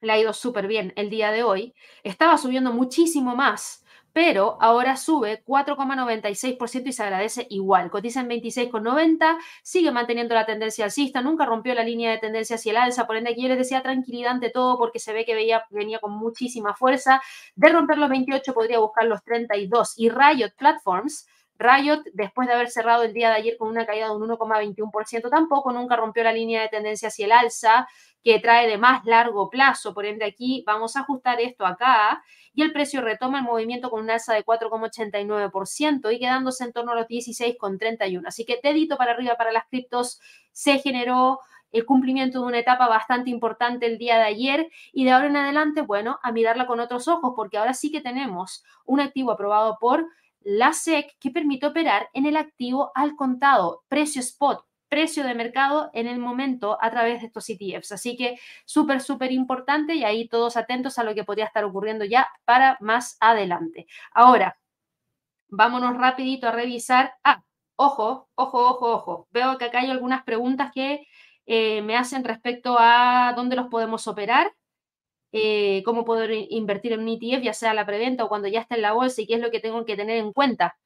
le 0.01 0.11
ha 0.11 0.19
ido 0.19 0.33
súper 0.33 0.67
bien 0.67 0.93
el 0.95 1.09
día 1.09 1.31
de 1.31 1.43
hoy. 1.43 1.73
Estaba 2.03 2.38
subiendo 2.38 2.71
muchísimo 2.71 3.35
más 3.35 3.85
pero 4.15 4.58
ahora 4.62 4.95
sube 4.95 5.43
4,96% 5.45 6.88
y 6.88 6.93
se 6.93 7.04
agradece 7.04 7.47
igual. 7.49 7.91
Cotiza 7.91 8.21
en 8.21 8.30
26,90, 8.30 9.38
sigue 9.62 9.91
manteniendo 9.91 10.34
la 10.34 10.45
tendencia 10.45 10.86
alcista, 10.86 11.21
nunca 11.21 11.45
rompió 11.45 11.73
la 11.73 11.84
línea 11.84 12.12
de 12.12 12.19
tendencia 12.19 12.56
hacia 12.56 12.71
el 12.71 12.78
alza, 12.78 13.08
por 13.08 13.17
ende 13.17 13.32
aquí 13.32 13.41
yo 13.41 13.49
les 13.49 13.58
decía 13.58 13.84
tranquilidad 13.84 14.32
ante 14.32 14.51
todo 14.51 14.78
porque 14.78 14.99
se 14.99 15.12
ve 15.12 15.25
que 15.25 15.36
veía, 15.36 15.65
venía 15.69 15.99
con 15.99 16.13
muchísima 16.13 16.73
fuerza. 16.73 17.21
De 17.58 17.67
romper 17.67 17.97
los 17.97 18.10
28 18.10 18.54
podría 18.54 18.80
buscar 18.80 19.04
los 19.04 19.21
32 19.21 19.95
y 19.97 20.08
Riot 20.08 20.51
Platforms 20.58 21.28
Riot, 21.58 22.04
después 22.13 22.48
de 22.48 22.54
haber 22.54 22.70
cerrado 22.70 23.04
el 23.04 23.13
día 23.13 23.30
de 23.30 23.36
ayer 23.36 23.58
con 23.58 23.70
una 23.70 23.86
caída 23.86 24.06
de 24.06 24.15
un 24.15 24.28
1,21%, 24.28 25.30
tampoco 25.30 25.72
nunca 25.72 25.96
rompió 25.96 26.24
la 26.24 26.34
línea 26.34 26.62
de 26.62 26.70
tendencia 26.70 27.08
hacia 27.08 27.26
el 27.26 27.32
alza, 27.32 27.88
que 28.26 28.39
trae 28.39 28.68
de 28.68 28.80
más 28.80 29.06
largo 29.06 29.50
plazo. 29.52 29.94
Por 29.94 30.06
ende, 30.06 30.26
aquí 30.26 30.63
vamos 30.65 30.96
a 30.96 31.02
ajustar 31.02 31.39
esto 31.39 31.65
acá 31.65 32.24
y 32.56 32.63
el 32.63 32.74
precio 32.74 33.02
retoma 33.02 33.38
el 33.38 33.44
movimiento 33.46 33.91
con 33.91 34.02
un 34.02 34.10
alza 34.10 34.34
de 34.34 34.44
4,89% 34.44 36.12
y 36.12 36.20
quedándose 36.20 36.63
en 36.63 36.74
torno 36.74 36.94
a 36.94 36.96
los 36.96 37.08
16,31. 37.08 38.24
Así 38.26 38.44
que 38.44 38.60
dedito 38.63 38.98
para 38.98 39.12
arriba 39.12 39.36
para 39.36 39.52
las 39.52 39.65
criptos. 39.68 40.20
Se 40.52 40.80
generó 40.80 41.39
el 41.72 41.86
cumplimiento 41.86 42.39
de 42.39 42.46
una 42.48 42.60
etapa 42.60 42.88
bastante 42.88 43.30
importante 43.30 43.86
el 43.86 43.98
día 43.98 44.18
de 44.18 44.24
ayer 44.24 44.72
y 44.91 45.06
de 45.06 45.12
ahora 45.12 45.28
en 45.28 45.38
adelante, 45.38 45.82
bueno, 45.82 46.20
a 46.24 46.32
mirarla 46.32 46.65
con 46.65 46.80
otros 46.80 47.08
ojos 47.08 47.34
porque 47.36 47.58
ahora 47.58 47.74
sí 47.74 47.91
que 47.91 48.02
tenemos 48.02 48.63
un 48.86 49.02
activo 49.02 49.32
aprobado 49.32 49.78
por 49.80 50.08
la 50.45 50.73
SEC 50.73 51.17
que 51.19 51.31
permite 51.31 51.65
operar 51.65 52.10
en 52.13 52.27
el 52.27 52.38
activo 52.38 52.91
al 52.93 53.15
contado, 53.15 53.84
precio 53.89 54.21
spot, 54.21 54.63
precio 54.88 55.23
de 55.25 55.34
mercado 55.34 55.89
en 55.93 56.08
el 56.08 56.19
momento 56.19 56.77
a 56.79 56.91
través 56.91 57.19
de 57.19 57.27
estos 57.27 57.49
ETFs. 57.49 57.91
Así 57.91 58.15
que 58.15 58.39
súper, 58.63 59.01
súper 59.01 59.31
importante 59.31 59.95
y 59.95 60.03
ahí 60.03 60.29
todos 60.29 60.55
atentos 60.55 60.99
a 60.99 61.03
lo 61.03 61.15
que 61.15 61.23
podría 61.23 61.45
estar 61.45 61.65
ocurriendo 61.65 62.05
ya 62.05 62.29
para 62.45 62.77
más 62.79 63.17
adelante. 63.19 63.88
Ahora, 64.13 64.60
vámonos 65.49 65.97
rapidito 65.97 66.47
a 66.47 66.51
revisar. 66.51 67.15
Ah, 67.23 67.43
ojo, 67.75 68.29
ojo, 68.36 68.69
ojo, 68.69 68.91
ojo. 68.93 69.27
Veo 69.31 69.58
que 69.58 69.65
acá 69.65 69.79
hay 69.79 69.89
algunas 69.89 70.23
preguntas 70.23 70.71
que 70.71 71.08
eh, 71.47 71.81
me 71.81 71.97
hacen 71.97 72.23
respecto 72.23 72.77
a 72.79 73.34
dónde 73.36 73.55
los 73.55 73.67
podemos 73.67 74.08
operar. 74.08 74.53
Eh, 75.38 75.84
cómo 75.84 76.06
poder 76.06 76.32
invertir 76.50 76.93
en 76.93 77.02
un 77.02 77.10
ETF, 77.10 77.43
ya 77.43 77.54
sea 77.54 77.74
la 77.74 77.86
preventa 77.86 78.24
o 78.24 78.30
cuando 78.30 78.48
ya 78.48 78.62
está 78.62 78.76
en 78.76 78.82
la 78.82 78.93
bolsa 78.93 79.21
y 79.21 79.28
qué 79.28 79.34
es 79.34 79.41
lo 79.41 79.52
que 79.52 79.60
tengo 79.60 79.84
que 79.84 79.98
tener 79.98 80.15
en 80.15 80.32
cuenta. 80.32 80.78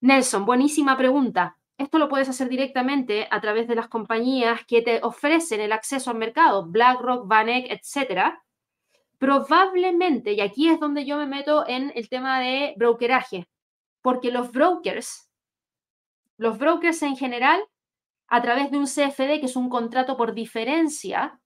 Nelson, 0.00 0.44
buenísima 0.44 0.96
pregunta. 0.96 1.56
Esto 1.76 2.00
lo 2.00 2.08
puedes 2.08 2.28
hacer 2.28 2.48
directamente 2.48 3.28
a 3.30 3.40
través 3.40 3.68
de 3.68 3.76
las 3.76 3.86
compañías 3.86 4.66
que 4.66 4.82
te 4.82 4.98
ofrecen 5.04 5.60
el 5.60 5.70
acceso 5.70 6.10
al 6.10 6.18
mercado, 6.18 6.66
BlackRock, 6.66 7.28
Vanek, 7.28 7.70
etcétera. 7.70 8.42
Probablemente, 9.18 10.32
y 10.32 10.40
aquí 10.40 10.68
es 10.68 10.80
donde 10.80 11.06
yo 11.06 11.16
me 11.16 11.26
meto 11.26 11.64
en 11.68 11.92
el 11.94 12.08
tema 12.08 12.40
de 12.40 12.74
brokeraje, 12.76 13.48
porque 14.02 14.32
los 14.32 14.50
brokers, 14.50 15.30
los 16.38 16.58
brokers 16.58 17.02
en 17.02 17.16
general, 17.16 17.62
a 18.26 18.42
través 18.42 18.72
de 18.72 18.78
un 18.78 18.86
CFD, 18.86 19.38
que 19.38 19.46
es 19.46 19.54
un 19.54 19.68
contrato 19.68 20.16
por 20.16 20.34
diferencia, 20.34 21.40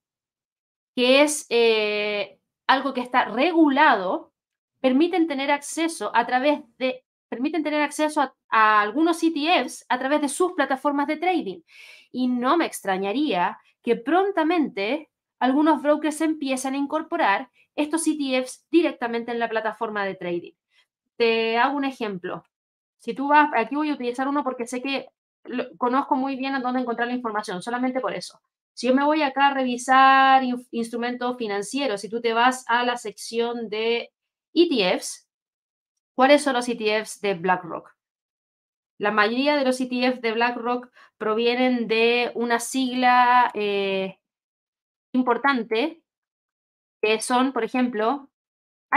que 0.95 1.23
es 1.23 1.47
eh, 1.49 2.39
algo 2.67 2.93
que 2.93 3.01
está 3.01 3.25
regulado, 3.27 4.33
permiten 4.81 5.27
tener 5.27 5.51
acceso 5.51 6.11
a 6.15 6.27
través 6.27 6.61
de, 6.79 7.05
permiten 7.29 7.63
tener 7.63 7.81
acceso 7.81 8.35
a, 8.51 8.81
algunos 8.81 9.23
ETFs 9.23 9.87
a 9.89 9.99
través 9.99 10.21
de 10.21 10.29
sus 10.29 10.53
plataformas 10.53 11.07
de 11.07 11.17
trading. 11.17 11.61
Y 12.11 12.29
no 12.29 12.57
me 12.57 12.67
extrañaría 12.67 13.59
que 13.83 13.97
prontamente 13.97 15.11
algunos 15.39 15.83
brokers 15.83 16.21
empiezan 16.21 16.75
a 16.75 16.79
incorporar 16.79 17.51
estos 17.75 18.07
ETFs 18.07 18.67
directamente 18.71 19.33
en 19.33 19.39
la 19.39 19.49
plataforma 19.49 20.05
de 20.05 20.15
trading. 20.15 20.53
Te 21.17 21.57
hago 21.59 21.77
un 21.77 21.85
ejemplo. 21.85 22.45
Si 22.99 23.15
tú 23.15 23.29
vas, 23.29 23.51
aquí 23.55 23.75
voy 23.75 23.91
a 23.91 23.95
utilizar 23.95 24.29
uno 24.29 24.45
porque 24.45 24.67
sé 24.67 24.83
que 24.83 25.09
conozco 25.79 26.15
muy 26.17 26.37
bien 26.37 26.55
a 26.55 26.61
dónde 26.61 26.81
encontrar 26.81 27.09
la 27.09 27.15
información, 27.15 27.63
solamente 27.63 28.01
por 28.01 28.15
eso. 28.15 28.41
Si 28.75 28.89
yo 28.89 28.95
me 28.95 29.05
voy 29.05 29.23
acá 29.23 29.49
a 29.49 29.55
revisar 29.55 30.43
instrumentos 30.71 31.37
financieros, 31.37 32.01
si 32.01 32.09
tú 32.09 32.21
te 32.21 32.33
vas 32.33 32.65
a 32.69 32.85
la 32.85 32.97
sección 32.97 33.69
de 33.69 34.11
ETFs, 34.55 35.29
¿cuáles 36.15 36.43
son 36.43 36.55
los 36.55 36.69
ETFs 36.69 37.21
de 37.21 37.35
BlackRock? 37.35 37.95
La 38.99 39.11
mayoría 39.11 39.57
de 39.57 39.65
los 39.65 39.81
ETFs 39.81 40.21
de 40.21 40.33
BlackRock 40.33 40.91
provienen 41.19 41.89
de 41.89 42.31
una 42.35 42.61
sigla 42.61 43.51
eh, 43.55 44.19
importante, 45.13 46.03
que 47.03 47.21
son, 47.21 47.53
por 47.53 47.65
ejemplo, 47.65 48.31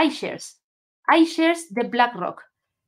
iShares. 0.00 0.62
iShares 1.08 1.72
de 1.74 1.88
BlackRock. 1.88 2.42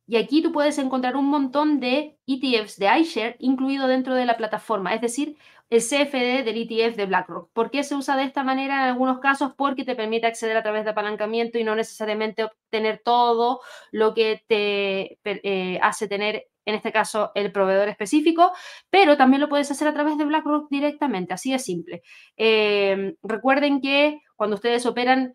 Y 0.08 0.16
aquí 0.16 0.40
tú 0.42 0.52
puedes 0.52 0.78
encontrar 0.78 1.16
un 1.16 1.26
montón 1.26 1.80
de 1.80 2.16
ETFs 2.26 2.78
de 2.78 2.98
iShare 2.98 3.36
incluido 3.40 3.86
dentro 3.86 4.14
de 4.14 4.24
la 4.24 4.38
plataforma, 4.38 4.94
es 4.94 5.02
decir, 5.02 5.36
el 5.68 5.82
CFD 5.82 6.44
del 6.44 6.56
ETF 6.56 6.96
de 6.96 7.04
BlackRock. 7.04 7.50
¿Por 7.52 7.70
qué 7.70 7.84
se 7.84 7.94
usa 7.94 8.16
de 8.16 8.22
esta 8.22 8.42
manera 8.42 8.76
en 8.76 8.80
algunos 8.88 9.18
casos? 9.18 9.52
Porque 9.54 9.84
te 9.84 9.94
permite 9.94 10.26
acceder 10.26 10.56
a 10.56 10.62
través 10.62 10.84
de 10.84 10.90
apalancamiento 10.92 11.58
y 11.58 11.64
no 11.64 11.74
necesariamente 11.74 12.44
obtener 12.44 13.02
todo 13.04 13.60
lo 13.92 14.14
que 14.14 14.42
te 14.48 15.18
eh, 15.24 15.78
hace 15.82 16.08
tener, 16.08 16.46
en 16.64 16.74
este 16.74 16.90
caso, 16.90 17.30
el 17.34 17.52
proveedor 17.52 17.90
específico, 17.90 18.52
pero 18.88 19.18
también 19.18 19.42
lo 19.42 19.50
puedes 19.50 19.70
hacer 19.70 19.88
a 19.88 19.92
través 19.92 20.16
de 20.16 20.24
BlackRock 20.24 20.70
directamente, 20.70 21.34
así 21.34 21.52
de 21.52 21.58
simple. 21.58 22.02
Em, 22.34 23.14
recuerden 23.22 23.82
que 23.82 24.22
cuando 24.36 24.56
ustedes 24.56 24.86
operan 24.86 25.34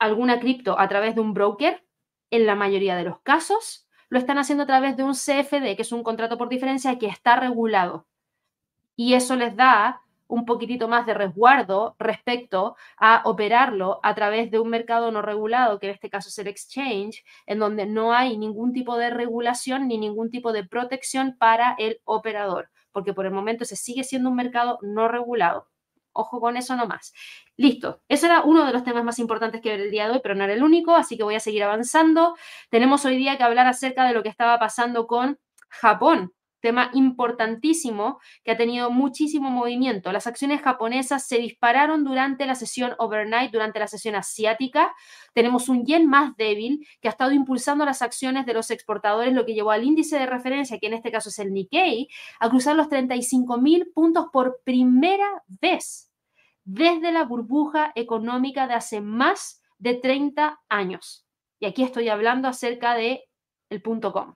alguna 0.00 0.40
cripto 0.40 0.78
a 0.80 0.88
través 0.88 1.14
de 1.14 1.20
un 1.20 1.32
broker, 1.32 1.84
en 2.34 2.46
la 2.46 2.54
mayoría 2.54 2.96
de 2.96 3.04
los 3.04 3.20
casos, 3.20 3.86
lo 4.08 4.18
están 4.18 4.38
haciendo 4.38 4.64
a 4.64 4.66
través 4.66 4.96
de 4.96 5.04
un 5.04 5.14
CFD, 5.14 5.76
que 5.76 5.82
es 5.82 5.92
un 5.92 6.02
contrato 6.02 6.36
por 6.38 6.48
diferencia 6.48 6.98
que 6.98 7.06
está 7.06 7.36
regulado. 7.36 8.06
Y 8.96 9.14
eso 9.14 9.36
les 9.36 9.56
da 9.56 10.02
un 10.26 10.44
poquitito 10.46 10.88
más 10.88 11.06
de 11.06 11.14
resguardo 11.14 11.96
respecto 11.98 12.76
a 12.96 13.22
operarlo 13.24 14.00
a 14.02 14.14
través 14.14 14.50
de 14.50 14.58
un 14.58 14.70
mercado 14.70 15.10
no 15.12 15.22
regulado, 15.22 15.78
que 15.78 15.86
en 15.86 15.94
este 15.94 16.10
caso 16.10 16.28
es 16.28 16.38
el 16.38 16.48
exchange, 16.48 17.24
en 17.46 17.58
donde 17.58 17.86
no 17.86 18.12
hay 18.12 18.36
ningún 18.36 18.72
tipo 18.72 18.96
de 18.96 19.10
regulación 19.10 19.86
ni 19.86 19.98
ningún 19.98 20.30
tipo 20.30 20.52
de 20.52 20.64
protección 20.64 21.36
para 21.38 21.76
el 21.78 22.00
operador, 22.04 22.70
porque 22.90 23.12
por 23.12 23.26
el 23.26 23.32
momento 23.32 23.64
se 23.64 23.76
sigue 23.76 24.02
siendo 24.02 24.30
un 24.30 24.36
mercado 24.36 24.78
no 24.82 25.08
regulado. 25.08 25.68
Ojo 26.12 26.40
con 26.40 26.56
eso 26.56 26.76
nomás. 26.76 27.12
Listo, 27.56 28.02
ese 28.08 28.26
era 28.26 28.42
uno 28.42 28.64
de 28.66 28.72
los 28.72 28.82
temas 28.82 29.04
más 29.04 29.18
importantes 29.20 29.60
que 29.60 29.70
ver 29.70 29.80
el 29.80 29.90
día 29.90 30.06
de 30.06 30.14
hoy, 30.14 30.20
pero 30.22 30.34
no 30.34 30.42
era 30.42 30.54
el 30.54 30.62
único, 30.62 30.96
así 30.96 31.16
que 31.16 31.22
voy 31.22 31.36
a 31.36 31.40
seguir 31.40 31.62
avanzando. 31.62 32.34
Tenemos 32.68 33.04
hoy 33.04 33.16
día 33.16 33.36
que 33.36 33.44
hablar 33.44 33.68
acerca 33.68 34.04
de 34.06 34.12
lo 34.12 34.22
que 34.24 34.28
estaba 34.28 34.58
pasando 34.58 35.06
con 35.06 35.38
Japón, 35.68 36.32
tema 36.60 36.90
importantísimo 36.94 38.18
que 38.42 38.50
ha 38.52 38.56
tenido 38.56 38.90
muchísimo 38.90 39.50
movimiento. 39.50 40.10
Las 40.12 40.26
acciones 40.26 40.62
japonesas 40.62 41.28
se 41.28 41.36
dispararon 41.38 42.04
durante 42.04 42.46
la 42.46 42.54
sesión 42.56 42.94
overnight, 42.98 43.52
durante 43.52 43.78
la 43.78 43.86
sesión 43.86 44.16
asiática. 44.16 44.92
Tenemos 45.34 45.68
un 45.68 45.84
yen 45.84 46.08
más 46.08 46.34
débil 46.36 46.84
que 47.00 47.08
ha 47.08 47.10
estado 47.12 47.32
impulsando 47.32 47.84
las 47.84 48.02
acciones 48.02 48.46
de 48.46 48.54
los 48.54 48.70
exportadores, 48.70 49.34
lo 49.34 49.44
que 49.44 49.54
llevó 49.54 49.72
al 49.72 49.84
índice 49.84 50.18
de 50.18 50.26
referencia, 50.26 50.78
que 50.80 50.86
en 50.86 50.94
este 50.94 51.12
caso 51.12 51.28
es 51.28 51.38
el 51.38 51.52
Nikkei, 51.52 52.08
a 52.40 52.48
cruzar 52.48 52.74
los 52.74 52.88
35 52.88 53.58
mil 53.58 53.92
puntos 53.94 54.26
por 54.32 54.60
primera 54.64 55.44
vez 55.60 56.13
desde 56.64 57.12
la 57.12 57.24
burbuja 57.24 57.92
económica 57.94 58.66
de 58.66 58.74
hace 58.74 59.00
más 59.00 59.62
de 59.78 59.94
30 59.94 60.60
años. 60.68 61.26
Y 61.60 61.66
aquí 61.66 61.82
estoy 61.82 62.08
hablando 62.08 62.48
acerca 62.48 62.94
de 62.94 63.24
el 63.70 63.82
punto 63.82 64.12
com. 64.12 64.34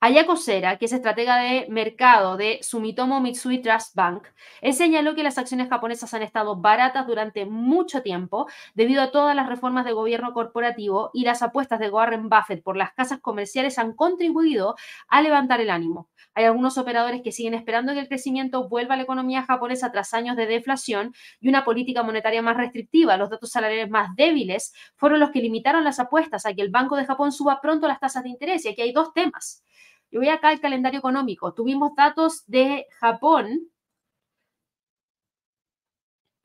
Ayako 0.00 0.36
Sera, 0.36 0.76
que 0.76 0.84
es 0.84 0.92
estratega 0.92 1.38
de 1.38 1.66
mercado 1.70 2.36
de 2.36 2.60
Sumitomo 2.62 3.20
Mitsui 3.20 3.62
Trust 3.62 3.94
Bank, 3.94 4.28
él 4.60 4.74
señaló 4.74 5.14
que 5.14 5.22
las 5.22 5.38
acciones 5.38 5.70
japonesas 5.70 6.12
han 6.12 6.22
estado 6.22 6.56
baratas 6.56 7.06
durante 7.06 7.46
mucho 7.46 8.02
tiempo 8.02 8.46
debido 8.74 9.02
a 9.02 9.10
todas 9.10 9.34
las 9.34 9.48
reformas 9.48 9.86
de 9.86 9.94
gobierno 9.94 10.34
corporativo 10.34 11.10
y 11.14 11.24
las 11.24 11.42
apuestas 11.42 11.80
de 11.80 11.90
Warren 11.90 12.28
Buffett 12.28 12.62
por 12.62 12.76
las 12.76 12.92
casas 12.92 13.20
comerciales 13.20 13.78
han 13.78 13.94
contribuido 13.94 14.76
a 15.08 15.22
levantar 15.22 15.62
el 15.62 15.70
ánimo. 15.70 16.08
Hay 16.34 16.44
algunos 16.44 16.76
operadores 16.76 17.22
que 17.22 17.32
siguen 17.32 17.54
esperando 17.54 17.94
que 17.94 18.00
el 18.00 18.08
crecimiento 18.08 18.68
vuelva 18.68 18.94
a 18.94 18.96
la 18.98 19.04
economía 19.04 19.44
japonesa 19.44 19.90
tras 19.90 20.12
años 20.12 20.36
de 20.36 20.46
deflación 20.46 21.14
y 21.40 21.48
una 21.48 21.64
política 21.64 22.02
monetaria 22.02 22.42
más 22.42 22.58
restrictiva. 22.58 23.16
Los 23.16 23.30
datos 23.30 23.50
salariales 23.50 23.90
más 23.90 24.14
débiles 24.14 24.74
fueron 24.96 25.20
los 25.20 25.30
que 25.30 25.40
limitaron 25.40 25.84
las 25.84 25.98
apuestas 25.98 26.44
a 26.44 26.52
que 26.52 26.60
el 26.60 26.70
Banco 26.70 26.96
de 26.96 27.06
Japón 27.06 27.32
suba 27.32 27.60
pronto 27.62 27.88
las 27.88 27.98
tasas 27.98 28.22
de 28.24 28.28
interés. 28.28 28.64
Y 28.66 28.68
aquí 28.68 28.82
hay 28.82 28.92
dos 28.92 29.14
temas. 29.14 29.65
Yo 30.10 30.20
voy 30.20 30.28
acá 30.28 30.48
al 30.48 30.60
calendario 30.60 30.98
económico. 30.98 31.52
Tuvimos 31.54 31.94
datos 31.96 32.44
de 32.46 32.86
Japón 32.98 33.70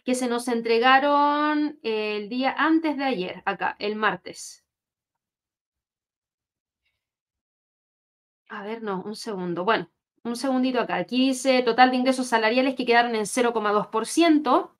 que 0.04 0.16
se 0.16 0.28
nos 0.28 0.48
entregaron 0.48 1.80
el 1.84 2.30
día 2.30 2.56
antes 2.58 2.98
de 2.98 3.04
ayer, 3.04 3.44
acá, 3.46 3.76
el 3.80 3.96
martes. 3.96 4.64
A 8.50 8.64
ver, 8.64 8.84
no, 8.84 9.02
un 9.04 9.16
segundo. 9.16 9.64
Bueno, 9.64 9.90
un 10.24 10.36
segundito 10.36 10.80
acá. 10.80 10.96
Aquí 10.98 11.30
dice 11.30 11.62
total 11.64 11.92
de 11.92 11.98
ingresos 11.98 12.28
salariales 12.28 12.76
que 12.76 12.86
quedaron 12.86 13.16
en 13.16 13.26
0,2%. 13.26 14.76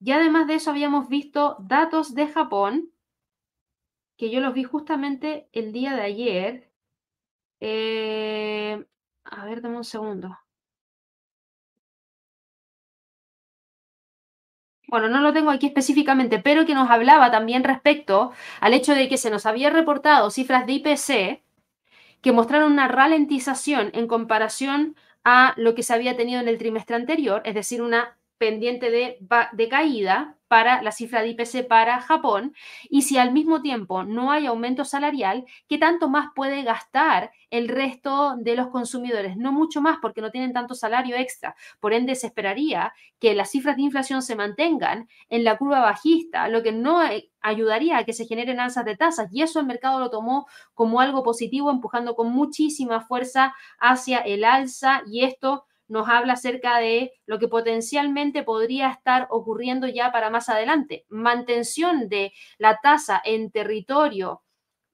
Y 0.00 0.12
además 0.12 0.46
de 0.46 0.54
eso 0.54 0.70
habíamos 0.70 1.08
visto 1.08 1.56
datos 1.60 2.14
de 2.14 2.26
Japón, 2.28 2.90
que 4.16 4.30
yo 4.30 4.40
los 4.40 4.54
vi 4.54 4.64
justamente 4.64 5.48
el 5.52 5.72
día 5.72 5.94
de 5.94 6.02
ayer. 6.02 6.69
Eh, 7.60 8.84
a 9.24 9.44
ver, 9.46 9.60
dame 9.62 9.76
un 9.78 9.84
segundo. 9.84 10.36
bueno, 14.90 15.08
no 15.08 15.20
lo 15.20 15.32
tengo 15.32 15.50
aquí 15.50 15.66
específicamente, 15.66 16.40
pero 16.40 16.66
que 16.66 16.74
nos 16.74 16.90
hablaba 16.90 17.30
también 17.30 17.62
respecto 17.64 18.32
al 18.60 18.74
hecho 18.74 18.94
de 18.94 19.08
que 19.08 19.18
se 19.18 19.30
nos 19.30 19.46
había 19.46 19.70
reportado 19.70 20.30
cifras 20.30 20.66
de 20.66 20.72
IPC 20.74 21.42
que 22.22 22.32
mostraron 22.32 22.72
una 22.72 22.88
ralentización 22.88 23.90
en 23.94 24.06
comparación 24.08 24.96
a 25.24 25.54
lo 25.56 25.74
que 25.74 25.82
se 25.84 25.94
había 25.94 26.16
tenido 26.16 26.40
en 26.40 26.48
el 26.48 26.58
trimestre 26.58 26.96
anterior, 26.96 27.42
es 27.44 27.54
decir, 27.54 27.82
una 27.82 28.18
pendiente 28.40 28.90
de, 28.90 29.68
caída 29.68 30.38
para 30.48 30.82
la 30.82 30.92
cifra 30.92 31.20
de 31.20 31.28
IPC 31.28 31.68
para 31.68 32.00
Japón 32.00 32.54
y 32.88 33.02
si 33.02 33.18
al 33.18 33.32
mismo 33.32 33.60
tiempo 33.60 34.02
no 34.02 34.32
hay 34.32 34.46
aumento 34.46 34.86
salarial, 34.86 35.44
¿qué 35.68 35.76
tanto 35.76 36.08
más 36.08 36.28
puede 36.34 36.62
gastar 36.62 37.32
el 37.50 37.68
resto 37.68 38.36
de 38.38 38.56
los 38.56 38.68
consumidores? 38.68 39.36
No 39.36 39.52
mucho 39.52 39.82
más 39.82 39.98
porque 40.00 40.22
no 40.22 40.30
tienen 40.30 40.54
tanto 40.54 40.74
salario 40.74 41.16
extra. 41.16 41.54
Por 41.80 41.92
ende, 41.92 42.14
se 42.14 42.28
esperaría 42.28 42.94
que 43.18 43.34
las 43.34 43.50
cifras 43.50 43.76
de 43.76 43.82
inflación 43.82 44.22
se 44.22 44.36
mantengan 44.36 45.06
en 45.28 45.44
la 45.44 45.58
curva 45.58 45.80
bajista, 45.80 46.48
lo 46.48 46.62
que 46.62 46.72
no 46.72 46.98
ayudaría 47.42 47.98
a 47.98 48.04
que 48.04 48.14
se 48.14 48.24
generen 48.24 48.58
alzas 48.58 48.86
de 48.86 48.96
tasas 48.96 49.28
y 49.30 49.42
eso 49.42 49.60
el 49.60 49.66
mercado 49.66 50.00
lo 50.00 50.08
tomó 50.08 50.46
como 50.72 51.00
algo 51.00 51.22
positivo, 51.22 51.70
empujando 51.70 52.14
con 52.14 52.32
muchísima 52.32 53.02
fuerza 53.02 53.54
hacia 53.78 54.18
el 54.18 54.44
alza 54.44 55.02
y 55.06 55.24
esto 55.24 55.66
nos 55.90 56.08
habla 56.08 56.34
acerca 56.34 56.78
de 56.78 57.12
lo 57.26 57.38
que 57.38 57.48
potencialmente 57.48 58.42
podría 58.44 58.90
estar 58.90 59.26
ocurriendo 59.30 59.88
ya 59.88 60.12
para 60.12 60.30
más 60.30 60.48
adelante. 60.48 61.04
Mantención 61.08 62.08
de 62.08 62.32
la 62.58 62.78
tasa 62.80 63.20
en 63.24 63.50
territorio, 63.50 64.42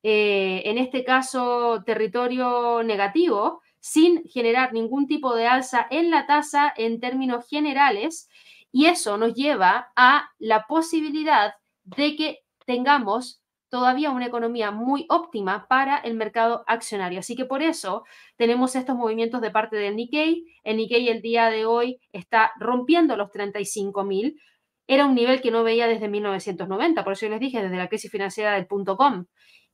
eh, 0.03 0.63
en 0.65 0.79
este 0.79 1.05
caso 1.05 1.83
territorio 1.85 2.83
negativo, 2.83 3.61
sin 3.79 4.25
generar 4.25 4.73
ningún 4.73 5.07
tipo 5.07 5.37
de 5.37 5.47
alza 5.47 5.87
en 5.91 6.11
la 6.11 6.27
tasa 6.27 6.73
en 6.77 6.99
términos 6.99 7.47
generales. 7.49 8.29
Y 8.73 8.87
eso 8.87 9.19
nos 9.19 9.35
lleva 9.35 9.93
a 9.97 10.31
la 10.39 10.67
posibilidad 10.67 11.55
de 11.85 12.17
que 12.17 12.45
tengamos 12.65 13.43
todavía 13.69 14.11
una 14.11 14.27
economía 14.27 14.71
muy 14.71 15.07
óptima 15.09 15.67
para 15.69 15.99
el 15.99 16.15
mercado 16.15 16.65
accionario. 16.67 17.21
Así 17.21 17.37
que 17.37 17.45
por 17.45 17.63
eso 17.63 18.05
tenemos 18.37 18.77
estos 18.77 18.97
movimientos 18.97 19.41
de 19.41 19.51
parte 19.51 19.77
del 19.77 19.97
Nikkei. 19.97 20.45
El 20.65 20.77
Nikkei 20.77 21.09
el 21.09 21.23
día 21.23 21.51
de 21.51 21.67
hoy 21.67 22.01
está 22.13 22.53
rompiendo 22.59 23.17
los 23.17 23.31
35 23.31 24.05
mil. 24.05 24.41
Era 24.89 25.07
un 25.07 25.15
nivel 25.15 25.41
que 25.41 25.51
no 25.51 25.65
veía 25.65 25.89
desde 25.89 26.09
1990, 26.09 27.03
por 27.03 27.15
eso 27.15 27.27
yo 27.27 27.31
les 27.31 27.41
dije, 27.41 27.61
desde 27.61 27.77
la 27.77 27.89
crisis 27.89 28.11
financiera 28.11 28.55
del 28.55 28.67
punto 28.67 28.97
com. 28.97 29.27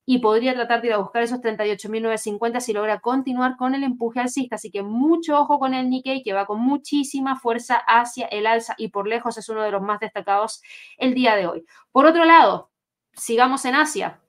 Y 0.04 0.18
podría 0.18 0.54
tratar 0.54 0.80
de 0.80 0.88
ir 0.88 0.94
a 0.94 0.98
buscar 0.98 1.22
esos 1.22 1.40
38.950 1.40 2.60
si 2.60 2.72
logra 2.72 3.00
continuar 3.00 3.56
con 3.56 3.74
el 3.74 3.84
empuje 3.84 4.18
alcista. 4.20 4.56
Así 4.56 4.70
que 4.70 4.82
mucho 4.82 5.38
ojo 5.38 5.58
con 5.60 5.74
el 5.74 5.90
Nikkei, 5.90 6.22
que 6.24 6.32
va 6.32 6.46
con 6.46 6.60
muchísima 6.60 7.36
fuerza 7.36 7.76
hacia 7.86 8.26
el 8.26 8.46
alza 8.46 8.74
y 8.78 8.88
por 8.88 9.06
lejos 9.06 9.38
es 9.38 9.48
uno 9.48 9.62
de 9.62 9.70
los 9.70 9.82
más 9.82 10.00
destacados 10.00 10.60
el 10.98 11.14
día 11.14 11.36
de 11.36 11.46
hoy. 11.46 11.64
Por 11.92 12.06
otro 12.06 12.24
lado, 12.24 12.71
sigamos 13.12 13.64
en 13.64 13.74
Asia. 13.74 14.20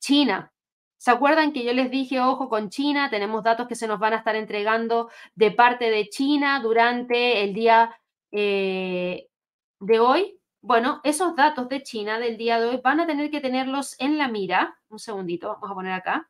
China. 0.00 0.52
¿Se 0.96 1.12
acuerdan 1.12 1.52
que 1.52 1.64
yo 1.64 1.72
les 1.72 1.90
dije, 1.90 2.20
ojo 2.20 2.48
con 2.48 2.70
China? 2.70 3.08
Tenemos 3.08 3.44
datos 3.44 3.68
que 3.68 3.76
se 3.76 3.86
nos 3.86 4.00
van 4.00 4.14
a 4.14 4.16
estar 4.16 4.34
entregando 4.34 5.10
de 5.34 5.52
parte 5.52 5.90
de 5.90 6.08
China 6.08 6.60
durante 6.60 7.44
el 7.44 7.54
día 7.54 7.96
eh, 8.32 9.28
de 9.78 10.00
hoy. 10.00 10.40
Bueno, 10.60 11.00
esos 11.04 11.36
datos 11.36 11.68
de 11.68 11.84
China 11.84 12.18
del 12.18 12.36
día 12.36 12.58
de 12.58 12.66
hoy 12.66 12.80
van 12.82 12.98
a 12.98 13.06
tener 13.06 13.30
que 13.30 13.40
tenerlos 13.40 13.94
en 14.00 14.18
la 14.18 14.26
mira. 14.26 14.76
Un 14.88 14.98
segundito, 14.98 15.48
vamos 15.48 15.70
a 15.70 15.74
poner 15.74 15.92
acá. 15.92 16.28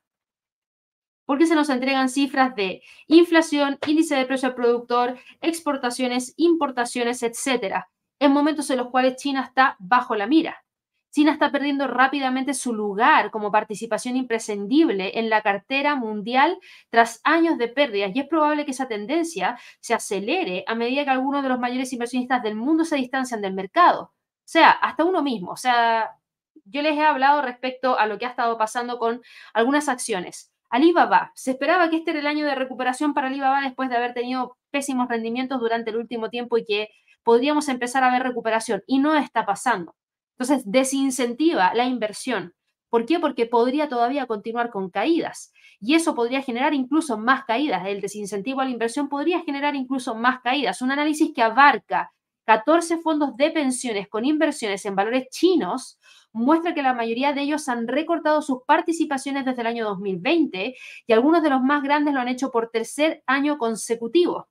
Porque 1.24 1.46
se 1.46 1.54
nos 1.54 1.70
entregan 1.70 2.10
cifras 2.10 2.54
de 2.54 2.82
inflación, 3.06 3.78
índice 3.86 4.16
de 4.16 4.26
precio 4.26 4.48
al 4.48 4.54
productor, 4.54 5.18
exportaciones, 5.40 6.34
importaciones, 6.36 7.22
etcétera, 7.22 7.90
en 8.18 8.32
momentos 8.32 8.68
en 8.70 8.78
los 8.78 8.88
cuales 8.88 9.16
China 9.16 9.42
está 9.44 9.76
bajo 9.78 10.14
la 10.14 10.26
mira. 10.26 10.62
China 11.10 11.32
está 11.32 11.50
perdiendo 11.50 11.86
rápidamente 11.86 12.54
su 12.54 12.72
lugar 12.72 13.30
como 13.30 13.50
participación 13.50 14.16
imprescindible 14.16 15.18
en 15.18 15.30
la 15.30 15.42
cartera 15.42 15.96
mundial 15.96 16.58
tras 16.90 17.20
años 17.24 17.58
de 17.58 17.68
pérdidas 17.68 18.12
y 18.14 18.20
es 18.20 18.28
probable 18.28 18.64
que 18.64 18.72
esa 18.72 18.88
tendencia 18.88 19.58
se 19.80 19.94
acelere 19.94 20.64
a 20.66 20.74
medida 20.74 21.04
que 21.04 21.10
algunos 21.10 21.42
de 21.42 21.48
los 21.48 21.58
mayores 21.58 21.92
inversionistas 21.92 22.42
del 22.42 22.56
mundo 22.56 22.84
se 22.84 22.96
distancian 22.96 23.40
del 23.40 23.54
mercado. 23.54 24.02
O 24.02 24.50
sea, 24.50 24.70
hasta 24.70 25.04
uno 25.04 25.22
mismo. 25.22 25.50
O 25.52 25.56
sea, 25.56 26.16
yo 26.64 26.82
les 26.82 26.96
he 26.96 27.02
hablado 27.02 27.42
respecto 27.42 27.98
a 27.98 28.06
lo 28.06 28.18
que 28.18 28.26
ha 28.26 28.30
estado 28.30 28.58
pasando 28.58 28.98
con 28.98 29.22
algunas 29.54 29.88
acciones. 29.88 30.52
Alibaba, 30.70 31.32
se 31.34 31.52
esperaba 31.52 31.88
que 31.88 31.96
este 31.96 32.10
era 32.10 32.20
el 32.20 32.26
año 32.26 32.46
de 32.46 32.54
recuperación 32.54 33.14
para 33.14 33.28
Alibaba 33.28 33.62
después 33.62 33.88
de 33.88 33.96
haber 33.96 34.12
tenido 34.14 34.58
pésimos 34.70 35.08
rendimientos 35.08 35.60
durante 35.60 35.90
el 35.90 35.96
último 35.96 36.28
tiempo 36.30 36.58
y 36.58 36.64
que 36.64 36.88
podríamos 37.22 37.68
empezar 37.68 38.04
a 38.04 38.10
ver 38.12 38.22
recuperación 38.22 38.82
y 38.86 38.98
no 38.98 39.14
está 39.14 39.46
pasando. 39.46 39.94
Entonces, 40.38 40.62
desincentiva 40.70 41.74
la 41.74 41.84
inversión. 41.84 42.54
¿Por 42.90 43.04
qué? 43.04 43.18
Porque 43.18 43.46
podría 43.46 43.88
todavía 43.88 44.26
continuar 44.26 44.70
con 44.70 44.88
caídas 44.88 45.52
y 45.80 45.94
eso 45.94 46.14
podría 46.14 46.42
generar 46.42 46.74
incluso 46.74 47.18
más 47.18 47.44
caídas. 47.44 47.86
El 47.86 48.00
desincentivo 48.00 48.60
a 48.60 48.64
la 48.64 48.70
inversión 48.70 49.08
podría 49.08 49.40
generar 49.40 49.74
incluso 49.74 50.14
más 50.14 50.40
caídas. 50.40 50.80
Un 50.80 50.90
análisis 50.90 51.32
que 51.34 51.42
abarca 51.42 52.12
14 52.46 52.98
fondos 52.98 53.36
de 53.36 53.50
pensiones 53.50 54.08
con 54.08 54.24
inversiones 54.24 54.84
en 54.86 54.96
valores 54.96 55.28
chinos 55.30 55.98
muestra 56.32 56.72
que 56.72 56.82
la 56.82 56.94
mayoría 56.94 57.32
de 57.34 57.42
ellos 57.42 57.68
han 57.68 57.86
recortado 57.86 58.40
sus 58.40 58.62
participaciones 58.66 59.44
desde 59.44 59.60
el 59.60 59.66
año 59.66 59.84
2020 59.84 60.74
y 61.06 61.12
algunos 61.12 61.42
de 61.42 61.50
los 61.50 61.60
más 61.60 61.82
grandes 61.82 62.14
lo 62.14 62.20
han 62.20 62.28
hecho 62.28 62.50
por 62.50 62.70
tercer 62.70 63.22
año 63.26 63.58
consecutivo. 63.58 64.48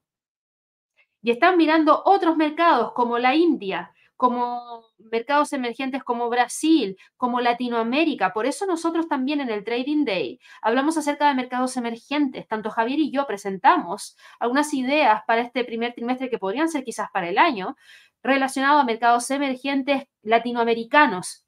Y 1.23 1.31
están 1.31 1.57
mirando 1.57 2.03
otros 2.05 2.37
mercados 2.37 2.91
como 2.93 3.17
la 3.17 3.35
India, 3.35 3.91
como 4.17 4.83
mercados 4.97 5.53
emergentes 5.53 6.03
como 6.03 6.29
Brasil, 6.29 6.97
como 7.15 7.39
Latinoamérica. 7.39 8.33
Por 8.33 8.47
eso 8.47 8.65
nosotros 8.65 9.07
también 9.07 9.39
en 9.41 9.49
el 9.49 9.63
Trading 9.63 10.05
Day 10.05 10.39
hablamos 10.61 10.97
acerca 10.97 11.27
de 11.27 11.35
mercados 11.35 11.77
emergentes. 11.77 12.47
Tanto 12.47 12.71
Javier 12.71 12.99
y 12.99 13.11
yo 13.11 13.27
presentamos 13.27 14.17
algunas 14.39 14.73
ideas 14.73 15.21
para 15.27 15.41
este 15.41 15.63
primer 15.63 15.93
trimestre 15.93 16.29
que 16.29 16.39
podrían 16.39 16.67
ser 16.67 16.83
quizás 16.83 17.09
para 17.13 17.29
el 17.29 17.37
año, 17.37 17.77
relacionado 18.23 18.79
a 18.79 18.83
mercados 18.83 19.29
emergentes 19.31 20.03
latinoamericanos. 20.23 21.45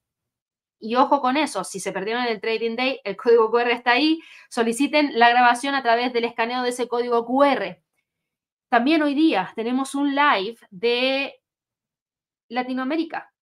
Y 0.79 0.95
ojo 0.95 1.19
con 1.19 1.35
eso, 1.35 1.63
si 1.65 1.79
se 1.79 1.91
perdieron 1.91 2.23
en 2.23 2.29
el 2.29 2.39
Trading 2.39 2.75
Day, 2.77 3.01
el 3.03 3.17
código 3.17 3.51
QR 3.51 3.71
está 3.71 3.91
ahí, 3.91 4.21
soliciten 4.49 5.17
la 5.19 5.29
grabación 5.29 5.75
a 5.75 5.83
través 5.83 6.13
del 6.13 6.23
escaneo 6.23 6.63
de 6.63 6.69
ese 6.69 6.87
código 6.87 7.25
QR. 7.25 7.81
También 8.69 9.01
hoy 9.01 9.15
día 9.15 9.51
tenemos 9.55 9.95
un 9.95 10.15
live 10.15 10.57
de 10.69 11.38
Latinoamérica, 12.49 13.33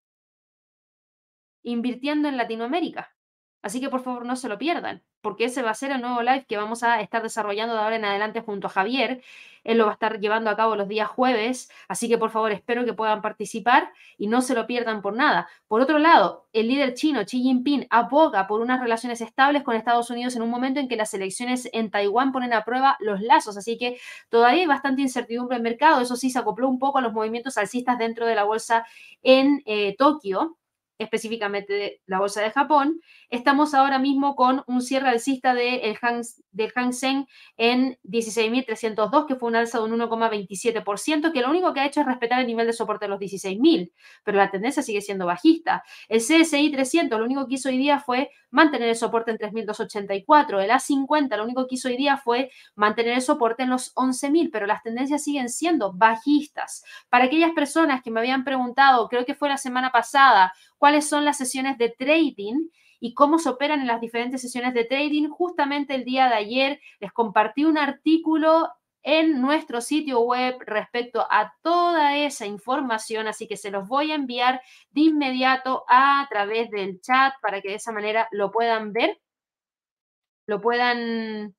invirtiendo 1.64 2.28
en 2.28 2.38
Latinoamérica. 2.38 3.16
Así 3.62 3.82
que 3.82 3.90
por 3.90 4.02
favor 4.02 4.26
no 4.26 4.36
se 4.36 4.50
lo 4.50 4.58
pierdan, 4.58 5.04
porque 5.22 5.46
ese 5.46 5.62
va 5.62 5.72
a 5.72 5.76
ser 5.76 5.92
el 5.92 6.02
nuevo 6.02 6.22
live 6.22 6.46
que 6.48 6.58
vamos 6.58 6.84
a 6.84 7.02
estar 7.02 7.24
desarrollando 7.24 7.74
de 7.74 7.82
ahora 7.82 7.96
en 7.96 8.06
adelante 8.06 8.42
junto 8.42 8.68
a 8.68 8.70
Javier. 8.70 9.22
Él 9.64 9.78
lo 9.78 9.86
va 9.86 9.92
a 9.92 9.94
estar 9.94 10.20
llevando 10.20 10.50
a 10.50 10.56
cabo 10.56 10.78
los 10.78 10.88
días 10.88 11.10
jueves, 11.10 11.70
así 11.90 12.08
que 12.08 12.18
por 12.18 12.30
favor 12.30 12.54
espero 12.54 12.86
que 12.86 12.94
puedan 12.94 13.22
participar 13.22 13.92
y 14.18 14.28
no 14.28 14.42
se 14.42 14.56
lo 14.56 14.66
pierdan 14.66 15.02
por 15.02 15.14
nada. 15.14 15.50
Por 15.68 15.82
otro 15.82 16.00
lado, 16.00 16.48
el 16.54 16.70
líder 16.70 16.94
chino 16.94 17.26
Xi 17.26 17.42
Jinping 17.42 17.86
aboga 17.90 18.48
por 18.48 18.62
unas 18.62 18.80
relaciones 18.80 19.20
estables 19.20 19.64
con 19.64 19.76
Estados 19.76 20.10
Unidos 20.10 20.38
en 20.38 20.42
un 20.42 20.50
momento 20.50 20.80
en 20.80 20.88
que 20.88 20.96
las 20.96 21.14
elecciones 21.14 21.68
en 21.74 21.92
Taiwán 21.92 22.32
ponen 22.32 22.54
a 22.54 22.64
prueba 22.64 22.96
los 23.02 23.20
lazos, 23.22 23.58
así 23.58 23.78
que 23.78 24.00
todavía 24.30 24.62
hay 24.62 24.68
bastante 24.68 25.02
incertidumbre 25.02 25.58
en 25.58 25.66
el 25.66 25.70
mercado. 25.72 26.00
Eso 26.00 26.16
sí, 26.16 26.30
se 26.30 26.40
acopló 26.40 26.70
un 26.70 26.80
poco 26.80 27.00
a 27.00 27.02
los 27.02 27.12
movimientos 27.12 27.58
alcistas 27.58 27.98
dentro 27.98 28.26
de 28.26 28.36
la 28.36 28.46
bolsa 28.46 28.86
en 29.22 29.62
eh, 29.66 29.96
Tokio 29.98 30.58
específicamente 30.98 32.02
la 32.06 32.20
bolsa 32.20 32.42
de 32.42 32.52
Japón, 32.52 33.02
estamos 33.30 33.74
ahora 33.74 34.00
mismo 34.00 34.36
con 34.36 34.64
un 34.68 34.82
cierre 34.82 35.10
alcista 35.10 35.54
de 35.54 35.78
el 35.78 35.98
Hang, 35.98 36.24
del 36.52 36.72
Hang 36.74 36.94
Seng 36.94 37.28
en 37.58 37.98
16.302, 38.04 39.28
que 39.28 39.36
fue 39.36 39.50
un 39.50 39.56
alza 39.56 39.80
de 39.80 39.86
un 39.86 40.00
1,27%, 40.00 41.32
que 41.32 41.42
lo 41.42 41.50
único 41.50 41.74
que 41.74 41.82
ha 41.82 41.86
hecho 41.86 42.02
es 42.02 42.06
respetar 42.06 42.40
el 42.40 42.48
nivel 42.48 42.68
de 42.68 42.74
soporte 42.74 43.06
de 43.06 43.10
los 43.10 43.20
16.000, 43.20 43.92
pero 44.24 44.38
la 44.38 44.50
tendencia 44.50 44.84
sigue 44.84 45.02
siendo 45.02 45.26
bajista. 45.26 45.84
El 46.10 46.20
CSI 46.20 46.72
300, 46.72 47.20
lo 47.20 47.26
único 47.26 47.48
que 47.48 47.56
hizo 47.56 47.70
hoy 47.70 47.78
día 47.78 48.00
fue 48.00 48.30
mantener 48.50 48.90
el 48.90 48.96
soporte 48.96 49.32
en 49.32 49.38
3.284. 49.38 50.64
El 50.64 50.72
A50, 50.72 51.38
lo 51.38 51.44
único 51.44 51.68
que 51.68 51.76
hizo 51.76 51.90
hoy 51.90 51.98
día 51.98 52.18
fue 52.18 52.50
mantener 52.76 53.14
el 53.14 53.22
soporte 53.22 53.64
en 53.64 53.70
los 53.70 53.94
11.000, 53.96 54.50
pero 54.52 54.66
las 54.66 54.84
tendencias 54.84 55.24
siguen 55.24 55.50
siendo 55.50 55.94
bajistas. 55.94 56.84
Para 57.10 57.26
aquellas 57.26 57.52
personas 57.52 58.02
que 58.02 58.12
me 58.12 58.20
habían 58.20 58.44
preguntado, 58.44 59.08
creo 59.10 59.26
que 59.26 59.36
fue 59.36 59.50
la 59.50 59.58
semana 59.58 59.92
pasada, 59.92 60.54
cuáles 60.78 61.08
son 61.08 61.26
las 61.26 61.38
sesiones 61.38 61.78
de 61.78 61.90
trading 61.90 62.70
y 63.00 63.14
cómo 63.14 63.40
se 63.40 63.50
operan 63.50 63.82
en 63.82 63.88
las 63.88 64.02
diferentes 64.02 64.42
sesiones 64.42 64.74
de 64.74 64.86
trading. 64.86 65.30
Justamente 65.30 65.96
el 65.96 66.04
día 66.04 66.28
de 66.30 66.36
ayer 66.36 66.82
les 67.00 67.12
compartí 67.12 67.66
un 67.66 67.78
artículo 67.78 68.70
en 69.04 69.42
nuestro 69.42 69.80
sitio 69.80 70.20
web 70.20 70.58
respecto 70.66 71.26
a 71.30 71.54
toda 71.62 72.18
esa 72.18 72.46
información, 72.46 73.28
así 73.28 73.48
que 73.48 73.56
se 73.56 73.72
los 73.72 73.88
voy 73.88 74.12
a 74.12 74.16
enviar 74.16 74.62
de 74.90 75.02
inmediato 75.02 75.86
a 75.88 76.28
través 76.30 76.70
del 76.72 77.00
chat 77.00 77.34
para 77.42 77.62
que 77.62 77.70
de 77.70 77.76
esa 77.76 77.94
manera 77.94 78.28
lo 78.32 78.52
puedan 78.52 78.92
ver, 78.92 79.18
lo 80.46 80.60
puedan 80.60 81.56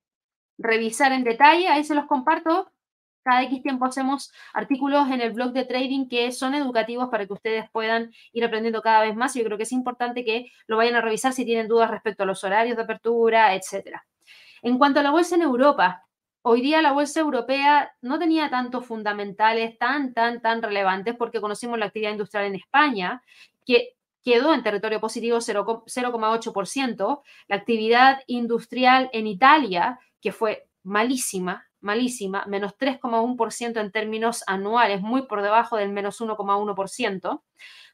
revisar 0.58 1.12
en 1.12 1.24
detalle, 1.24 1.68
ahí 1.68 1.84
se 1.84 1.94
los 1.94 2.06
comparto. 2.06 2.70
Cada 3.28 3.42
X 3.42 3.60
tiempo 3.60 3.84
hacemos 3.84 4.32
artículos 4.54 5.10
en 5.10 5.20
el 5.20 5.34
blog 5.34 5.52
de 5.52 5.66
trading 5.66 6.08
que 6.08 6.32
son 6.32 6.54
educativos 6.54 7.10
para 7.10 7.26
que 7.26 7.34
ustedes 7.34 7.68
puedan 7.70 8.10
ir 8.32 8.42
aprendiendo 8.42 8.80
cada 8.80 9.02
vez 9.02 9.14
más. 9.14 9.34
Yo 9.34 9.44
creo 9.44 9.58
que 9.58 9.64
es 9.64 9.72
importante 9.72 10.24
que 10.24 10.50
lo 10.66 10.78
vayan 10.78 10.94
a 10.94 11.02
revisar 11.02 11.34
si 11.34 11.44
tienen 11.44 11.68
dudas 11.68 11.90
respecto 11.90 12.22
a 12.22 12.26
los 12.26 12.42
horarios 12.42 12.78
de 12.78 12.84
apertura, 12.84 13.54
etcétera. 13.54 14.06
En 14.62 14.78
cuanto 14.78 15.00
a 15.00 15.02
la 15.02 15.10
bolsa 15.10 15.34
en 15.34 15.42
Europa, 15.42 16.04
Hoy 16.40 16.62
día 16.62 16.80
la 16.80 16.92
bolsa 16.92 17.20
europea 17.20 17.92
no 18.00 18.18
tenía 18.18 18.48
tantos 18.48 18.86
fundamentales 18.86 19.76
tan, 19.76 20.14
tan, 20.14 20.40
tan 20.40 20.62
relevantes 20.62 21.14
porque 21.14 21.42
conocimos 21.42 21.78
la 21.78 21.86
actividad 21.86 22.12
industrial 22.12 22.46
en 22.46 22.54
España, 22.54 23.22
que 23.66 23.96
quedó 24.22 24.54
en 24.54 24.62
territorio 24.62 25.00
positivo 25.00 25.38
0,8%, 25.38 27.22
la 27.48 27.56
actividad 27.56 28.20
industrial 28.28 29.10
en 29.12 29.26
Italia, 29.26 29.98
que 30.22 30.32
fue 30.32 30.68
malísima, 30.84 31.67
malísima, 31.80 32.44
menos 32.46 32.76
3,1% 32.78 33.80
en 33.80 33.92
términos 33.92 34.44
anuales, 34.46 35.00
muy 35.00 35.22
por 35.22 35.42
debajo 35.42 35.76
del 35.76 35.90
menos 35.90 36.20
1,1%. 36.20 37.42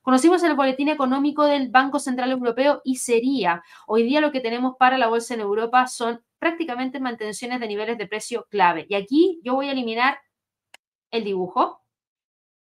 Conocimos 0.03 0.43
el 0.43 0.55
boletín 0.55 0.89
económico 0.91 1.45
del 1.45 1.71
Banco 1.71 1.99
Central 1.99 2.31
Europeo 2.31 2.83
y 2.85 2.97
sería, 2.97 3.63
hoy 3.87 4.03
día 4.03 4.21
lo 4.21 4.33
que 4.33 4.41
tenemos 4.41 4.75
para 4.79 4.99
la 4.99 5.09
bolsa 5.09 5.35
en 5.35 5.41
Europa 5.41 5.87
son 5.87 6.23
prácticamente 6.39 7.01
mantenciones 7.01 7.59
de 7.61 7.69
niveles 7.69 7.97
de 7.97 8.07
precio 8.07 8.47
clave. 8.51 8.87
Y 8.91 8.97
aquí 8.97 9.41
yo 9.43 9.55
voy 9.55 9.69
a 9.69 9.73
eliminar 9.73 10.19
el 11.11 11.25
dibujo. 11.25 11.84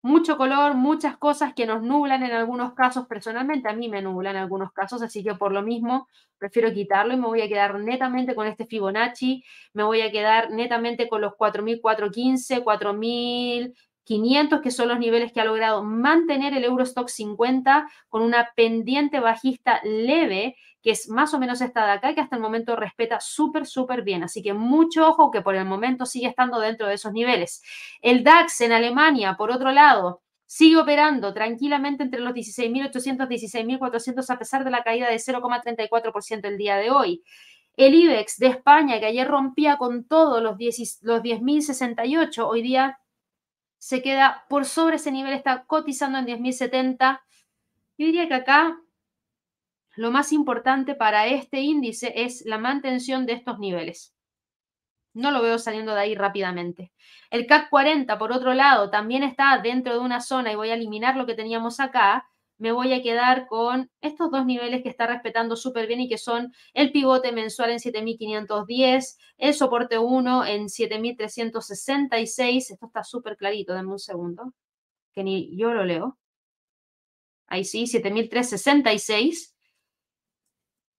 Mucho 0.04 0.36
color, 0.36 0.74
muchas 0.74 1.16
cosas 1.16 1.54
que 1.54 1.64
nos 1.64 1.80
nublan 1.82 2.24
en 2.24 2.32
algunos 2.32 2.74
casos. 2.74 3.06
Personalmente 3.06 3.68
a 3.68 3.72
mí 3.72 3.88
me 3.88 4.02
nublan 4.02 4.34
en 4.34 4.42
algunos 4.42 4.72
casos, 4.72 5.00
así 5.00 5.22
que 5.22 5.34
por 5.36 5.52
lo 5.52 5.62
mismo 5.62 6.08
prefiero 6.38 6.72
quitarlo 6.72 7.14
y 7.14 7.16
me 7.16 7.26
voy 7.28 7.40
a 7.40 7.48
quedar 7.48 7.78
netamente 7.78 8.34
con 8.34 8.48
este 8.48 8.66
Fibonacci. 8.66 9.44
Me 9.74 9.84
voy 9.84 10.00
a 10.00 10.10
quedar 10.10 10.50
netamente 10.50 11.08
con 11.08 11.20
los 11.20 11.34
4.415, 11.34 12.64
4.000. 12.64 13.74
500, 14.04 14.60
que 14.60 14.70
son 14.70 14.88
los 14.88 14.98
niveles 14.98 15.32
que 15.32 15.40
ha 15.40 15.44
logrado 15.44 15.82
mantener 15.82 16.54
el 16.54 16.64
Eurostock 16.64 17.08
50 17.08 17.88
con 18.08 18.22
una 18.22 18.50
pendiente 18.56 19.20
bajista 19.20 19.80
leve, 19.84 20.56
que 20.82 20.90
es 20.90 21.08
más 21.08 21.32
o 21.34 21.38
menos 21.38 21.60
esta 21.60 21.86
de 21.86 21.92
acá, 21.92 22.14
que 22.14 22.20
hasta 22.20 22.36
el 22.36 22.42
momento 22.42 22.74
respeta 22.76 23.20
súper, 23.20 23.66
súper 23.66 24.02
bien. 24.02 24.24
Así 24.24 24.42
que 24.42 24.52
mucho 24.52 25.08
ojo 25.08 25.30
que 25.30 25.40
por 25.40 25.54
el 25.54 25.64
momento 25.64 26.06
sigue 26.06 26.26
estando 26.26 26.58
dentro 26.58 26.88
de 26.88 26.94
esos 26.94 27.12
niveles. 27.12 27.62
El 28.00 28.24
DAX 28.24 28.60
en 28.62 28.72
Alemania, 28.72 29.36
por 29.36 29.50
otro 29.50 29.70
lado, 29.70 30.22
sigue 30.46 30.76
operando 30.76 31.32
tranquilamente 31.32 32.02
entre 32.02 32.20
los 32.20 32.34
16.800 32.34 33.26
y 33.30 33.46
16.400 33.46 34.28
a 34.28 34.38
pesar 34.38 34.64
de 34.64 34.70
la 34.70 34.82
caída 34.82 35.08
de 35.08 35.16
0,34% 35.16 36.44
el 36.44 36.58
día 36.58 36.76
de 36.76 36.90
hoy. 36.90 37.22
El 37.76 37.94
IBEX 37.94 38.36
de 38.36 38.48
España, 38.48 39.00
que 39.00 39.06
ayer 39.06 39.26
rompía 39.26 39.78
con 39.78 40.04
todos 40.04 40.42
los 40.42 40.58
10.068, 40.58 42.46
hoy 42.46 42.60
día 42.60 42.98
se 43.82 44.00
queda 44.00 44.46
por 44.48 44.64
sobre 44.64 44.94
ese 44.94 45.10
nivel, 45.10 45.32
está 45.32 45.64
cotizando 45.64 46.16
en 46.16 46.26
10.070. 46.26 47.20
Yo 47.98 48.06
diría 48.06 48.28
que 48.28 48.34
acá 48.34 48.80
lo 49.96 50.12
más 50.12 50.32
importante 50.32 50.94
para 50.94 51.26
este 51.26 51.62
índice 51.62 52.12
es 52.14 52.44
la 52.46 52.58
mantención 52.58 53.26
de 53.26 53.32
estos 53.32 53.58
niveles. 53.58 54.14
No 55.14 55.32
lo 55.32 55.42
veo 55.42 55.58
saliendo 55.58 55.94
de 55.94 56.00
ahí 56.00 56.14
rápidamente. 56.14 56.92
El 57.28 57.48
CAC 57.48 57.70
40, 57.70 58.18
por 58.18 58.30
otro 58.30 58.54
lado, 58.54 58.88
también 58.88 59.24
está 59.24 59.58
dentro 59.58 59.94
de 59.94 59.98
una 59.98 60.20
zona 60.20 60.52
y 60.52 60.54
voy 60.54 60.70
a 60.70 60.74
eliminar 60.74 61.16
lo 61.16 61.26
que 61.26 61.34
teníamos 61.34 61.80
acá, 61.80 62.30
me 62.62 62.70
voy 62.70 62.92
a 62.92 63.02
quedar 63.02 63.48
con 63.48 63.90
estos 64.00 64.30
dos 64.30 64.46
niveles 64.46 64.84
que 64.84 64.88
está 64.88 65.08
respetando 65.08 65.56
súper 65.56 65.88
bien 65.88 66.00
y 66.00 66.08
que 66.08 66.16
son 66.16 66.54
el 66.74 66.92
pivote 66.92 67.32
mensual 67.32 67.72
en 67.72 67.80
7510, 67.80 69.18
el 69.38 69.52
soporte 69.52 69.98
1 69.98 70.46
en 70.46 70.68
7366. 70.68 72.70
Esto 72.70 72.86
está 72.86 73.02
súper 73.02 73.36
clarito, 73.36 73.74
denme 73.74 73.90
un 73.90 73.98
segundo, 73.98 74.54
que 75.12 75.24
ni 75.24 75.56
yo 75.56 75.74
lo 75.74 75.84
leo. 75.84 76.20
Ahí 77.48 77.64
sí, 77.64 77.88
7366. 77.88 79.56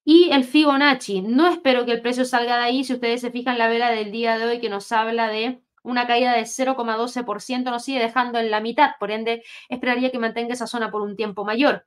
Y 0.03 0.31
el 0.31 0.43
Fibonacci, 0.43 1.21
no 1.21 1.47
espero 1.47 1.85
que 1.85 1.93
el 1.93 2.01
precio 2.01 2.25
salga 2.25 2.57
de 2.57 2.63
ahí. 2.63 2.83
Si 2.83 2.91
ustedes 2.91 3.21
se 3.21 3.31
fijan 3.31 3.57
la 3.57 3.69
vela 3.69 3.89
del 3.89 4.11
día 4.11 4.37
de 4.37 4.47
hoy 4.47 4.59
que 4.59 4.67
nos 4.67 4.91
habla 4.91 5.29
de 5.29 5.62
una 5.83 6.07
caída 6.07 6.33
de 6.33 6.43
0,12% 6.43 7.63
nos 7.65 7.83
sigue 7.83 7.99
dejando 7.99 8.39
en 8.39 8.49
la 8.51 8.61
mitad, 8.61 8.91
por 8.99 9.11
ende 9.11 9.43
esperaría 9.69 10.11
que 10.11 10.19
mantenga 10.19 10.53
esa 10.53 10.67
zona 10.67 10.91
por 10.91 11.01
un 11.01 11.15
tiempo 11.15 11.45
mayor. 11.45 11.85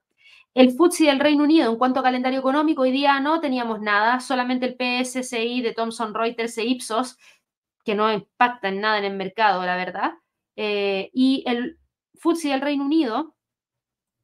El 0.55 0.71
FTSE 0.71 1.07
del 1.07 1.21
Reino 1.21 1.45
Unido, 1.45 1.71
en 1.71 1.77
cuanto 1.77 2.01
a 2.01 2.03
calendario 2.03 2.39
económico, 2.41 2.83
hoy 2.83 2.91
día 2.91 3.21
no 3.21 3.41
teníamos 3.41 3.81
nada, 3.81 4.21
solamente 4.21 4.67
el 4.67 4.77
PSCI 4.77 5.61
de 5.61 5.75
Thomson 5.75 6.15
Reuters 6.15 6.57
e 6.59 6.65
Ipsos, 6.65 7.19
que 7.85 7.95
no 7.95 8.11
impacta 8.13 8.69
en 8.69 8.81
nada 8.81 8.99
en 8.99 9.05
el 9.05 9.17
mercado, 9.17 9.65
la 9.67 9.77
verdad. 9.77 10.15
Eh, 10.57 11.11
y 11.13 11.45
el 11.47 11.79
FTSE 12.15 12.49
del 12.49 12.63
Reino 12.63 12.85
Unido 12.85 13.36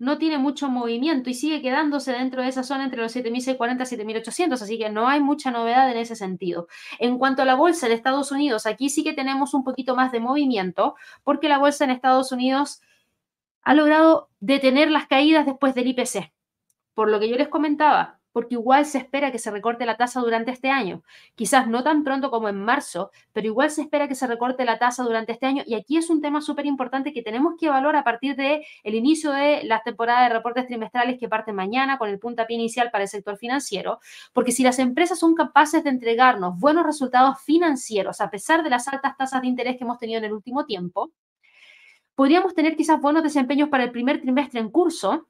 no 0.03 0.19
tiene 0.19 0.37
mucho 0.37 0.69
movimiento 0.69 1.31
y 1.31 1.35
sigue 1.35 1.63
quedándose 1.63 2.11
dentro 2.11 2.43
de 2.43 2.49
esa 2.49 2.65
zona 2.65 2.83
entre 2.83 3.01
los 3.01 3.15
7.640 3.15 3.93
y 3.93 3.97
7.800, 3.97 4.61
así 4.61 4.77
que 4.77 4.91
no 4.91 5.07
hay 5.07 5.21
mucha 5.21 5.53
novedad 5.53 5.89
en 5.93 5.97
ese 5.97 6.17
sentido. 6.17 6.67
En 6.99 7.19
cuanto 7.19 7.43
a 7.43 7.45
la 7.45 7.55
bolsa 7.55 7.87
de 7.87 7.95
Estados 7.95 8.33
Unidos, 8.33 8.67
aquí 8.67 8.91
sí 8.91 9.05
que 9.05 9.13
tenemos 9.13 9.55
un 9.55 9.63
poquito 9.63 9.95
más 9.95 10.11
de 10.11 10.19
movimiento, 10.19 10.97
porque 11.23 11.49
la 11.49 11.59
bolsa 11.59 11.85
en 11.85 11.91
Estados 11.91 12.33
Unidos 12.33 12.81
ha 13.63 13.75
logrado 13.75 14.29
detener 14.41 14.91
las 14.91 15.07
caídas 15.07 15.47
después 15.47 15.73
del 15.77 15.87
IPC. 15.87 16.33
Por 16.95 17.09
lo 17.09 17.21
que 17.21 17.29
yo 17.29 17.37
les 17.37 17.47
comentaba, 17.47 18.19
porque 18.33 18.55
igual 18.55 18.87
se 18.87 18.99
espera 18.99 19.30
que 19.30 19.39
se 19.39 19.51
recorte 19.51 19.87
la 19.87 19.97
tasa 19.97 20.20
durante 20.20 20.51
este 20.51 20.70
año. 20.70 21.03
Quizás 21.35 21.68
no 21.68 21.83
tan 21.83 22.05
pronto 22.05 22.30
como 22.30 22.49
en 22.49 22.62
marzo, 22.62 23.11
pero 23.33 23.47
igual 23.47 23.70
se 23.70 23.83
espera 23.83 24.09
que 24.09 24.14
se 24.14 24.26
recorte 24.26 24.64
la 24.64 24.78
tasa 24.78 25.03
durante 25.03 25.33
este 25.33 25.47
año. 25.47 25.62
Y 25.66 25.74
aquí 25.74 25.97
es 25.97 26.11
un 26.11 26.20
tema 26.20 26.41
súper 26.41 26.66
importante 26.66 27.12
que 27.12 27.22
tenemos 27.22 27.55
que 27.59 27.66
evaluar 27.66 27.97
a 27.97 28.05
partir 28.05 28.37
del 28.37 28.62
el 28.83 28.95
inicio 28.95 29.33
de 29.33 29.64
las 29.64 29.83
temporadas 29.85 30.28
de 30.28 30.35
reportes 30.35 30.66
trimestrales 30.66 31.18
que 31.18 31.28
parten 31.28 31.55
mañana 31.55 31.99
con 31.99 32.09
el 32.09 32.18
puntapié 32.18 32.57
inicial 32.57 32.91
para 32.91 33.05
el 33.05 33.09
sector 33.09 33.37
financiero. 33.37 34.01
Porque 34.33 34.53
si 34.53 34.62
las 34.62 34.78
empresas 34.78 35.18
son 35.18 35.35
capaces 35.35 35.85
de 35.85 35.91
entregarnos 35.91 36.59
buenos 36.59 36.85
resultados 36.85 37.41
financieros 37.43 38.20
a 38.20 38.30
pesar 38.30 38.62
de 38.62 38.70
las 38.70 38.89
altas 38.89 39.16
tasas 39.16 39.43
de 39.43 39.49
interés 39.49 39.76
que 39.76 39.85
hemos 39.85 39.99
tenido 39.99 40.18
en 40.18 40.24
el 40.24 40.33
último 40.33 40.64
tiempo, 40.64 41.12
podríamos 42.14 42.55
tener 42.55 42.76
quizás 42.76 43.01
buenos 43.01 43.22
desempeños 43.22 43.68
para 43.68 43.85
el 43.85 43.91
primer 43.91 44.20
trimestre 44.20 44.61
en 44.61 44.70
curso 44.70 45.28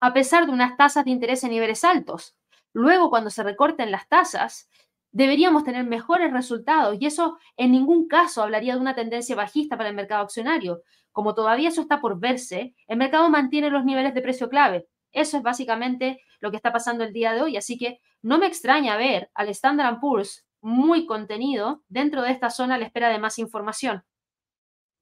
a 0.00 0.12
pesar 0.12 0.46
de 0.46 0.52
unas 0.52 0.76
tasas 0.76 1.04
de 1.04 1.10
interés 1.10 1.44
en 1.44 1.50
niveles 1.50 1.84
altos. 1.84 2.36
Luego, 2.72 3.10
cuando 3.10 3.30
se 3.30 3.42
recorten 3.42 3.90
las 3.90 4.08
tasas, 4.08 4.68
deberíamos 5.12 5.64
tener 5.64 5.84
mejores 5.84 6.32
resultados 6.32 6.96
y 7.00 7.06
eso 7.06 7.38
en 7.56 7.72
ningún 7.72 8.08
caso 8.08 8.42
hablaría 8.42 8.74
de 8.74 8.80
una 8.80 8.94
tendencia 8.94 9.36
bajista 9.36 9.76
para 9.76 9.88
el 9.88 9.96
mercado 9.96 10.22
accionario. 10.22 10.82
Como 11.12 11.34
todavía 11.34 11.68
eso 11.68 11.80
está 11.80 12.00
por 12.00 12.20
verse, 12.20 12.74
el 12.86 12.96
mercado 12.96 13.28
mantiene 13.28 13.70
los 13.70 13.84
niveles 13.84 14.14
de 14.14 14.22
precio 14.22 14.48
clave. 14.48 14.86
Eso 15.12 15.36
es 15.36 15.42
básicamente 15.42 16.22
lo 16.38 16.50
que 16.50 16.56
está 16.56 16.72
pasando 16.72 17.02
el 17.02 17.12
día 17.12 17.32
de 17.32 17.42
hoy, 17.42 17.56
así 17.56 17.76
que 17.76 18.00
no 18.22 18.38
me 18.38 18.46
extraña 18.46 18.96
ver 18.96 19.30
al 19.34 19.48
Standard 19.48 19.98
Poor's 19.98 20.46
muy 20.60 21.06
contenido 21.06 21.82
dentro 21.88 22.22
de 22.22 22.30
esta 22.30 22.50
zona 22.50 22.76
a 22.76 22.78
la 22.78 22.84
espera 22.84 23.08
de 23.08 23.18
más 23.18 23.38
información. 23.38 24.04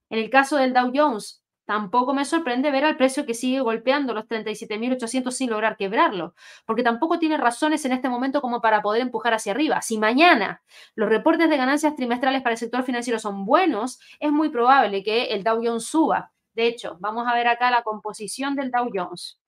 En 0.08 0.18
el 0.18 0.30
caso 0.30 0.56
del 0.56 0.72
Dow 0.72 0.90
Jones, 0.94 1.44
Tampoco 1.68 2.14
me 2.14 2.24
sorprende 2.24 2.70
ver 2.70 2.86
al 2.86 2.96
precio 2.96 3.26
que 3.26 3.34
sigue 3.34 3.60
golpeando 3.60 4.14
los 4.14 4.24
37.800 4.24 5.30
sin 5.30 5.50
lograr 5.50 5.76
quebrarlo, 5.76 6.34
porque 6.64 6.82
tampoco 6.82 7.18
tiene 7.18 7.36
razones 7.36 7.84
en 7.84 7.92
este 7.92 8.08
momento 8.08 8.40
como 8.40 8.62
para 8.62 8.80
poder 8.80 9.02
empujar 9.02 9.34
hacia 9.34 9.52
arriba. 9.52 9.82
Si 9.82 9.98
mañana 9.98 10.62
los 10.94 11.10
reportes 11.10 11.50
de 11.50 11.58
ganancias 11.58 11.94
trimestrales 11.94 12.40
para 12.40 12.54
el 12.54 12.58
sector 12.58 12.84
financiero 12.84 13.18
son 13.18 13.44
buenos, 13.44 14.00
es 14.18 14.32
muy 14.32 14.48
probable 14.48 15.02
que 15.02 15.24
el 15.26 15.44
Dow 15.44 15.60
Jones 15.62 15.84
suba. 15.84 16.32
De 16.54 16.66
hecho, 16.68 16.96
vamos 17.00 17.28
a 17.28 17.34
ver 17.34 17.48
acá 17.48 17.70
la 17.70 17.82
composición 17.82 18.54
del 18.56 18.70
Dow 18.70 18.88
Jones. 18.90 19.38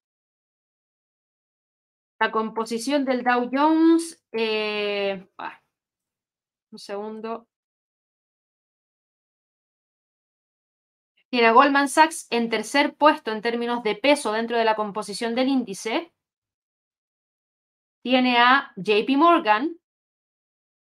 La 2.18 2.30
composición 2.30 3.06
del 3.06 3.24
Dow 3.24 3.48
Jones, 3.50 4.22
eh, 4.32 5.26
un 6.70 6.78
segundo, 6.78 7.48
Tiene 11.30 11.46
a 11.46 11.52
Goldman 11.52 11.88
Sachs 11.88 12.26
en 12.30 12.50
tercer 12.50 12.96
puesto 12.96 13.30
en 13.30 13.40
términos 13.40 13.84
de 13.84 13.94
peso 13.94 14.32
dentro 14.32 14.58
de 14.58 14.64
la 14.64 14.74
composición 14.74 15.36
del 15.36 15.48
índice. 15.48 16.12
Tiene 18.02 18.38
a 18.38 18.72
JP 18.76 19.16
Morgan. 19.16 19.76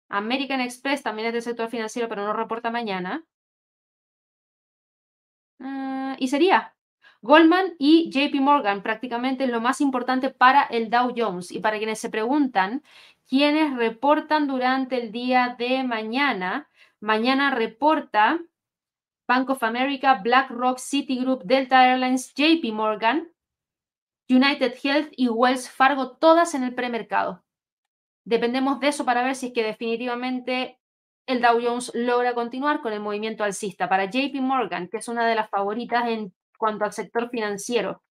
American 0.08 0.60
Express 0.60 1.04
también 1.04 1.28
es 1.28 1.34
del 1.34 1.42
sector 1.42 1.68
financiero, 1.68 2.08
pero 2.08 2.24
no 2.24 2.32
reporta 2.32 2.72
mañana. 2.72 3.24
Ah, 5.60 6.16
y 6.18 6.28
sería. 6.28 6.74
Goldman 7.22 7.74
y 7.78 8.10
JP 8.10 8.40
Morgan, 8.40 8.82
prácticamente 8.82 9.46
lo 9.46 9.60
más 9.60 9.80
importante 9.80 10.30
para 10.30 10.62
el 10.64 10.90
Dow 10.90 11.12
Jones. 11.16 11.52
Y 11.52 11.60
para 11.60 11.78
quienes 11.78 12.00
se 12.00 12.10
preguntan, 12.10 12.82
¿quiénes 13.28 13.76
reportan 13.76 14.48
durante 14.48 15.00
el 15.00 15.12
día 15.12 15.54
de 15.58 15.84
mañana? 15.84 16.68
Mañana 16.98 17.50
reporta 17.50 18.40
Bank 19.30 19.48
of 19.48 19.62
America, 19.62 20.20
BlackRock, 20.24 20.80
Citigroup, 20.80 21.44
Delta 21.44 21.86
Airlines, 21.88 22.34
JP 22.34 22.72
Morgan, 22.72 23.30
United 24.28 24.74
Health 24.82 25.12
y 25.16 25.28
Wells 25.28 25.70
Fargo, 25.70 26.16
todas 26.16 26.54
en 26.54 26.64
el 26.64 26.74
premercado. 26.74 27.44
Dependemos 28.24 28.80
de 28.80 28.88
eso 28.88 29.04
para 29.04 29.22
ver 29.22 29.36
si 29.36 29.46
es 29.46 29.52
que 29.52 29.62
definitivamente 29.62 30.80
el 31.26 31.40
Dow 31.40 31.60
Jones 31.62 31.92
logra 31.94 32.34
continuar 32.34 32.80
con 32.80 32.92
el 32.92 32.98
movimiento 32.98 33.44
alcista. 33.44 33.88
Para 33.88 34.06
JP 34.06 34.34
Morgan, 34.40 34.88
que 34.88 34.96
es 34.96 35.06
una 35.06 35.24
de 35.28 35.36
las 35.36 35.48
favoritas 35.48 36.08
en 36.08 36.34
cuanto 36.58 36.84
al 36.84 36.92
sector 36.92 37.30
financiero, 37.30 38.02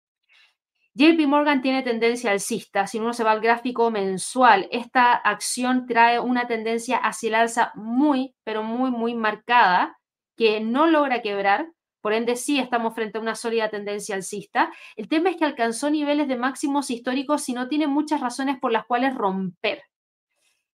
JP 0.94 1.26
Morgan 1.26 1.62
tiene 1.62 1.82
tendencia 1.82 2.30
alcista. 2.30 2.86
Si 2.86 3.00
uno 3.00 3.12
se 3.12 3.24
va 3.24 3.32
al 3.32 3.40
gráfico 3.40 3.90
mensual, 3.90 4.68
esta 4.70 5.14
acción 5.14 5.86
trae 5.88 6.20
una 6.20 6.46
tendencia 6.46 6.96
hacia 6.96 7.28
el 7.28 7.34
alza 7.34 7.72
muy, 7.74 8.36
pero 8.44 8.62
muy, 8.62 8.92
muy 8.92 9.16
marcada, 9.16 9.98
que 10.38 10.60
no 10.60 10.86
logra 10.86 11.20
quebrar. 11.20 11.70
Por 12.00 12.12
ende, 12.12 12.36
sí 12.36 12.60
estamos 12.60 12.94
frente 12.94 13.18
a 13.18 13.20
una 13.20 13.34
sólida 13.34 13.68
tendencia 13.68 14.14
alcista. 14.14 14.72
El 14.96 15.08
tema 15.08 15.30
es 15.30 15.36
que 15.36 15.44
alcanzó 15.44 15.90
niveles 15.90 16.28
de 16.28 16.36
máximos 16.36 16.90
históricos 16.90 17.46
y 17.48 17.52
no 17.52 17.68
tiene 17.68 17.88
muchas 17.88 18.20
razones 18.20 18.56
por 18.58 18.72
las 18.72 18.86
cuales 18.86 19.14
romper. 19.14 19.82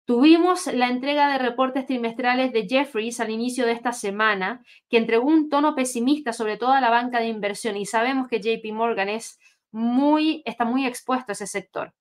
Tuvimos 0.04 0.66
la 0.66 0.88
entrega 0.88 1.32
de 1.32 1.38
reportes 1.38 1.86
trimestrales 1.86 2.52
de 2.52 2.66
Jeffries 2.68 3.20
al 3.20 3.30
inicio 3.30 3.64
de 3.64 3.72
esta 3.72 3.92
semana, 3.92 4.64
que 4.88 4.96
entregó 4.96 5.28
un 5.28 5.48
tono 5.48 5.76
pesimista 5.76 6.32
sobre 6.32 6.56
toda 6.56 6.80
la 6.80 6.90
banca 6.90 7.20
de 7.20 7.28
inversión 7.28 7.76
y 7.76 7.86
sabemos 7.86 8.26
que 8.26 8.40
JP 8.40 8.72
Morgan 8.72 9.08
es 9.08 9.38
muy, 9.70 10.42
está 10.44 10.64
muy 10.64 10.86
expuesto 10.86 11.30
a 11.30 11.34
ese 11.34 11.46
sector. 11.46 11.94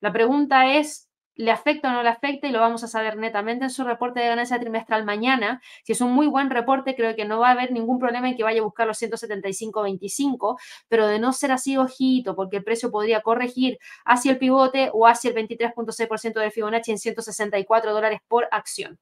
La 0.00 0.12
pregunta 0.12 0.74
es, 0.74 1.10
le 1.34 1.50
afecta 1.50 1.88
o 1.88 1.92
no 1.92 2.02
le 2.02 2.08
afecta 2.08 2.46
y 2.46 2.52
lo 2.52 2.60
vamos 2.60 2.84
a 2.84 2.88
saber 2.88 3.16
netamente 3.16 3.64
en 3.64 3.70
su 3.70 3.84
reporte 3.84 4.20
de 4.20 4.28
ganancia 4.28 4.58
trimestral 4.60 5.04
mañana. 5.04 5.60
Si 5.84 5.92
es 5.92 6.00
un 6.00 6.12
muy 6.12 6.26
buen 6.26 6.50
reporte, 6.50 6.94
creo 6.94 7.14
que 7.16 7.24
no 7.24 7.40
va 7.40 7.48
a 7.48 7.52
haber 7.52 7.72
ningún 7.72 7.98
problema 7.98 8.28
en 8.28 8.36
que 8.36 8.42
vaya 8.44 8.60
a 8.60 8.64
buscar 8.64 8.86
los 8.86 9.00
175.25, 9.00 10.58
pero 10.88 11.06
de 11.06 11.18
no 11.18 11.32
ser 11.32 11.52
así 11.52 11.76
ojito, 11.76 12.34
porque 12.36 12.58
el 12.58 12.64
precio 12.64 12.90
podría 12.90 13.22
corregir 13.22 13.78
hacia 14.04 14.32
el 14.32 14.38
pivote 14.38 14.90
o 14.92 15.06
hacia 15.06 15.30
el 15.30 15.36
23.6% 15.36 16.40
de 16.40 16.50
Fibonacci 16.50 16.92
en 16.92 16.98
164 16.98 17.92
dólares 17.92 18.20
por 18.28 18.48
acción. 18.50 18.98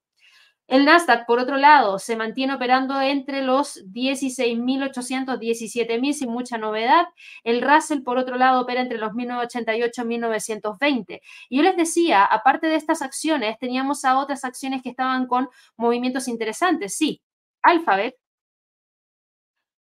El 0.70 0.84
Nasdaq, 0.84 1.26
por 1.26 1.40
otro 1.40 1.56
lado, 1.56 1.98
se 1.98 2.14
mantiene 2.14 2.54
operando 2.54 3.00
entre 3.00 3.42
los 3.42 3.84
16.800, 3.86 5.40
17.000 5.40 6.12
sin 6.12 6.30
mucha 6.30 6.58
novedad. 6.58 7.06
El 7.42 7.60
Russell, 7.60 8.02
por 8.02 8.18
otro 8.18 8.36
lado, 8.36 8.60
opera 8.60 8.80
entre 8.80 8.96
los 8.96 9.12
1988 9.12 10.02
y 10.02 10.04
1920. 10.04 11.22
Y 11.48 11.56
yo 11.56 11.64
les 11.64 11.76
decía, 11.76 12.24
aparte 12.24 12.68
de 12.68 12.76
estas 12.76 13.02
acciones, 13.02 13.58
teníamos 13.58 14.04
a 14.04 14.16
otras 14.16 14.44
acciones 14.44 14.80
que 14.80 14.90
estaban 14.90 15.26
con 15.26 15.48
movimientos 15.76 16.28
interesantes. 16.28 16.96
Sí, 16.96 17.20
Alphabet. 17.62 18.16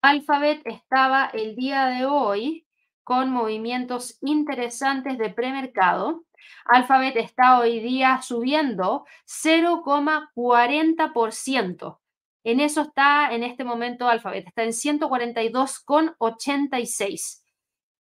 Alphabet 0.01 0.63
estaba 0.65 1.27
el 1.27 1.55
día 1.55 1.85
de 1.89 2.07
hoy 2.07 2.65
con 3.03 3.29
movimientos 3.29 4.17
interesantes 4.21 5.19
de 5.19 5.29
premercado. 5.29 6.23
Alphabet 6.65 7.15
está 7.17 7.59
hoy 7.59 7.79
día 7.79 8.21
subiendo 8.21 9.05
0,40%. 9.25 11.99
En 12.43 12.59
eso 12.59 12.81
está 12.81 13.33
en 13.33 13.43
este 13.43 13.63
momento 13.63 14.07
Alphabet, 14.07 14.47
está 14.47 14.63
en 14.63 14.71
142,86 14.71 17.40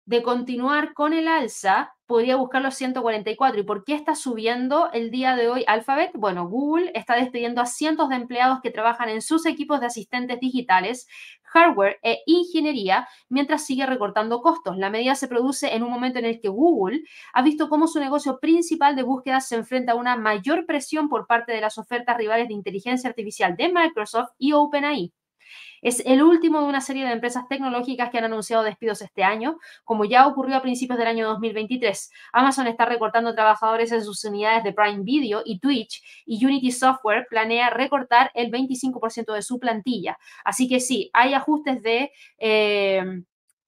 de 0.05 0.22
continuar 0.22 0.92
con 0.94 1.12
el 1.12 1.28
alza, 1.28 1.94
podría 2.07 2.36
buscar 2.36 2.62
los 2.62 2.74
144. 2.74 3.61
¿Y 3.61 3.62
por 3.62 3.84
qué 3.84 3.94
está 3.94 4.16
subiendo 4.16 4.90
el 4.92 5.11
día 5.11 5.36
de 5.36 5.48
hoy 5.48 5.64
Alphabet? 5.68 6.11
Bueno, 6.14 6.48
Google 6.48 6.90
está 6.94 7.14
despidiendo 7.14 7.61
a 7.61 7.66
cientos 7.66 8.09
de 8.09 8.16
empleados 8.16 8.61
que 8.62 8.72
trabajan 8.72 9.09
en 9.09 9.22
sus 9.22 9.46
equipos 9.46 9.78
de 9.78 9.86
asistentes 9.86 10.40
digitales, 10.40 11.07
hardware 11.44 11.98
e 12.03 12.18
ingeniería, 12.26 13.07
mientras 13.28 13.64
sigue 13.64 13.86
recortando 13.86 14.40
costos. 14.40 14.76
La 14.76 14.90
medida 14.90 15.14
se 15.14 15.28
produce 15.28 15.74
en 15.74 15.84
un 15.84 15.90
momento 15.90 16.18
en 16.18 16.24
el 16.24 16.40
que 16.40 16.48
Google 16.48 17.03
ha 17.32 17.42
visto 17.42 17.68
cómo 17.68 17.86
su 17.86 18.01
negocio 18.01 18.40
principal 18.40 18.96
de 18.96 19.05
búsqueda 19.05 19.40
se 19.40 19.55
enfrenta 19.57 19.92
a 19.92 19.96
una 19.96 20.16
mayor 20.16 20.66
presión 20.66 21.09
por 21.09 21.26
parte 21.28 21.53
de 21.53 21.61
las 21.61 21.78
ofertas 21.78 22.16
rivales 22.16 22.48
de 22.48 22.55
inteligencia 22.55 23.09
artificial 23.09 23.57
de 23.57 23.72
Microsoft 23.72 24.30
y 24.38 24.53
OpenAI. 24.53 25.12
Es 25.82 26.02
el 26.04 26.22
último 26.22 26.60
de 26.60 26.66
una 26.66 26.80
serie 26.80 27.06
de 27.06 27.12
empresas 27.12 27.48
tecnológicas 27.48 28.10
que 28.10 28.18
han 28.18 28.24
anunciado 28.24 28.62
despidos 28.62 29.02
este 29.02 29.22
año, 29.22 29.58
como 29.84 30.04
ya 30.04 30.26
ocurrió 30.26 30.56
a 30.56 30.62
principios 30.62 30.98
del 30.98 31.08
año 31.08 31.28
2023. 31.28 32.10
Amazon 32.32 32.66
está 32.66 32.84
recortando 32.84 33.34
trabajadores 33.34 33.92
en 33.92 34.04
sus 34.04 34.24
unidades 34.24 34.64
de 34.64 34.72
Prime 34.72 35.02
Video 35.02 35.42
y 35.44 35.58
Twitch 35.58 36.02
y 36.26 36.44
Unity 36.44 36.70
Software 36.70 37.26
planea 37.30 37.70
recortar 37.70 38.30
el 38.34 38.50
25% 38.50 39.32
de 39.32 39.42
su 39.42 39.58
plantilla. 39.58 40.18
Así 40.44 40.68
que 40.68 40.80
sí, 40.80 41.10
hay 41.12 41.34
ajustes 41.34 41.82
de 41.82 42.12
eh, 42.38 43.04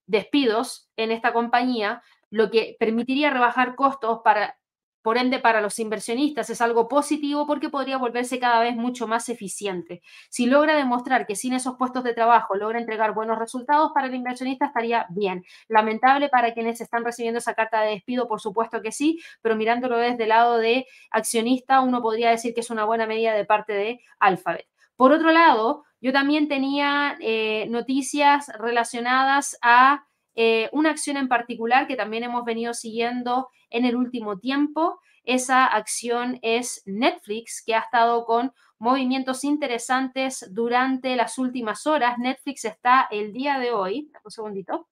despidos 0.05 0.89
en 0.97 1.11
esta 1.11 1.33
compañía, 1.33 2.01
lo 2.29 2.49
que 2.49 2.75
permitiría 2.79 3.29
rebajar 3.29 3.75
costos 3.75 4.21
para 4.23 4.57
por 5.03 5.17
ende, 5.17 5.39
para 5.39 5.61
los 5.61 5.77
inversionistas 5.79 6.49
es 6.49 6.61
algo 6.61 6.87
positivo 6.87 7.45
porque 7.45 7.69
podría 7.69 7.97
volverse 7.97 8.39
cada 8.39 8.61
vez 8.61 8.75
mucho 8.75 9.05
más 9.05 9.27
eficiente. 9.29 10.01
Si 10.29 10.45
logra 10.45 10.75
demostrar 10.75 11.27
que 11.27 11.35
sin 11.35 11.53
esos 11.53 11.75
puestos 11.77 12.03
de 12.05 12.13
trabajo 12.13 12.55
logra 12.55 12.79
entregar 12.79 13.13
buenos 13.13 13.37
resultados 13.37 13.91
para 13.93 14.07
el 14.07 14.15
inversionista, 14.15 14.65
estaría 14.65 15.05
bien. 15.09 15.43
Lamentable 15.67 16.29
para 16.29 16.53
quienes 16.53 16.79
están 16.81 17.03
recibiendo 17.03 17.39
esa 17.39 17.53
carta 17.53 17.81
de 17.81 17.91
despido, 17.91 18.27
por 18.29 18.39
supuesto 18.39 18.81
que 18.81 18.93
sí, 18.93 19.19
pero 19.41 19.57
mirándolo 19.57 19.97
desde 19.97 20.23
el 20.23 20.29
lado 20.29 20.57
de 20.57 20.87
accionista, 21.11 21.81
uno 21.81 22.01
podría 22.01 22.29
decir 22.29 22.53
que 22.53 22.61
es 22.61 22.69
una 22.69 22.85
buena 22.85 23.05
medida 23.05 23.33
de 23.33 23.45
parte 23.45 23.73
de 23.73 23.99
Alphabet. 24.19 24.67
Por 24.95 25.11
otro 25.11 25.31
lado, 25.31 25.83
yo 25.99 26.13
también 26.13 26.47
tenía 26.47 27.17
eh, 27.19 27.65
noticias 27.69 28.49
relacionadas 28.57 29.57
a 29.61 30.05
eh, 30.35 30.69
una 30.71 30.89
acción 30.89 31.17
en 31.17 31.27
particular 31.27 31.87
que 31.87 31.95
también 31.95 32.23
hemos 32.23 32.45
venido 32.45 32.73
siguiendo 32.73 33.49
en 33.69 33.85
el 33.85 33.95
último 33.95 34.39
tiempo. 34.39 34.99
Esa 35.23 35.65
acción 35.65 36.39
es 36.41 36.81
Netflix, 36.85 37.63
que 37.65 37.75
ha 37.75 37.79
estado 37.79 38.25
con 38.25 38.53
movimientos 38.79 39.43
interesantes 39.43 40.45
durante 40.51 41.15
las 41.15 41.37
últimas 41.37 41.85
horas. 41.87 42.17
Netflix 42.17 42.65
está 42.65 43.07
el 43.09 43.31
día 43.31 43.59
de 43.59 43.71
hoy, 43.71 44.11
un 44.23 44.31
segundito. 44.31 44.87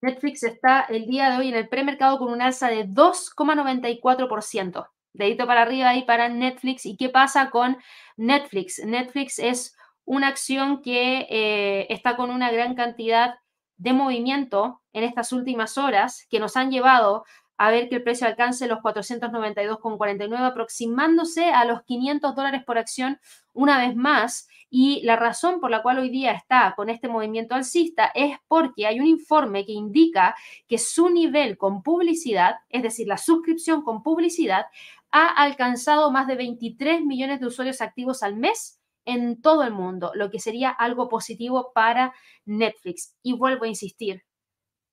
Netflix 0.00 0.44
está 0.44 0.82
el 0.82 1.06
día 1.06 1.30
de 1.30 1.38
hoy 1.38 1.48
en 1.48 1.56
el 1.56 1.68
premercado 1.68 2.18
con 2.18 2.32
un 2.32 2.40
alza 2.40 2.68
de 2.68 2.86
2,94%. 2.86 4.88
Dedito 5.12 5.46
para 5.46 5.62
arriba 5.62 5.88
ahí 5.88 6.04
para 6.04 6.28
Netflix. 6.28 6.86
¿Y 6.86 6.96
qué 6.96 7.08
pasa 7.08 7.50
con 7.50 7.78
Netflix? 8.16 8.78
Netflix 8.84 9.40
es 9.40 9.76
una 10.04 10.28
acción 10.28 10.82
que 10.82 11.26
eh, 11.28 11.88
está 11.90 12.16
con 12.16 12.30
una 12.30 12.52
gran 12.52 12.76
cantidad 12.76 13.34
de 13.78 13.92
movimiento 13.92 14.82
en 14.92 15.04
estas 15.04 15.32
últimas 15.32 15.78
horas 15.78 16.26
que 16.28 16.40
nos 16.40 16.56
han 16.56 16.70
llevado 16.70 17.24
a 17.58 17.72
ver 17.72 17.88
que 17.88 17.96
el 17.96 18.04
precio 18.04 18.26
alcance 18.26 18.68
los 18.68 18.78
492,49, 18.78 20.46
aproximándose 20.46 21.50
a 21.50 21.64
los 21.64 21.82
500 21.82 22.34
dólares 22.36 22.62
por 22.64 22.78
acción 22.78 23.18
una 23.52 23.78
vez 23.78 23.96
más. 23.96 24.48
Y 24.70 25.02
la 25.02 25.16
razón 25.16 25.60
por 25.60 25.70
la 25.70 25.82
cual 25.82 25.98
hoy 25.98 26.08
día 26.08 26.32
está 26.32 26.74
con 26.76 26.88
este 26.88 27.08
movimiento 27.08 27.56
alcista 27.56 28.12
es 28.14 28.38
porque 28.46 28.86
hay 28.86 29.00
un 29.00 29.06
informe 29.06 29.66
que 29.66 29.72
indica 29.72 30.36
que 30.68 30.78
su 30.78 31.08
nivel 31.08 31.58
con 31.58 31.82
publicidad, 31.82 32.56
es 32.68 32.84
decir, 32.84 33.08
la 33.08 33.18
suscripción 33.18 33.82
con 33.82 34.04
publicidad, 34.04 34.66
ha 35.10 35.26
alcanzado 35.26 36.12
más 36.12 36.28
de 36.28 36.36
23 36.36 37.04
millones 37.04 37.40
de 37.40 37.46
usuarios 37.46 37.80
activos 37.80 38.22
al 38.22 38.36
mes 38.36 38.77
en 39.08 39.40
todo 39.40 39.62
el 39.62 39.72
mundo, 39.72 40.12
lo 40.14 40.30
que 40.30 40.38
sería 40.38 40.70
algo 40.70 41.08
positivo 41.08 41.72
para 41.74 42.14
Netflix. 42.44 43.16
Y 43.22 43.32
vuelvo 43.32 43.64
a 43.64 43.68
insistir, 43.68 44.22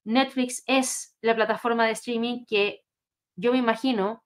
Netflix 0.05 0.63
es 0.67 1.17
la 1.21 1.35
plataforma 1.35 1.85
de 1.85 1.91
streaming 1.91 2.45
que 2.45 2.85
yo 3.35 3.51
me 3.51 3.57
imagino, 3.57 4.23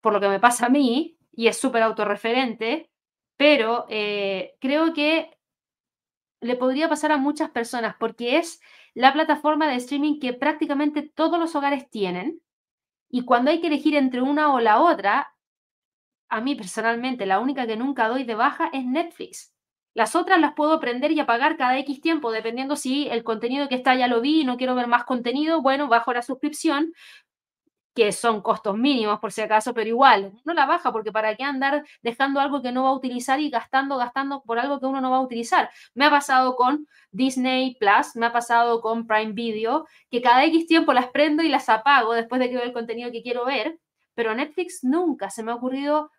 por 0.00 0.12
lo 0.12 0.20
que 0.20 0.28
me 0.28 0.38
pasa 0.38 0.66
a 0.66 0.68
mí, 0.68 1.18
y 1.32 1.48
es 1.48 1.58
súper 1.58 1.82
autorreferente, 1.82 2.90
pero 3.36 3.86
eh, 3.88 4.54
creo 4.60 4.94
que 4.94 5.36
le 6.40 6.54
podría 6.56 6.88
pasar 6.88 7.10
a 7.10 7.16
muchas 7.16 7.50
personas 7.50 7.96
porque 7.98 8.36
es 8.38 8.60
la 8.94 9.12
plataforma 9.12 9.66
de 9.66 9.76
streaming 9.76 10.20
que 10.20 10.32
prácticamente 10.32 11.02
todos 11.02 11.40
los 11.40 11.56
hogares 11.56 11.90
tienen. 11.90 12.40
Y 13.08 13.24
cuando 13.24 13.50
hay 13.50 13.60
que 13.60 13.66
elegir 13.66 13.96
entre 13.96 14.22
una 14.22 14.54
o 14.54 14.60
la 14.60 14.80
otra, 14.80 15.33
a 16.28 16.40
mí 16.40 16.54
personalmente, 16.54 17.26
la 17.26 17.40
única 17.40 17.66
que 17.66 17.76
nunca 17.76 18.08
doy 18.08 18.24
de 18.24 18.34
baja 18.34 18.70
es 18.72 18.84
Netflix. 18.84 19.52
Las 19.94 20.16
otras 20.16 20.40
las 20.40 20.54
puedo 20.54 20.80
prender 20.80 21.12
y 21.12 21.20
apagar 21.20 21.56
cada 21.56 21.78
X 21.78 22.00
tiempo, 22.00 22.32
dependiendo 22.32 22.74
si 22.76 23.08
el 23.08 23.22
contenido 23.22 23.68
que 23.68 23.76
está 23.76 23.94
ya 23.94 24.08
lo 24.08 24.20
vi 24.20 24.40
y 24.40 24.44
no 24.44 24.56
quiero 24.56 24.74
ver 24.74 24.88
más 24.88 25.04
contenido, 25.04 25.62
bueno, 25.62 25.88
bajo 25.88 26.12
la 26.12 26.22
suscripción. 26.22 26.92
que 27.94 28.10
son 28.10 28.42
costos 28.42 28.76
mínimos 28.76 29.20
por 29.20 29.30
si 29.30 29.40
acaso, 29.40 29.72
pero 29.72 29.88
igual, 29.88 30.32
no 30.44 30.52
la 30.52 30.66
baja 30.66 30.90
porque 30.90 31.12
para 31.12 31.36
qué 31.36 31.44
andar 31.44 31.84
dejando 32.02 32.40
algo 32.40 32.60
que 32.60 32.72
no 32.72 32.82
va 32.82 32.88
a 32.90 32.94
utilizar 32.94 33.38
y 33.38 33.50
gastando, 33.50 33.96
gastando 33.96 34.42
por 34.42 34.58
algo 34.58 34.80
que 34.80 34.86
uno 34.86 35.00
no 35.00 35.10
va 35.12 35.18
a 35.18 35.20
utilizar. 35.20 35.70
Me 35.94 36.04
ha 36.06 36.10
pasado 36.10 36.56
con 36.56 36.88
Disney 37.12 37.76
Plus, 37.78 38.16
me 38.16 38.26
ha 38.26 38.32
pasado 38.32 38.80
con 38.80 39.06
Prime 39.06 39.32
Video, 39.32 39.86
que 40.10 40.20
cada 40.20 40.44
X 40.44 40.66
tiempo 40.66 40.92
las 40.92 41.08
prendo 41.08 41.44
y 41.44 41.48
las 41.48 41.68
apago 41.68 42.14
después 42.14 42.40
de 42.40 42.48
que 42.48 42.56
veo 42.56 42.64
el 42.64 42.72
contenido 42.72 43.12
que 43.12 43.22
quiero 43.22 43.44
ver, 43.44 43.78
pero 44.14 44.34
Netflix 44.34 44.82
nunca 44.82 45.30
se 45.30 45.44
me 45.44 45.52
ha 45.52 45.54
ocurrido 45.54 46.10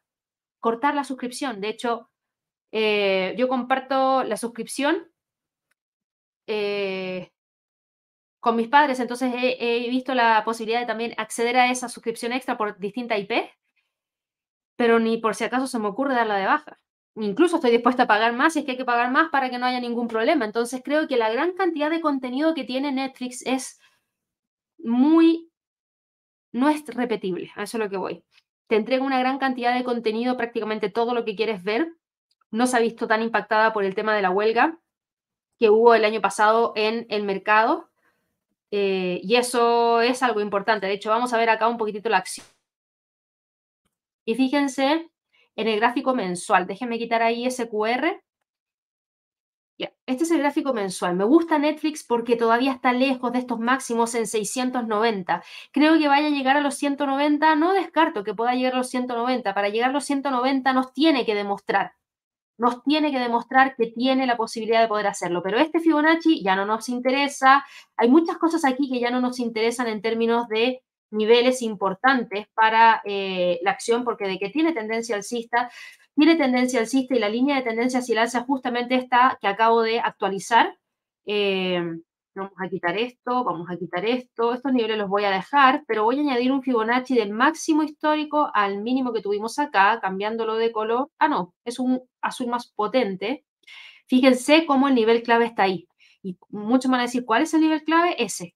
cortar 0.65 0.95
la 0.95 1.03
suscripción. 1.03 1.61
De 1.61 1.69
hecho, 1.69 2.09
eh, 2.71 3.35
yo 3.37 3.47
comparto 3.47 4.23
la 4.23 4.35
suscripción. 4.35 5.11
Eh, 6.47 7.31
con 8.39 8.55
mis 8.55 8.67
padres, 8.67 8.99
entonces 8.99 9.31
he, 9.35 9.87
visto 9.91 10.15
la 10.15 10.43
posibilidad 10.43 10.79
de 10.79 10.87
también 10.87 11.13
acceder 11.17 11.55
a 11.57 11.69
esa 11.69 11.87
suscripción 11.87 12.31
extra 12.33 12.57
por 12.57 12.79
distinta 12.79 13.15
IP, 13.15 13.31
pero 14.75 14.99
ni 14.99 15.17
por 15.17 15.35
si 15.35 15.43
acaso 15.43 15.67
se 15.67 15.77
me 15.77 15.87
ocurre 15.87 16.15
darla 16.15 16.37
de 16.37 16.47
baja. 16.47 16.79
Incluso 17.15 17.57
estoy 17.57 17.69
dispuesta 17.69 18.03
a 18.03 18.07
pagar 18.07 18.33
más 18.33 18.53
si 18.53 18.59
es 18.59 18.65
que 18.65 18.71
hay 18.71 18.77
que 18.77 18.85
pagar 18.85 19.11
más 19.11 19.29
para 19.29 19.51
que 19.51 19.59
no 19.59 19.67
haya 19.67 19.79
ningún 19.79 20.07
problema. 20.07 20.45
Entonces 20.45 20.81
creo 20.83 21.07
que 21.07 21.17
la 21.17 21.29
gran 21.29 21.53
cantidad 21.53 21.91
de 21.91 22.01
contenido 22.01 22.55
que 22.55 22.63
tiene 22.63 22.91
Netflix 22.91 23.45
es 23.45 23.79
muy... 24.79 25.51
no 26.53 26.69
es 26.69 26.83
repetible, 26.87 27.51
a 27.55 27.63
eso 27.63 27.77
es 27.77 27.83
lo 27.83 27.89
que 27.91 27.97
voy. 27.97 28.24
Te 28.67 28.75
entrega 28.75 29.03
una 29.03 29.19
gran 29.19 29.37
cantidad 29.37 29.75
de 29.75 29.83
contenido, 29.83 30.37
prácticamente 30.37 30.89
todo 30.89 31.13
lo 31.13 31.25
que 31.25 31.35
quieres 31.35 31.63
ver. 31.63 31.93
No 32.51 32.67
se 32.67 32.77
ha 32.77 32.79
visto 32.79 33.07
tan 33.07 33.21
impactada 33.21 33.73
por 33.73 33.83
el 33.83 33.95
tema 33.95 34.15
de 34.15 34.21
la 34.21 34.31
huelga 34.31 34.79
que 35.57 35.69
hubo 35.69 35.93
el 35.93 36.05
año 36.05 36.21
pasado 36.21 36.73
en 36.75 37.05
el 37.09 37.23
mercado 37.23 37.89
eh, 38.71 39.21
y 39.23 39.35
eso 39.35 40.01
es 40.01 40.23
algo 40.23 40.41
importante. 40.41 40.87
De 40.87 40.93
hecho, 40.93 41.09
vamos 41.09 41.33
a 41.33 41.37
ver 41.37 41.49
acá 41.49 41.67
un 41.67 41.77
poquitito 41.77 42.09
la 42.09 42.17
acción. 42.17 42.45
Y 44.25 44.35
fíjense 44.35 45.09
en 45.55 45.67
el 45.67 45.79
gráfico 45.79 46.15
mensual. 46.15 46.67
Déjenme 46.67 46.97
quitar 46.97 47.21
ahí 47.21 47.45
ese 47.45 47.69
QR. 47.69 48.21
Este 49.77 50.23
es 50.23 50.31
el 50.31 50.39
gráfico 50.39 50.73
mensual. 50.73 51.15
Me 51.15 51.25
gusta 51.25 51.57
Netflix 51.57 52.03
porque 52.03 52.35
todavía 52.35 52.71
está 52.71 52.93
lejos 52.93 53.31
de 53.31 53.39
estos 53.39 53.59
máximos 53.59 54.15
en 54.15 54.27
690. 54.27 55.43
Creo 55.71 55.97
que 55.97 56.07
vaya 56.07 56.27
a 56.27 56.29
llegar 56.29 56.57
a 56.57 56.61
los 56.61 56.75
190. 56.75 57.55
No 57.55 57.73
descarto 57.73 58.23
que 58.23 58.33
pueda 58.33 58.53
llegar 58.53 58.73
a 58.73 58.77
los 58.77 58.89
190. 58.89 59.53
Para 59.53 59.69
llegar 59.69 59.89
a 59.89 59.93
los 59.93 60.05
190 60.05 60.73
nos 60.73 60.93
tiene 60.93 61.25
que 61.25 61.35
demostrar 61.35 61.93
nos 62.57 62.83
tiene 62.83 63.11
que 63.11 63.19
demostrar 63.19 63.75
que 63.75 63.87
tiene 63.87 64.25
la 64.25 64.37
posibilidad 64.37 64.81
de 64.81 64.87
poder 64.87 65.07
hacerlo. 65.07 65.41
Pero 65.43 65.59
este 65.59 65.79
Fibonacci 65.79 66.41
ya 66.43 66.55
no 66.55 66.65
nos 66.65 66.89
interesa. 66.89 67.65
Hay 67.97 68.09
muchas 68.09 68.37
cosas 68.37 68.63
aquí 68.65 68.89
que 68.89 68.99
ya 68.99 69.11
no 69.11 69.21
nos 69.21 69.39
interesan 69.39 69.87
en 69.87 70.01
términos 70.01 70.47
de 70.47 70.81
niveles 71.11 71.61
importantes 71.61 72.47
para 72.53 73.01
eh, 73.05 73.59
la 73.63 73.71
acción, 73.71 74.03
porque 74.03 74.27
de 74.27 74.39
que 74.39 74.49
tiene 74.49 74.73
tendencia 74.73 75.15
alcista, 75.15 75.69
tiene 76.15 76.35
tendencia 76.35 76.79
alcista 76.79 77.15
y 77.15 77.19
la 77.19 77.29
línea 77.29 77.57
de 77.57 77.63
tendencia 77.63 77.99
hacia 77.99 78.23
el 78.23 78.43
justamente 78.45 78.95
está 78.95 79.37
que 79.41 79.47
acabo 79.47 79.81
de 79.81 79.99
actualizar. 79.99 80.77
Eh, 81.25 81.83
Vamos 82.35 82.51
a 82.59 82.67
quitar 82.67 82.97
esto, 82.97 83.45
vamos 83.45 83.69
a 83.71 83.77
quitar 83.77 84.05
esto. 84.05 84.53
Estos 84.53 84.73
niveles 84.73 84.97
los 84.97 85.07
voy 85.07 85.23
a 85.23 85.31
dejar, 85.31 85.85
pero 85.87 86.03
voy 86.03 86.17
a 86.17 86.21
añadir 86.21 86.51
un 86.51 86.61
Fibonacci 86.61 87.15
del 87.15 87.31
máximo 87.31 87.81
histórico 87.81 88.51
al 88.53 88.81
mínimo 88.81 89.13
que 89.13 89.21
tuvimos 89.21 89.57
acá, 89.57 89.99
cambiándolo 90.01 90.55
de 90.55 90.73
color. 90.73 91.09
Ah, 91.17 91.29
no, 91.29 91.53
es 91.63 91.79
un 91.79 92.01
azul 92.21 92.47
más 92.47 92.67
potente. 92.75 93.45
Fíjense 94.07 94.65
cómo 94.65 94.89
el 94.89 94.95
nivel 94.95 95.23
clave 95.23 95.45
está 95.45 95.63
ahí. 95.63 95.87
Y 96.23 96.37
muchos 96.49 96.91
van 96.91 96.99
a 96.99 97.03
decir, 97.03 97.23
¿cuál 97.23 97.43
es 97.43 97.53
el 97.53 97.61
nivel 97.61 97.83
clave? 97.85 98.21
Ese. 98.21 98.53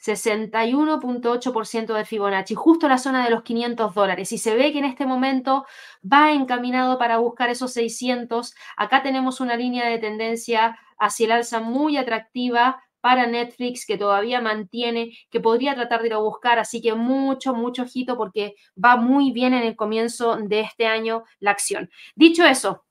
61.8% 0.00 1.94
de 1.94 2.04
Fibonacci, 2.04 2.54
justo 2.54 2.88
la 2.88 2.98
zona 2.98 3.24
de 3.24 3.30
los 3.30 3.42
500 3.42 3.94
dólares. 3.94 4.32
Y 4.32 4.38
se 4.38 4.54
ve 4.54 4.72
que 4.72 4.78
en 4.78 4.86
este 4.86 5.06
momento 5.06 5.66
va 6.02 6.32
encaminado 6.32 6.98
para 6.98 7.18
buscar 7.18 7.50
esos 7.50 7.72
600. 7.72 8.54
Acá 8.76 9.02
tenemos 9.02 9.40
una 9.40 9.56
línea 9.56 9.86
de 9.88 9.98
tendencia 9.98 10.78
hacia 10.98 11.26
el 11.26 11.32
alza 11.32 11.60
muy 11.60 11.96
atractiva 11.96 12.82
para 13.00 13.26
Netflix 13.26 13.86
que 13.86 13.96
todavía 13.96 14.40
mantiene, 14.40 15.12
que 15.30 15.40
podría 15.40 15.74
tratar 15.74 16.02
de 16.02 16.08
ir 16.08 16.14
a 16.14 16.18
buscar, 16.18 16.58
así 16.58 16.80
que 16.82 16.94
mucho, 16.94 17.54
mucho 17.54 17.82
ojito 17.82 18.16
porque 18.16 18.54
va 18.82 18.96
muy 18.96 19.32
bien 19.32 19.54
en 19.54 19.62
el 19.62 19.76
comienzo 19.76 20.36
de 20.36 20.60
este 20.60 20.86
año 20.86 21.24
la 21.38 21.52
acción. 21.52 21.90
Dicho 22.14 22.44
eso, 22.44 22.84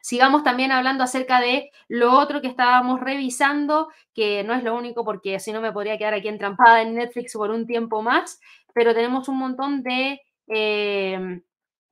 sigamos 0.00 0.42
también 0.42 0.72
hablando 0.72 1.04
acerca 1.04 1.40
de 1.40 1.70
lo 1.88 2.18
otro 2.18 2.40
que 2.40 2.48
estábamos 2.48 3.00
revisando, 3.00 3.88
que 4.14 4.44
no 4.44 4.54
es 4.54 4.64
lo 4.64 4.74
único 4.76 5.04
porque 5.04 5.38
si 5.40 5.52
no 5.52 5.60
me 5.60 5.72
podría 5.72 5.98
quedar 5.98 6.14
aquí 6.14 6.28
entrampada 6.28 6.82
en 6.82 6.94
Netflix 6.94 7.34
por 7.34 7.50
un 7.50 7.66
tiempo 7.66 8.02
más, 8.02 8.40
pero 8.74 8.94
tenemos 8.94 9.28
un 9.28 9.38
montón 9.38 9.82
de 9.82 10.20
eh, 10.48 11.40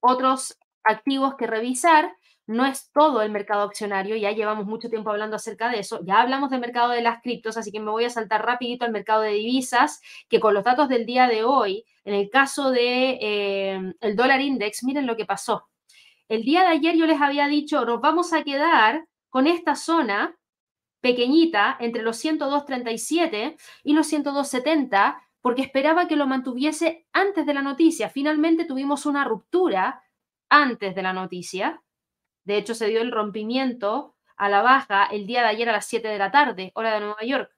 otros 0.01 0.59
activos 0.85 1.35
que 1.37 1.47
revisar 1.47 2.13
no 2.49 2.65
es 2.65 2.91
todo 2.93 3.21
el 3.21 3.31
mercado 3.31 3.63
accionario, 3.63 4.17
ya 4.17 4.33
llevamos 4.33 4.65
mucho 4.65 4.89
tiempo 4.89 5.11
hablando 5.11 5.37
acerca 5.37 5.69
de 5.69 5.81
eso, 5.81 6.01
ya 6.03 6.23
hablamos 6.23 6.49
del 6.49 6.61
mercado 6.61 6.91
de 6.91 7.03
las 7.03 7.21
criptos, 7.21 7.59
así 7.59 7.71
que 7.71 7.79
me 7.79 7.91
voy 7.91 8.05
a 8.07 8.11
saltar 8.11 8.45
rapidito 8.45 8.87
al 8.87 8.91
mercado 8.91 9.21
de 9.21 9.33
divisas, 9.33 10.01
que 10.31 10.41
con 10.41 10.55
los 10.55 10.65
datos 10.65 10.89
del 10.89 11.05
día 11.05 11.29
de 11.29 11.45
hoy, 11.45 11.85
en 12.07 12.15
el 12.15 12.31
caso 12.31 12.71
de 12.71 13.19
eh, 13.21 13.95
el 14.01 14.17
dólar 14.17 14.41
index, 14.41 14.83
miren 14.83 15.07
lo 15.07 15.15
que 15.15 15.27
pasó. 15.27 15.69
El 16.29 16.43
día 16.43 16.62
de 16.62 16.68
ayer 16.68 16.97
yo 16.97 17.07
les 17.07 17.20
había 17.20 17.49
dicho, 17.49 17.85
nos 17.85 18.01
vamos 18.01 18.33
a 18.33 18.43
quedar 18.43 19.07
con 19.31 19.47
esta 19.47 19.74
zona 19.74 20.37
pequeñita 21.01 21.76
entre 21.81 22.03
los 22.03 22.22
102.37 22.22 23.57
y 23.85 23.93
los 23.95 24.12
102.70 24.12 25.20
porque 25.41 25.62
esperaba 25.62 26.09
que 26.09 26.16
lo 26.16 26.26
mantuviese 26.26 27.07
antes 27.12 27.47
de 27.47 27.55
la 27.55 27.62
noticia. 27.62 28.11
Finalmente 28.11 28.64
tuvimos 28.64 29.07
una 29.07 29.24
ruptura 29.24 30.03
antes 30.51 30.95
de 30.95 31.03
la 31.03 31.12
noticia 31.12 31.83
de 32.49 32.57
hecho, 32.57 32.74
se 32.74 32.87
dio 32.87 33.03
el 33.03 33.12
rompimiento 33.12 34.16
a 34.39 34.49
la 34.49 34.62
baja 34.62 35.05
el 35.05 35.26
día 35.26 35.43
de 35.43 35.49
ayer 35.49 35.68
a 35.68 35.72
las 35.72 35.85
7 35.85 36.09
de 36.09 36.16
la 36.16 36.31
tarde, 36.31 36.72
hora 36.74 36.95
de 36.95 37.01
Nueva 37.01 37.22
York. 37.22 37.55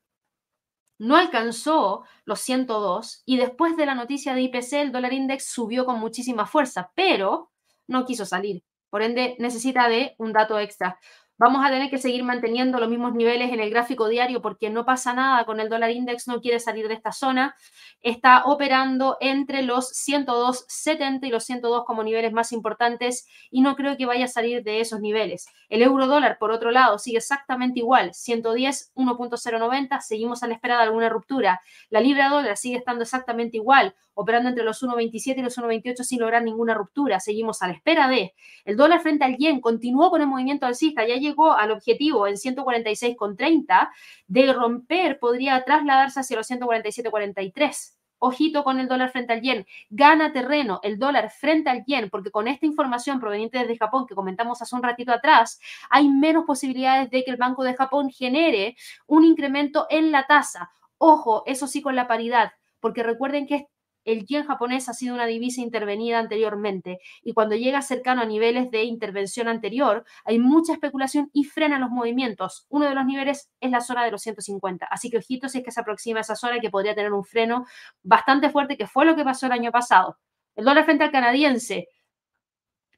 No 0.98 1.14
alcanzó 1.14 2.02
los 2.24 2.40
102 2.40 3.22
y 3.24 3.36
después 3.36 3.76
de 3.76 3.86
la 3.86 3.94
noticia 3.94 4.34
de 4.34 4.40
IPC 4.42 4.72
el 4.72 4.90
dólar 4.90 5.12
index 5.12 5.46
subió 5.46 5.84
con 5.84 6.00
muchísima 6.00 6.44
fuerza, 6.44 6.90
pero 6.96 7.52
no 7.90 8.06
quiso 8.06 8.24
salir. 8.24 8.62
Por 8.88 9.02
ende, 9.02 9.36
necesita 9.38 9.88
de 9.88 10.14
un 10.18 10.32
dato 10.32 10.58
extra. 10.58 10.98
Vamos 11.42 11.64
a 11.64 11.70
tener 11.70 11.88
que 11.88 11.96
seguir 11.96 12.22
manteniendo 12.22 12.78
los 12.78 12.90
mismos 12.90 13.14
niveles 13.14 13.50
en 13.50 13.60
el 13.60 13.70
gráfico 13.70 14.08
diario 14.08 14.42
porque 14.42 14.68
no 14.68 14.84
pasa 14.84 15.14
nada 15.14 15.46
con 15.46 15.58
el 15.58 15.70
dólar 15.70 15.90
index, 15.90 16.28
no 16.28 16.42
quiere 16.42 16.60
salir 16.60 16.86
de 16.86 16.92
esta 16.92 17.12
zona. 17.12 17.56
Está 18.02 18.44
operando 18.44 19.16
entre 19.22 19.62
los 19.62 19.90
102.70 19.90 21.26
y 21.26 21.30
los 21.30 21.44
102 21.44 21.84
como 21.86 22.02
niveles 22.02 22.34
más 22.34 22.52
importantes 22.52 23.26
y 23.50 23.62
no 23.62 23.74
creo 23.74 23.96
que 23.96 24.04
vaya 24.04 24.26
a 24.26 24.28
salir 24.28 24.62
de 24.62 24.80
esos 24.80 25.00
niveles. 25.00 25.46
El 25.70 25.80
euro 25.80 26.06
dólar, 26.06 26.36
por 26.38 26.50
otro 26.50 26.72
lado, 26.72 26.98
sigue 26.98 27.16
exactamente 27.16 27.78
igual, 27.78 28.12
110, 28.12 28.92
1.090, 28.94 30.00
seguimos 30.02 30.42
a 30.42 30.46
la 30.46 30.52
espera 30.52 30.76
de 30.76 30.82
alguna 30.82 31.08
ruptura. 31.08 31.62
La 31.88 32.02
libra 32.02 32.28
dólar 32.28 32.58
sigue 32.58 32.76
estando 32.76 33.04
exactamente 33.04 33.56
igual, 33.56 33.94
operando 34.20 34.50
entre 34.50 34.64
los 34.64 34.82
1.27 34.82 35.38
y 35.38 35.42
los 35.42 35.56
1.28 35.56 36.02
sin 36.02 36.20
lograr 36.20 36.42
ninguna 36.42 36.74
ruptura. 36.74 37.20
Seguimos 37.20 37.62
a 37.62 37.68
la 37.68 37.72
espera 37.72 38.06
de. 38.08 38.34
El 38.64 38.76
dólar 38.76 39.00
frente 39.00 39.24
al 39.24 39.36
yen 39.36 39.60
continuó 39.60 40.10
con 40.10 40.20
el 40.20 40.26
movimiento 40.26 40.66
alcista, 40.66 41.06
ya 41.06 41.16
llegó 41.16 41.52
al 41.52 41.70
objetivo 41.70 42.26
en 42.26 42.34
146,30 42.34 43.90
de 44.26 44.52
romper, 44.52 45.18
podría 45.18 45.64
trasladarse 45.64 46.20
hacia 46.20 46.36
los 46.36 46.50
147,43. 46.50 47.94
Ojito 48.22 48.64
con 48.64 48.78
el 48.78 48.86
dólar 48.86 49.10
frente 49.10 49.32
al 49.32 49.40
yen. 49.40 49.66
Gana 49.88 50.30
terreno 50.34 50.80
el 50.82 50.98
dólar 50.98 51.30
frente 51.30 51.70
al 51.70 51.84
yen, 51.86 52.10
porque 52.10 52.30
con 52.30 52.48
esta 52.48 52.66
información 52.66 53.18
proveniente 53.18 53.58
desde 53.58 53.78
Japón 53.78 54.06
que 54.06 54.14
comentamos 54.14 54.60
hace 54.60 54.76
un 54.76 54.82
ratito 54.82 55.10
atrás, 55.10 55.58
hay 55.88 56.10
menos 56.10 56.44
posibilidades 56.44 57.08
de 57.10 57.24
que 57.24 57.30
el 57.30 57.38
Banco 57.38 57.64
de 57.64 57.74
Japón 57.74 58.10
genere 58.10 58.76
un 59.06 59.24
incremento 59.24 59.86
en 59.88 60.12
la 60.12 60.26
tasa. 60.26 60.70
Ojo, 60.98 61.44
eso 61.46 61.66
sí 61.66 61.80
con 61.80 61.96
la 61.96 62.06
paridad, 62.06 62.52
porque 62.78 63.02
recuerden 63.02 63.46
que 63.46 63.68
el 64.12 64.26
yen 64.26 64.46
japonés 64.46 64.88
ha 64.88 64.94
sido 64.94 65.14
una 65.14 65.26
divisa 65.26 65.60
intervenida 65.60 66.18
anteriormente 66.18 66.98
y 67.22 67.32
cuando 67.32 67.56
llega 67.56 67.82
cercano 67.82 68.22
a 68.22 68.24
niveles 68.24 68.70
de 68.70 68.84
intervención 68.84 69.48
anterior, 69.48 70.04
hay 70.24 70.38
mucha 70.38 70.72
especulación 70.72 71.30
y 71.32 71.44
frena 71.44 71.78
los 71.78 71.90
movimientos. 71.90 72.66
Uno 72.68 72.88
de 72.88 72.94
los 72.94 73.04
niveles 73.04 73.50
es 73.60 73.70
la 73.70 73.80
zona 73.80 74.04
de 74.04 74.10
los 74.10 74.22
150. 74.22 74.86
Así 74.86 75.10
que 75.10 75.18
ojito 75.18 75.48
si 75.48 75.58
es 75.58 75.64
que 75.64 75.70
se 75.70 75.80
aproxima 75.80 76.18
a 76.18 76.22
esa 76.22 76.36
zona 76.36 76.60
que 76.60 76.70
podría 76.70 76.94
tener 76.94 77.12
un 77.12 77.24
freno 77.24 77.66
bastante 78.02 78.50
fuerte, 78.50 78.76
que 78.76 78.86
fue 78.86 79.04
lo 79.04 79.16
que 79.16 79.24
pasó 79.24 79.46
el 79.46 79.52
año 79.52 79.70
pasado. 79.70 80.18
El 80.56 80.64
dólar 80.64 80.84
frente 80.84 81.04
al 81.04 81.10
canadiense 81.10 81.88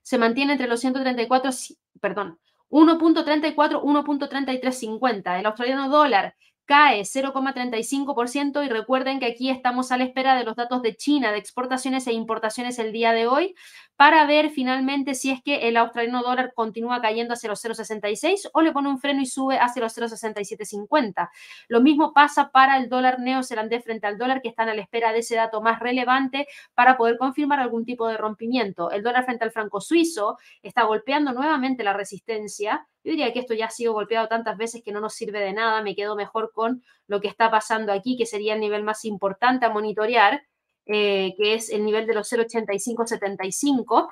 se 0.02 0.18
mantiene 0.18 0.52
entre 0.52 0.66
los 0.66 0.80
134, 0.80 1.50
perdón, 2.00 2.38
1.34, 2.70 3.82
1.3350. 3.82 5.38
El 5.38 5.46
australiano 5.46 5.88
dólar 5.88 6.34
cae 6.72 7.02
0,35% 7.02 8.64
y 8.64 8.68
recuerden 8.70 9.20
que 9.20 9.26
aquí 9.26 9.50
estamos 9.50 9.92
a 9.92 9.98
la 9.98 10.04
espera 10.04 10.34
de 10.34 10.44
los 10.44 10.56
datos 10.56 10.80
de 10.80 10.96
China 10.96 11.30
de 11.30 11.36
exportaciones 11.36 12.06
e 12.06 12.14
importaciones 12.14 12.78
el 12.78 12.92
día 12.92 13.12
de 13.12 13.26
hoy 13.26 13.54
para 13.94 14.24
ver 14.24 14.48
finalmente 14.48 15.14
si 15.14 15.30
es 15.30 15.42
que 15.42 15.68
el 15.68 15.76
australiano 15.76 16.22
dólar 16.22 16.54
continúa 16.54 17.02
cayendo 17.02 17.34
hacia 17.34 17.50
los 17.50 17.62
0,66 17.62 18.48
o 18.54 18.62
le 18.62 18.72
pone 18.72 18.88
un 18.88 18.98
freno 18.98 19.20
y 19.20 19.26
sube 19.26 19.58
hacia 19.58 19.82
los 19.82 19.94
0,6750. 19.94 21.28
Lo 21.68 21.82
mismo 21.82 22.14
pasa 22.14 22.50
para 22.50 22.78
el 22.78 22.88
dólar 22.88 23.20
neozelandés 23.20 23.84
frente 23.84 24.06
al 24.06 24.16
dólar 24.16 24.40
que 24.40 24.48
están 24.48 24.70
a 24.70 24.74
la 24.74 24.80
espera 24.80 25.12
de 25.12 25.18
ese 25.18 25.36
dato 25.36 25.60
más 25.60 25.78
relevante 25.78 26.46
para 26.72 26.96
poder 26.96 27.18
confirmar 27.18 27.60
algún 27.60 27.84
tipo 27.84 28.08
de 28.08 28.16
rompimiento. 28.16 28.90
El 28.90 29.02
dólar 29.02 29.26
frente 29.26 29.44
al 29.44 29.52
franco 29.52 29.82
suizo 29.82 30.38
está 30.62 30.84
golpeando 30.84 31.34
nuevamente 31.34 31.84
la 31.84 31.92
resistencia 31.92 32.86
yo 33.04 33.10
diría 33.10 33.32
que 33.32 33.40
esto 33.40 33.54
ya 33.54 33.66
ha 33.66 33.70
sido 33.70 33.92
golpeado 33.92 34.28
tantas 34.28 34.56
veces 34.56 34.82
que 34.84 34.92
no 34.92 35.00
nos 35.00 35.14
sirve 35.14 35.40
de 35.40 35.52
nada, 35.52 35.82
me 35.82 35.94
quedo 35.94 36.14
mejor 36.14 36.52
con 36.52 36.82
lo 37.08 37.20
que 37.20 37.28
está 37.28 37.50
pasando 37.50 37.92
aquí, 37.92 38.16
que 38.16 38.26
sería 38.26 38.54
el 38.54 38.60
nivel 38.60 38.84
más 38.84 39.04
importante 39.04 39.66
a 39.66 39.70
monitorear, 39.70 40.42
eh, 40.86 41.34
que 41.36 41.54
es 41.54 41.70
el 41.70 41.84
nivel 41.84 42.06
de 42.06 42.14
los 42.14 42.32
0,8575. 42.32 44.08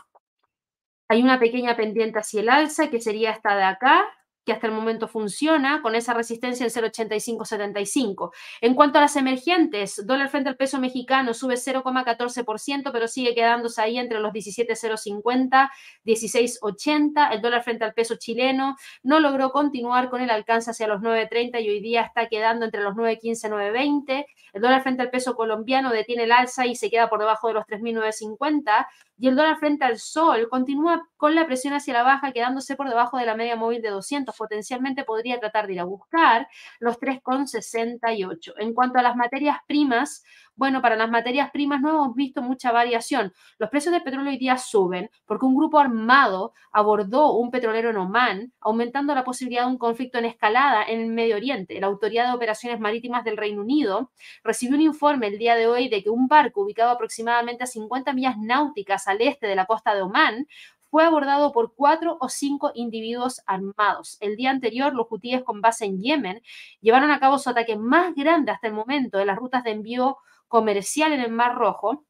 Hay 1.08 1.22
una 1.22 1.38
pequeña 1.38 1.76
pendiente 1.76 2.18
hacia 2.18 2.40
el 2.40 2.48
alza, 2.48 2.90
que 2.90 3.00
sería 3.00 3.30
esta 3.30 3.56
de 3.56 3.64
acá, 3.64 4.04
que 4.44 4.52
hasta 4.52 4.66
el 4.66 4.72
momento 4.72 5.08
funciona 5.08 5.82
con 5.82 5.94
esa 5.94 6.14
resistencia 6.14 6.64
en 6.64 6.70
0,8575. 6.70 8.30
En 8.60 8.74
cuanto 8.74 8.98
a 8.98 9.02
las 9.02 9.16
emergentes, 9.16 10.04
dólar 10.06 10.28
frente 10.28 10.48
al 10.48 10.56
peso 10.56 10.80
mexicano 10.80 11.34
sube 11.34 11.54
0,14%, 11.54 12.90
pero 12.92 13.08
sigue 13.08 13.34
quedándose 13.34 13.80
ahí 13.82 13.98
entre 13.98 14.20
los 14.20 14.32
17,050, 14.32 15.70
16,80. 16.04 17.32
El 17.32 17.42
dólar 17.42 17.62
frente 17.62 17.84
al 17.84 17.94
peso 17.94 18.16
chileno 18.16 18.76
no 19.02 19.20
logró 19.20 19.50
continuar 19.50 20.10
con 20.10 20.20
el 20.20 20.30
alcance 20.30 20.70
hacia 20.70 20.86
los 20.86 21.00
9,30 21.00 21.62
y 21.62 21.68
hoy 21.68 21.80
día 21.80 22.02
está 22.02 22.28
quedando 22.28 22.64
entre 22.64 22.82
los 22.82 22.94
9,15, 22.94 23.50
9,20. 23.50 24.26
El 24.52 24.62
dólar 24.62 24.82
frente 24.82 25.02
al 25.02 25.10
peso 25.10 25.34
colombiano 25.34 25.90
detiene 25.90 26.24
el 26.24 26.32
alza 26.32 26.66
y 26.66 26.74
se 26.74 26.90
queda 26.90 27.08
por 27.08 27.20
debajo 27.20 27.48
de 27.48 27.54
los 27.54 27.64
3.950 27.66 28.86
y 29.20 29.28
el 29.28 29.36
dólar 29.36 29.58
frente 29.58 29.84
al 29.84 29.98
sol 29.98 30.48
continúa 30.48 31.06
con 31.18 31.34
la 31.34 31.46
presión 31.46 31.74
hacia 31.74 31.92
la 31.92 32.02
baja, 32.02 32.32
quedándose 32.32 32.74
por 32.74 32.88
debajo 32.88 33.18
de 33.18 33.26
la 33.26 33.36
media 33.36 33.54
móvil 33.54 33.82
de 33.82 33.90
200. 33.90 34.34
Potencialmente 34.34 35.04
podría 35.04 35.38
tratar 35.38 35.66
de 35.66 35.74
ir 35.74 35.80
a 35.80 35.84
buscar 35.84 36.48
los 36.78 36.98
3,68. 36.98 38.54
En 38.56 38.72
cuanto 38.72 38.98
a 38.98 39.02
las 39.02 39.16
materias 39.16 39.58
primas, 39.66 40.24
bueno, 40.60 40.82
para 40.82 40.94
las 40.94 41.08
materias 41.08 41.50
primas 41.50 41.80
no 41.80 41.88
hemos 41.88 42.14
visto 42.14 42.42
mucha 42.42 42.70
variación. 42.70 43.32
Los 43.58 43.70
precios 43.70 43.94
del 43.94 44.02
petróleo 44.02 44.30
hoy 44.30 44.36
día 44.36 44.58
suben 44.58 45.08
porque 45.24 45.46
un 45.46 45.56
grupo 45.56 45.78
armado 45.78 46.52
abordó 46.70 47.32
un 47.32 47.50
petrolero 47.50 47.88
en 47.88 47.96
Oman, 47.96 48.52
aumentando 48.60 49.14
la 49.14 49.24
posibilidad 49.24 49.64
de 49.64 49.70
un 49.70 49.78
conflicto 49.78 50.18
en 50.18 50.26
escalada 50.26 50.84
en 50.84 51.00
el 51.00 51.06
Medio 51.06 51.36
Oriente. 51.36 51.80
La 51.80 51.86
Autoridad 51.86 52.26
de 52.26 52.34
Operaciones 52.34 52.78
Marítimas 52.78 53.24
del 53.24 53.38
Reino 53.38 53.62
Unido 53.62 54.12
recibió 54.44 54.76
un 54.76 54.82
informe 54.82 55.28
el 55.28 55.38
día 55.38 55.56
de 55.56 55.66
hoy 55.66 55.88
de 55.88 56.02
que 56.02 56.10
un 56.10 56.28
barco 56.28 56.60
ubicado 56.60 56.90
aproximadamente 56.90 57.64
a 57.64 57.66
50 57.66 58.12
millas 58.12 58.36
náuticas 58.36 59.08
al 59.08 59.22
este 59.22 59.46
de 59.46 59.54
la 59.54 59.64
costa 59.64 59.94
de 59.94 60.02
Omán 60.02 60.46
fue 60.90 61.04
abordado 61.04 61.52
por 61.52 61.74
cuatro 61.74 62.18
o 62.20 62.28
cinco 62.28 62.72
individuos 62.74 63.40
armados. 63.46 64.18
El 64.20 64.36
día 64.36 64.50
anterior, 64.50 64.92
los 64.92 65.06
hutíes 65.08 65.42
con 65.42 65.62
base 65.62 65.86
en 65.86 66.02
Yemen 66.02 66.42
llevaron 66.82 67.10
a 67.12 67.18
cabo 67.18 67.38
su 67.38 67.48
ataque 67.48 67.76
más 67.76 68.14
grande 68.14 68.50
hasta 68.50 68.66
el 68.66 68.74
momento 68.74 69.16
de 69.16 69.24
las 69.24 69.38
rutas 69.38 69.64
de 69.64 69.70
envío 69.70 70.18
comercial 70.50 71.12
en 71.12 71.20
el 71.20 71.30
Mar 71.30 71.54
Rojo 71.56 72.04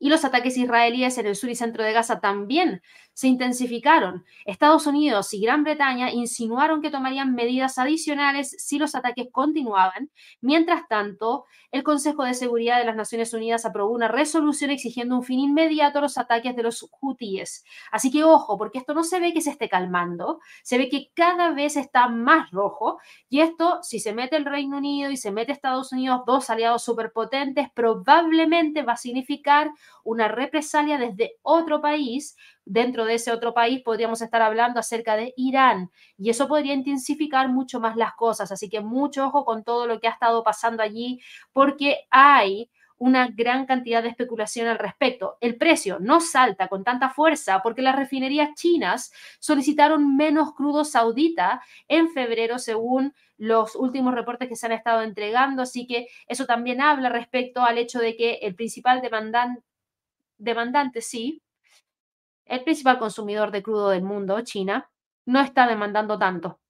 y 0.00 0.08
los 0.08 0.24
ataques 0.24 0.56
israelíes 0.56 1.18
en 1.18 1.26
el 1.26 1.36
sur 1.36 1.50
y 1.50 1.54
centro 1.54 1.84
de 1.84 1.92
Gaza 1.92 2.20
también 2.20 2.82
se 3.12 3.26
intensificaron. 3.26 4.24
Estados 4.44 4.86
Unidos 4.86 5.34
y 5.34 5.40
Gran 5.40 5.64
Bretaña 5.64 6.12
insinuaron 6.12 6.80
que 6.80 6.90
tomarían 6.90 7.34
medidas 7.34 7.76
adicionales 7.76 8.54
si 8.58 8.78
los 8.78 8.94
ataques 8.94 9.26
continuaban. 9.32 10.10
Mientras 10.40 10.86
tanto, 10.86 11.44
el 11.72 11.82
Consejo 11.82 12.22
de 12.22 12.34
Seguridad 12.34 12.78
de 12.78 12.84
las 12.84 12.94
Naciones 12.94 13.34
Unidas 13.34 13.66
aprobó 13.66 13.92
una 13.92 14.06
resolución 14.06 14.70
exigiendo 14.70 15.16
un 15.16 15.24
fin 15.24 15.40
inmediato 15.40 15.98
a 15.98 16.02
los 16.02 16.16
ataques 16.16 16.54
de 16.54 16.62
los 16.62 16.88
hutíes. 17.00 17.64
Así 17.90 18.12
que 18.12 18.22
ojo, 18.22 18.56
porque 18.56 18.78
esto 18.78 18.94
no 18.94 19.02
se 19.02 19.18
ve 19.18 19.34
que 19.34 19.40
se 19.40 19.50
esté 19.50 19.68
calmando, 19.68 20.38
se 20.62 20.78
ve 20.78 20.88
que 20.88 21.10
cada 21.14 21.50
vez 21.52 21.76
está 21.76 22.08
más 22.08 22.50
rojo 22.52 22.98
y 23.28 23.40
esto, 23.40 23.80
si 23.82 23.98
se 23.98 24.12
mete 24.12 24.36
el 24.36 24.44
Reino 24.44 24.78
Unido 24.78 25.10
y 25.10 25.16
se 25.16 25.32
mete 25.32 25.50
Estados 25.50 25.92
Unidos, 25.92 26.22
dos 26.24 26.50
aliados 26.50 26.84
superpotentes, 26.84 27.68
probablemente 27.74 28.82
va 28.82 28.92
a 28.92 28.96
significar 28.96 29.72
una 30.04 30.28
represalia 30.28 30.98
desde 30.98 31.36
otro 31.42 31.80
país. 31.80 32.36
Dentro 32.64 33.04
de 33.04 33.14
ese 33.14 33.32
otro 33.32 33.54
país 33.54 33.82
podríamos 33.82 34.20
estar 34.22 34.42
hablando 34.42 34.80
acerca 34.80 35.16
de 35.16 35.32
Irán 35.36 35.90
y 36.16 36.30
eso 36.30 36.48
podría 36.48 36.74
intensificar 36.74 37.48
mucho 37.48 37.80
más 37.80 37.96
las 37.96 38.14
cosas. 38.14 38.52
Así 38.52 38.68
que 38.68 38.80
mucho 38.80 39.26
ojo 39.26 39.44
con 39.44 39.64
todo 39.64 39.86
lo 39.86 40.00
que 40.00 40.08
ha 40.08 40.12
estado 40.12 40.42
pasando 40.42 40.82
allí 40.82 41.20
porque 41.52 42.06
hay 42.10 42.70
una 42.98 43.28
gran 43.28 43.64
cantidad 43.64 44.02
de 44.02 44.08
especulación 44.08 44.66
al 44.66 44.78
respecto. 44.78 45.38
El 45.40 45.56
precio 45.56 45.98
no 46.00 46.20
salta 46.20 46.68
con 46.68 46.84
tanta 46.84 47.10
fuerza 47.10 47.62
porque 47.62 47.80
las 47.80 47.96
refinerías 47.96 48.50
chinas 48.54 49.12
solicitaron 49.38 50.16
menos 50.16 50.52
crudo 50.54 50.84
saudita 50.84 51.62
en 51.86 52.10
febrero 52.10 52.58
según 52.58 53.14
los 53.36 53.76
últimos 53.76 54.14
reportes 54.14 54.48
que 54.48 54.56
se 54.56 54.66
han 54.66 54.72
estado 54.72 55.02
entregando, 55.02 55.62
así 55.62 55.86
que 55.86 56.08
eso 56.26 56.44
también 56.44 56.80
habla 56.80 57.08
respecto 57.08 57.62
al 57.62 57.78
hecho 57.78 58.00
de 58.00 58.16
que 58.16 58.34
el 58.42 58.56
principal 58.56 59.00
demandante 59.00 59.62
demandante 60.38 61.00
sí, 61.00 61.42
el 62.44 62.64
principal 62.64 62.98
consumidor 62.98 63.50
de 63.50 63.62
crudo 63.62 63.90
del 63.90 64.02
mundo, 64.02 64.40
China, 64.42 64.90
no 65.26 65.40
está 65.40 65.66
demandando 65.66 66.18
tanto. 66.18 66.60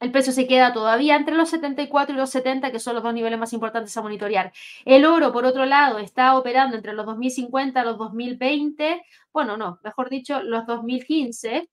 El 0.00 0.12
precio 0.12 0.32
se 0.32 0.46
queda 0.46 0.72
todavía 0.72 1.16
entre 1.16 1.34
los 1.34 1.50
74 1.50 2.14
y 2.14 2.18
los 2.18 2.30
70, 2.30 2.70
que 2.70 2.78
son 2.78 2.94
los 2.94 3.02
dos 3.02 3.12
niveles 3.12 3.38
más 3.38 3.52
importantes 3.52 3.96
a 3.96 4.02
monitorear. 4.02 4.52
El 4.84 5.04
oro, 5.04 5.32
por 5.32 5.44
otro 5.44 5.66
lado, 5.66 5.98
está 5.98 6.38
operando 6.38 6.76
entre 6.76 6.92
los 6.92 7.04
2050 7.04 7.80
y 7.80 7.84
los 7.84 7.98
2020, 7.98 9.02
bueno, 9.32 9.56
no, 9.56 9.80
mejor 9.82 10.08
dicho, 10.08 10.42
los 10.42 10.66
2015 10.66 11.68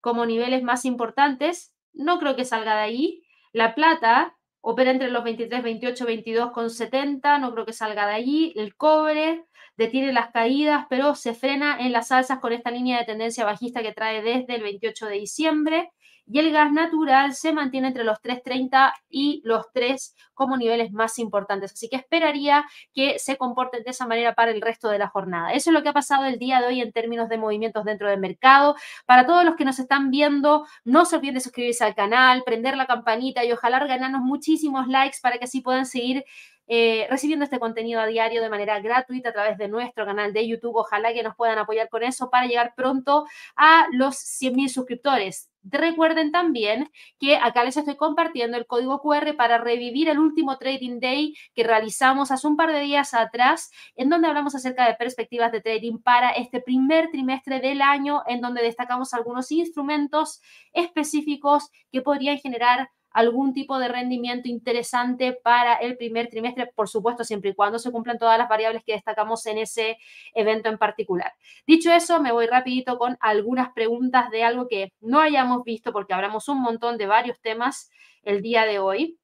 como 0.00 0.26
niveles 0.26 0.62
más 0.62 0.84
importantes. 0.84 1.72
No 1.92 2.18
creo 2.18 2.36
que 2.36 2.44
salga 2.44 2.76
de 2.76 2.82
ahí. 2.82 3.24
La 3.52 3.74
plata 3.74 4.36
opera 4.60 4.90
entre 4.90 5.10
los 5.10 5.24
23, 5.24 5.62
28, 5.62 6.06
22 6.06 6.52
con 6.52 6.70
70, 6.70 7.38
no 7.38 7.52
creo 7.52 7.66
que 7.66 7.72
salga 7.72 8.06
de 8.06 8.14
allí. 8.14 8.52
El 8.56 8.76
cobre 8.76 9.46
detiene 9.76 10.12
las 10.12 10.30
caídas, 10.30 10.86
pero 10.88 11.14
se 11.14 11.34
frena 11.34 11.78
en 11.80 11.92
las 11.92 12.12
alzas 12.12 12.38
con 12.38 12.52
esta 12.52 12.70
línea 12.70 12.98
de 12.98 13.04
tendencia 13.04 13.44
bajista 13.44 13.82
que 13.82 13.92
trae 13.92 14.22
desde 14.22 14.54
el 14.56 14.62
28 14.62 15.06
de 15.06 15.14
diciembre. 15.14 15.90
Y 16.26 16.38
el 16.38 16.52
gas 16.52 16.72
natural 16.72 17.34
se 17.34 17.52
mantiene 17.52 17.88
entre 17.88 18.02
los 18.02 18.18
3.30 18.22 18.94
y 19.10 19.42
los 19.44 19.66
3 19.74 20.14
como 20.32 20.56
niveles 20.56 20.90
más 20.90 21.18
importantes. 21.18 21.72
Así 21.74 21.88
que 21.90 21.96
esperaría 21.96 22.64
que 22.94 23.18
se 23.18 23.36
comporten 23.36 23.82
de 23.84 23.90
esa 23.90 24.06
manera 24.06 24.34
para 24.34 24.50
el 24.50 24.62
resto 24.62 24.88
de 24.88 24.98
la 24.98 25.08
jornada. 25.08 25.52
Eso 25.52 25.68
es 25.68 25.74
lo 25.74 25.82
que 25.82 25.90
ha 25.90 25.92
pasado 25.92 26.24
el 26.24 26.38
día 26.38 26.60
de 26.60 26.68
hoy 26.68 26.80
en 26.80 26.92
términos 26.92 27.28
de 27.28 27.36
movimientos 27.36 27.84
dentro 27.84 28.08
del 28.08 28.20
mercado. 28.20 28.74
Para 29.04 29.26
todos 29.26 29.44
los 29.44 29.54
que 29.54 29.66
nos 29.66 29.78
están 29.78 30.10
viendo, 30.10 30.66
no 30.84 31.04
se 31.04 31.16
olviden 31.16 31.34
de 31.34 31.40
suscribirse 31.40 31.84
al 31.84 31.94
canal, 31.94 32.42
prender 32.44 32.78
la 32.78 32.86
campanita 32.86 33.44
y 33.44 33.52
ojalá 33.52 33.84
ganarnos 33.86 34.22
muchísimos 34.22 34.88
likes 34.88 35.18
para 35.20 35.36
que 35.36 35.44
así 35.44 35.60
puedan 35.60 35.84
seguir 35.84 36.24
eh, 36.66 37.06
recibiendo 37.10 37.44
este 37.44 37.58
contenido 37.58 38.00
a 38.00 38.06
diario 38.06 38.42
de 38.42 38.48
manera 38.48 38.80
gratuita 38.80 39.30
a 39.30 39.32
través 39.32 39.58
de 39.58 39.68
nuestro 39.68 40.04
canal 40.06 40.32
de 40.32 40.46
YouTube. 40.46 40.76
Ojalá 40.76 41.12
que 41.12 41.22
nos 41.22 41.36
puedan 41.36 41.58
apoyar 41.58 41.88
con 41.88 42.02
eso 42.02 42.30
para 42.30 42.46
llegar 42.46 42.74
pronto 42.76 43.26
a 43.56 43.86
los 43.92 44.16
100.000 44.16 44.68
suscriptores. 44.68 45.50
Recuerden 45.66 46.30
también 46.30 46.90
que 47.18 47.36
acá 47.36 47.64
les 47.64 47.78
estoy 47.78 47.96
compartiendo 47.96 48.58
el 48.58 48.66
código 48.66 49.00
QR 49.00 49.34
para 49.34 49.56
revivir 49.56 50.10
el 50.10 50.18
último 50.18 50.58
Trading 50.58 51.00
Day 51.00 51.34
que 51.54 51.64
realizamos 51.64 52.30
hace 52.30 52.46
un 52.46 52.56
par 52.56 52.70
de 52.70 52.80
días 52.80 53.14
atrás, 53.14 53.70
en 53.96 54.10
donde 54.10 54.28
hablamos 54.28 54.54
acerca 54.54 54.86
de 54.86 54.94
perspectivas 54.94 55.52
de 55.52 55.62
trading 55.62 55.98
para 56.02 56.30
este 56.32 56.60
primer 56.60 57.10
trimestre 57.10 57.60
del 57.60 57.80
año, 57.80 58.22
en 58.26 58.42
donde 58.42 58.62
destacamos 58.62 59.14
algunos 59.14 59.50
instrumentos 59.52 60.42
específicos 60.74 61.70
que 61.90 62.02
podrían 62.02 62.36
generar 62.38 62.90
algún 63.14 63.54
tipo 63.54 63.78
de 63.78 63.88
rendimiento 63.88 64.48
interesante 64.48 65.32
para 65.32 65.76
el 65.76 65.96
primer 65.96 66.28
trimestre, 66.28 66.66
por 66.74 66.88
supuesto, 66.88 67.22
siempre 67.22 67.50
y 67.50 67.54
cuando 67.54 67.78
se 67.78 67.92
cumplan 67.92 68.18
todas 68.18 68.36
las 68.36 68.48
variables 68.48 68.82
que 68.84 68.92
destacamos 68.92 69.46
en 69.46 69.58
ese 69.58 69.98
evento 70.34 70.68
en 70.68 70.78
particular. 70.78 71.32
Dicho 71.64 71.92
eso, 71.92 72.20
me 72.20 72.32
voy 72.32 72.46
rapidito 72.46 72.98
con 72.98 73.16
algunas 73.20 73.72
preguntas 73.72 74.30
de 74.30 74.42
algo 74.42 74.66
que 74.68 74.92
no 75.00 75.20
hayamos 75.20 75.62
visto, 75.62 75.92
porque 75.92 76.12
hablamos 76.12 76.48
un 76.48 76.60
montón 76.60 76.98
de 76.98 77.06
varios 77.06 77.40
temas 77.40 77.88
el 78.24 78.42
día 78.42 78.66
de 78.66 78.80
hoy. 78.80 79.18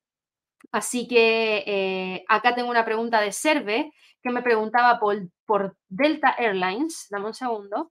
Así 0.70 1.08
que 1.08 1.64
eh, 1.66 2.24
acá 2.28 2.54
tengo 2.54 2.70
una 2.70 2.84
pregunta 2.84 3.20
de 3.20 3.32
Serve 3.32 3.92
que 4.22 4.30
me 4.30 4.42
preguntaba 4.42 5.00
por, 5.00 5.28
por 5.46 5.76
Delta 5.88 6.30
Airlines. 6.38 7.08
Dame 7.10 7.26
un 7.26 7.34
segundo. 7.34 7.90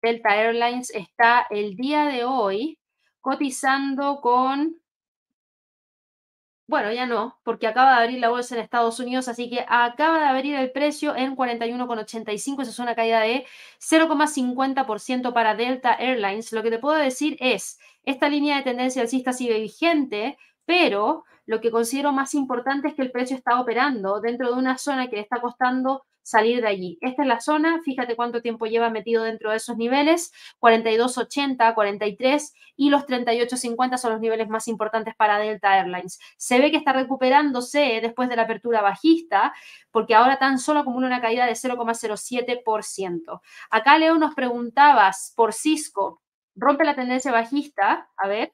Delta 0.00 0.36
Airlines 0.36 0.90
está 0.90 1.46
el 1.50 1.74
día 1.74 2.04
de 2.04 2.24
hoy 2.24 2.78
cotizando 3.20 4.20
con 4.20 4.81
bueno, 6.72 6.90
ya 6.90 7.04
no, 7.04 7.38
porque 7.44 7.66
acaba 7.66 7.98
de 7.98 8.04
abrir 8.04 8.18
la 8.18 8.30
bolsa 8.30 8.54
en 8.54 8.62
Estados 8.62 8.98
Unidos, 8.98 9.28
así 9.28 9.50
que 9.50 9.66
acaba 9.68 10.20
de 10.20 10.24
abrir 10.24 10.54
el 10.54 10.72
precio 10.72 11.14
en 11.14 11.36
41,85. 11.36 12.62
Esa 12.62 12.70
es 12.70 12.78
una 12.78 12.94
caída 12.94 13.20
de 13.20 13.44
0,50% 13.78 15.34
para 15.34 15.54
Delta 15.54 15.92
Airlines. 15.92 16.50
Lo 16.50 16.62
que 16.62 16.70
te 16.70 16.78
puedo 16.78 16.96
decir 16.96 17.36
es, 17.40 17.78
esta 18.04 18.30
línea 18.30 18.56
de 18.56 18.62
tendencia 18.62 19.02
alcista 19.02 19.34
sigue 19.34 19.60
vigente, 19.60 20.38
pero 20.64 21.24
lo 21.44 21.60
que 21.60 21.70
considero 21.70 22.10
más 22.10 22.32
importante 22.32 22.88
es 22.88 22.94
que 22.94 23.02
el 23.02 23.12
precio 23.12 23.36
está 23.36 23.60
operando 23.60 24.22
dentro 24.22 24.50
de 24.50 24.58
una 24.58 24.78
zona 24.78 25.10
que 25.10 25.16
le 25.16 25.22
está 25.22 25.42
costando 25.42 26.06
salir 26.22 26.60
de 26.60 26.68
allí. 26.68 26.98
Esta 27.00 27.22
es 27.22 27.28
la 27.28 27.40
zona, 27.40 27.80
fíjate 27.84 28.16
cuánto 28.16 28.42
tiempo 28.42 28.66
lleva 28.66 28.90
metido 28.90 29.24
dentro 29.24 29.50
de 29.50 29.56
esos 29.56 29.76
niveles, 29.76 30.32
42.80, 30.60 31.74
43 31.74 32.54
y 32.76 32.90
los 32.90 33.06
38.50 33.06 33.96
son 33.98 34.12
los 34.12 34.20
niveles 34.20 34.48
más 34.48 34.68
importantes 34.68 35.14
para 35.16 35.38
Delta 35.38 35.78
Airlines. 35.78 36.18
Se 36.36 36.58
ve 36.58 36.70
que 36.70 36.76
está 36.76 36.92
recuperándose 36.92 38.00
después 38.02 38.28
de 38.28 38.36
la 38.36 38.42
apertura 38.42 38.82
bajista, 38.82 39.52
porque 39.90 40.14
ahora 40.14 40.38
tan 40.38 40.58
solo 40.58 40.80
acumula 40.80 41.06
una 41.06 41.20
caída 41.20 41.46
de 41.46 41.52
0,07%. 41.52 43.40
Acá 43.70 43.98
Leo 43.98 44.16
nos 44.18 44.34
preguntabas 44.34 45.32
por 45.36 45.52
Cisco, 45.52 46.22
rompe 46.54 46.84
la 46.84 46.94
tendencia 46.94 47.32
bajista, 47.32 48.08
a 48.16 48.28
ver, 48.28 48.52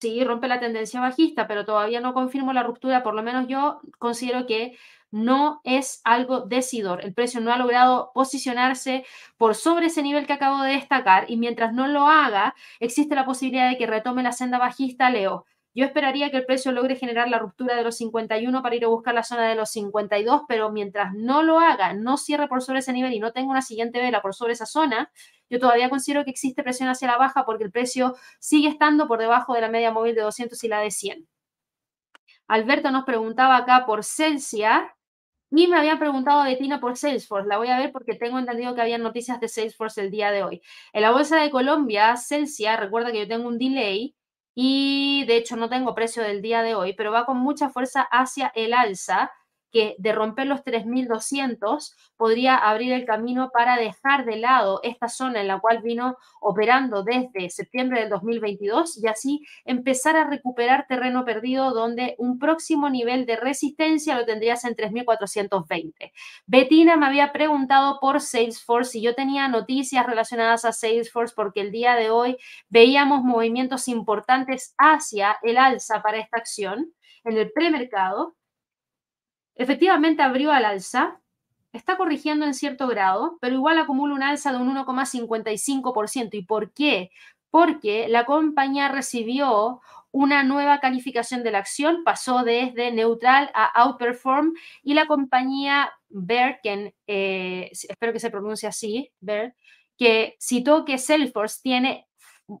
Sí, 0.00 0.22
rompe 0.24 0.46
la 0.46 0.60
tendencia 0.60 1.00
bajista, 1.00 1.46
pero 1.48 1.64
todavía 1.64 2.00
no 2.00 2.12
confirmo 2.12 2.52
la 2.52 2.62
ruptura. 2.62 3.02
Por 3.02 3.14
lo 3.14 3.22
menos 3.22 3.48
yo 3.48 3.80
considero 3.98 4.46
que 4.46 4.76
no 5.10 5.60
es 5.64 6.00
algo 6.04 6.40
decidor. 6.40 7.04
El 7.04 7.14
precio 7.14 7.40
no 7.40 7.52
ha 7.52 7.58
logrado 7.58 8.10
posicionarse 8.14 9.04
por 9.36 9.54
sobre 9.54 9.86
ese 9.86 10.02
nivel 10.02 10.26
que 10.26 10.32
acabo 10.32 10.62
de 10.62 10.72
destacar 10.72 11.30
y 11.30 11.36
mientras 11.36 11.72
no 11.72 11.86
lo 11.86 12.06
haga, 12.06 12.54
existe 12.80 13.14
la 13.14 13.24
posibilidad 13.24 13.70
de 13.70 13.78
que 13.78 13.86
retome 13.86 14.22
la 14.22 14.32
senda 14.32 14.58
bajista, 14.58 15.10
Leo. 15.10 15.44
Yo 15.76 15.84
esperaría 15.84 16.30
que 16.30 16.38
el 16.38 16.46
precio 16.46 16.72
logre 16.72 16.96
generar 16.96 17.28
la 17.28 17.38
ruptura 17.38 17.76
de 17.76 17.82
los 17.82 17.98
51 17.98 18.62
para 18.62 18.74
ir 18.74 18.84
a 18.86 18.88
buscar 18.88 19.12
la 19.14 19.22
zona 19.22 19.46
de 19.46 19.54
los 19.56 19.70
52, 19.72 20.42
pero 20.48 20.72
mientras 20.72 21.12
no 21.12 21.42
lo 21.42 21.60
haga, 21.60 21.92
no 21.92 22.16
cierre 22.16 22.48
por 22.48 22.62
sobre 22.62 22.78
ese 22.78 22.94
nivel 22.94 23.12
y 23.12 23.20
no 23.20 23.32
tenga 23.32 23.50
una 23.50 23.60
siguiente 23.60 24.00
vela 24.00 24.22
por 24.22 24.34
sobre 24.34 24.54
esa 24.54 24.64
zona, 24.64 25.12
yo 25.50 25.58
todavía 25.58 25.90
considero 25.90 26.24
que 26.24 26.30
existe 26.30 26.62
presión 26.62 26.88
hacia 26.88 27.08
la 27.08 27.18
baja 27.18 27.44
porque 27.44 27.64
el 27.64 27.70
precio 27.70 28.14
sigue 28.38 28.68
estando 28.68 29.06
por 29.06 29.18
debajo 29.18 29.52
de 29.52 29.60
la 29.60 29.68
media 29.68 29.90
móvil 29.90 30.14
de 30.14 30.22
200 30.22 30.64
y 30.64 30.68
la 30.68 30.80
de 30.80 30.90
100. 30.90 31.28
Alberto 32.48 32.90
nos 32.90 33.04
preguntaba 33.04 33.56
acá 33.56 33.86
por 33.86 34.04
Celsia 34.04 34.94
y 35.50 35.68
me 35.68 35.76
habían 35.78 35.98
preguntado 35.98 36.42
de 36.42 36.56
Tina 36.56 36.80
por 36.80 36.96
Salesforce. 36.96 37.48
La 37.48 37.58
voy 37.58 37.68
a 37.68 37.78
ver 37.78 37.92
porque 37.92 38.14
tengo 38.14 38.38
entendido 38.38 38.74
que 38.74 38.82
había 38.82 38.98
noticias 38.98 39.40
de 39.40 39.48
Salesforce 39.48 40.00
el 40.00 40.10
día 40.10 40.30
de 40.30 40.42
hoy. 40.42 40.62
En 40.92 41.02
la 41.02 41.12
bolsa 41.12 41.40
de 41.40 41.50
Colombia, 41.50 42.16
Celsia, 42.16 42.76
recuerda 42.76 43.12
que 43.12 43.20
yo 43.20 43.28
tengo 43.28 43.48
un 43.48 43.58
delay, 43.58 44.14
y 44.58 45.24
de 45.26 45.36
hecho 45.36 45.54
no 45.56 45.68
tengo 45.68 45.94
precio 45.94 46.22
del 46.22 46.40
día 46.40 46.62
de 46.62 46.74
hoy, 46.74 46.94
pero 46.94 47.12
va 47.12 47.26
con 47.26 47.36
mucha 47.36 47.68
fuerza 47.68 48.02
hacia 48.10 48.50
el 48.54 48.72
alza 48.72 49.30
que 49.72 49.96
de 49.98 50.12
romper 50.12 50.46
los 50.46 50.64
3.200 50.64 51.94
podría 52.16 52.56
abrir 52.56 52.92
el 52.92 53.04
camino 53.04 53.50
para 53.52 53.76
dejar 53.76 54.24
de 54.24 54.36
lado 54.36 54.80
esta 54.82 55.08
zona 55.08 55.40
en 55.40 55.48
la 55.48 55.60
cual 55.60 55.82
vino 55.82 56.16
operando 56.40 57.02
desde 57.02 57.50
septiembre 57.50 58.00
del 58.00 58.10
2022 58.10 59.02
y 59.02 59.06
así 59.06 59.46
empezar 59.64 60.16
a 60.16 60.28
recuperar 60.28 60.86
terreno 60.88 61.24
perdido 61.24 61.72
donde 61.72 62.14
un 62.18 62.38
próximo 62.38 62.88
nivel 62.88 63.26
de 63.26 63.36
resistencia 63.36 64.16
lo 64.16 64.24
tendrías 64.24 64.64
en 64.64 64.74
3.420. 64.74 66.12
Betina 66.46 66.96
me 66.96 67.06
había 67.06 67.32
preguntado 67.32 67.98
por 68.00 68.20
Salesforce 68.20 68.98
y 68.98 69.02
yo 69.02 69.14
tenía 69.14 69.48
noticias 69.48 70.06
relacionadas 70.06 70.64
a 70.64 70.72
Salesforce 70.72 71.34
porque 71.34 71.60
el 71.60 71.70
día 71.70 71.94
de 71.94 72.10
hoy 72.10 72.36
veíamos 72.68 73.22
movimientos 73.22 73.88
importantes 73.88 74.74
hacia 74.78 75.38
el 75.42 75.58
alza 75.58 76.02
para 76.02 76.18
esta 76.18 76.38
acción 76.38 76.92
en 77.24 77.36
el 77.36 77.52
premercado 77.52 78.36
Efectivamente 79.56 80.22
abrió 80.22 80.52
al 80.52 80.64
alza, 80.64 81.20
está 81.72 81.96
corrigiendo 81.96 82.46
en 82.46 82.54
cierto 82.54 82.86
grado, 82.86 83.38
pero 83.40 83.54
igual 83.54 83.78
acumula 83.78 84.14
un 84.14 84.22
alza 84.22 84.52
de 84.52 84.58
un 84.58 84.74
1,55%. 84.74 86.34
¿Y 86.34 86.42
por 86.42 86.72
qué? 86.72 87.10
Porque 87.50 88.06
la 88.08 88.24
compañía 88.24 88.88
recibió 88.88 89.80
una 90.12 90.42
nueva 90.42 90.80
calificación 90.80 91.42
de 91.42 91.50
la 91.50 91.58
acción, 91.58 92.02
pasó 92.04 92.42
desde 92.42 92.90
neutral 92.90 93.50
a 93.54 93.66
outperform 93.82 94.54
y 94.82 94.94
la 94.94 95.06
compañía 95.06 95.92
que 96.62 96.94
eh, 97.06 97.70
espero 97.70 98.12
que 98.12 98.20
se 98.20 98.30
pronuncie 98.30 98.68
así, 98.68 99.12
Baird, 99.20 99.52
que 99.98 100.36
citó 100.40 100.84
que 100.84 100.98
Salesforce 100.98 101.60
tiene 101.62 102.06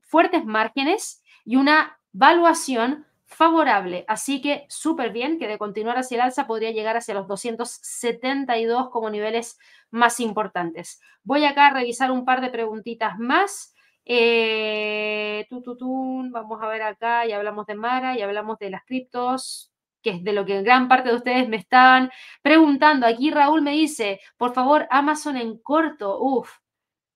fuertes 0.02 0.44
márgenes 0.44 1.22
y 1.44 1.56
una 1.56 1.98
valuación 2.12 3.06
favorable. 3.26 4.04
Así 4.08 4.40
que 4.40 4.66
súper 4.68 5.12
bien 5.12 5.38
que 5.38 5.48
de 5.48 5.58
continuar 5.58 5.98
hacia 5.98 6.16
el 6.16 6.20
alza 6.22 6.46
podría 6.46 6.70
llegar 6.70 6.96
hacia 6.96 7.14
los 7.14 7.26
272 7.26 8.88
como 8.90 9.10
niveles 9.10 9.58
más 9.90 10.20
importantes. 10.20 11.00
Voy 11.22 11.44
acá 11.44 11.68
a 11.68 11.74
revisar 11.74 12.10
un 12.10 12.24
par 12.24 12.40
de 12.40 12.50
preguntitas 12.50 13.18
más. 13.18 13.74
Eh, 14.04 15.46
vamos 15.50 16.62
a 16.62 16.68
ver 16.68 16.82
acá, 16.82 17.26
ya 17.26 17.36
hablamos 17.36 17.66
de 17.66 17.74
Mara, 17.74 18.16
ya 18.16 18.24
hablamos 18.24 18.58
de 18.58 18.70
las 18.70 18.84
criptos, 18.84 19.72
que 20.00 20.10
es 20.10 20.24
de 20.24 20.32
lo 20.32 20.46
que 20.46 20.62
gran 20.62 20.88
parte 20.88 21.08
de 21.08 21.16
ustedes 21.16 21.48
me 21.48 21.56
están 21.56 22.10
preguntando. 22.42 23.06
Aquí 23.06 23.30
Raúl 23.32 23.62
me 23.62 23.72
dice, 23.72 24.20
por 24.36 24.54
favor, 24.54 24.86
Amazon 24.90 25.36
en 25.36 25.58
corto. 25.58 26.20
Uf, 26.20 26.50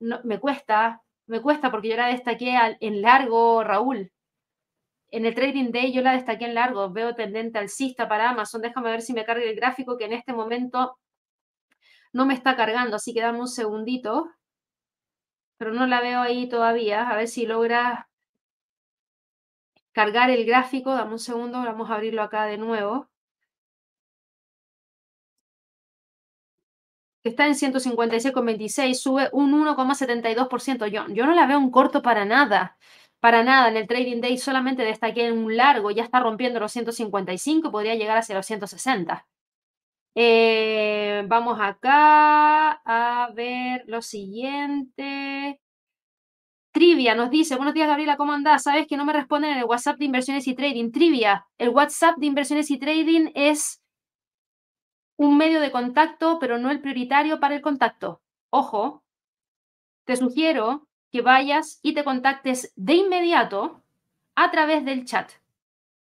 no, 0.00 0.20
me 0.24 0.40
cuesta, 0.40 1.02
me 1.26 1.40
cuesta 1.40 1.70
porque 1.70 1.90
yo 1.90 1.96
la 1.96 2.08
destaqué 2.08 2.58
en 2.80 3.02
largo, 3.02 3.62
Raúl. 3.62 4.11
En 5.12 5.26
el 5.26 5.34
trading 5.34 5.70
day 5.72 5.92
yo 5.92 6.02
la 6.02 6.12
destaqué 6.12 6.44
en 6.46 6.54
largo, 6.54 6.90
veo 6.92 7.14
tendente 7.14 7.58
alcista 7.58 8.08
para 8.08 8.30
Amazon. 8.30 8.62
Déjame 8.62 8.90
ver 8.90 9.02
si 9.02 9.12
me 9.12 9.24
carga 9.24 9.44
el 9.44 9.56
gráfico 9.56 9.96
que 9.96 10.04
en 10.04 10.12
este 10.12 10.32
momento 10.32 10.98
no 12.12 12.26
me 12.26 12.34
está 12.34 12.56
cargando, 12.56 12.96
así 12.96 13.12
que 13.14 13.20
dame 13.20 13.40
un 13.40 13.48
segundito. 13.48 14.30
Pero 15.58 15.72
no 15.72 15.86
la 15.86 16.00
veo 16.00 16.20
ahí 16.20 16.48
todavía. 16.48 17.08
A 17.08 17.16
ver 17.16 17.28
si 17.28 17.46
logra 17.46 18.08
cargar 19.92 20.30
el 20.30 20.44
gráfico. 20.44 20.92
Dame 20.94 21.12
un 21.12 21.18
segundo, 21.18 21.58
vamos 21.58 21.90
a 21.90 21.94
abrirlo 21.94 22.22
acá 22.22 22.46
de 22.46 22.58
nuevo. 22.58 23.08
Está 27.22 27.46
en 27.46 27.54
156,26, 27.54 28.94
sube 28.94 29.28
un 29.32 29.52
1,72%. 29.52 30.86
Yo, 30.86 31.06
yo 31.08 31.26
no 31.26 31.34
la 31.34 31.46
veo 31.46 31.58
un 31.58 31.70
corto 31.70 32.00
para 32.02 32.24
nada. 32.24 32.78
Para 33.20 33.44
nada, 33.44 33.68
en 33.68 33.76
el 33.76 33.86
trading 33.86 34.20
day 34.20 34.38
solamente 34.38 34.82
destaqué 34.82 35.26
en 35.26 35.38
un 35.38 35.56
largo, 35.56 35.90
ya 35.90 36.02
está 36.02 36.20
rompiendo 36.20 36.58
los 36.58 36.72
155, 36.72 37.70
podría 37.70 37.94
llegar 37.94 38.16
hacia 38.16 38.34
los 38.34 38.46
160. 38.46 39.26
Eh, 40.14 41.24
vamos 41.28 41.58
acá 41.60 42.80
a 42.84 43.30
ver 43.34 43.84
lo 43.86 44.02
siguiente. 44.02 45.60
Trivia 46.72 47.14
nos 47.14 47.30
dice, 47.30 47.56
buenos 47.56 47.74
días 47.74 47.88
Gabriela, 47.88 48.16
¿cómo 48.16 48.32
andás? 48.32 48.62
Sabes 48.62 48.86
que 48.86 48.96
no 48.96 49.04
me 49.04 49.12
responden 49.12 49.52
en 49.52 49.58
el 49.58 49.64
WhatsApp 49.64 49.98
de 49.98 50.04
inversiones 50.06 50.46
y 50.46 50.54
trading. 50.54 50.90
Trivia, 50.92 51.46
el 51.58 51.70
WhatsApp 51.70 52.16
de 52.18 52.26
inversiones 52.26 52.70
y 52.70 52.78
trading 52.78 53.30
es 53.34 53.82
un 55.18 55.36
medio 55.36 55.60
de 55.60 55.70
contacto, 55.70 56.38
pero 56.40 56.58
no 56.58 56.70
el 56.70 56.80
prioritario 56.80 57.40
para 57.40 57.54
el 57.56 57.60
contacto. 57.60 58.22
Ojo, 58.50 59.04
te 60.06 60.16
sugiero 60.16 60.88
que 61.11 61.22
vayas 61.22 61.80
y 61.82 61.94
te 61.94 62.04
contactes 62.04 62.72
de 62.76 62.94
inmediato 62.94 63.82
a 64.34 64.50
través 64.50 64.84
del 64.84 65.04
chat. 65.04 65.30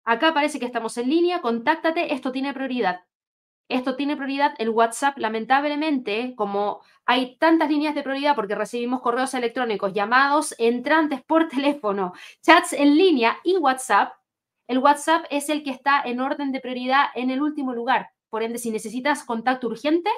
Acá 0.05 0.33
parece 0.33 0.59
que 0.59 0.65
estamos 0.65 0.97
en 0.97 1.09
línea, 1.09 1.41
contáctate, 1.41 2.13
esto 2.13 2.31
tiene 2.31 2.53
prioridad. 2.53 3.01
Esto 3.69 3.95
tiene 3.95 4.17
prioridad, 4.17 4.53
el 4.57 4.69
WhatsApp 4.69 5.17
lamentablemente, 5.17 6.35
como 6.35 6.81
hay 7.05 7.37
tantas 7.37 7.69
líneas 7.69 7.95
de 7.95 8.03
prioridad 8.03 8.35
porque 8.35 8.55
recibimos 8.55 9.01
correos 9.01 9.33
electrónicos, 9.33 9.93
llamados 9.93 10.53
entrantes 10.57 11.23
por 11.23 11.47
teléfono, 11.49 12.13
chats 12.41 12.73
en 12.73 12.97
línea 12.97 13.37
y 13.43 13.55
WhatsApp, 13.57 14.13
el 14.67 14.79
WhatsApp 14.79 15.25
es 15.29 15.49
el 15.49 15.63
que 15.63 15.71
está 15.71 16.01
en 16.03 16.19
orden 16.19 16.51
de 16.51 16.59
prioridad 16.59 17.05
en 17.15 17.29
el 17.29 17.41
último 17.41 17.73
lugar. 17.73 18.09
Por 18.29 18.43
ende, 18.43 18.57
si 18.57 18.71
necesitas 18.71 19.23
contacto 19.23 19.67
urgente, 19.67 20.09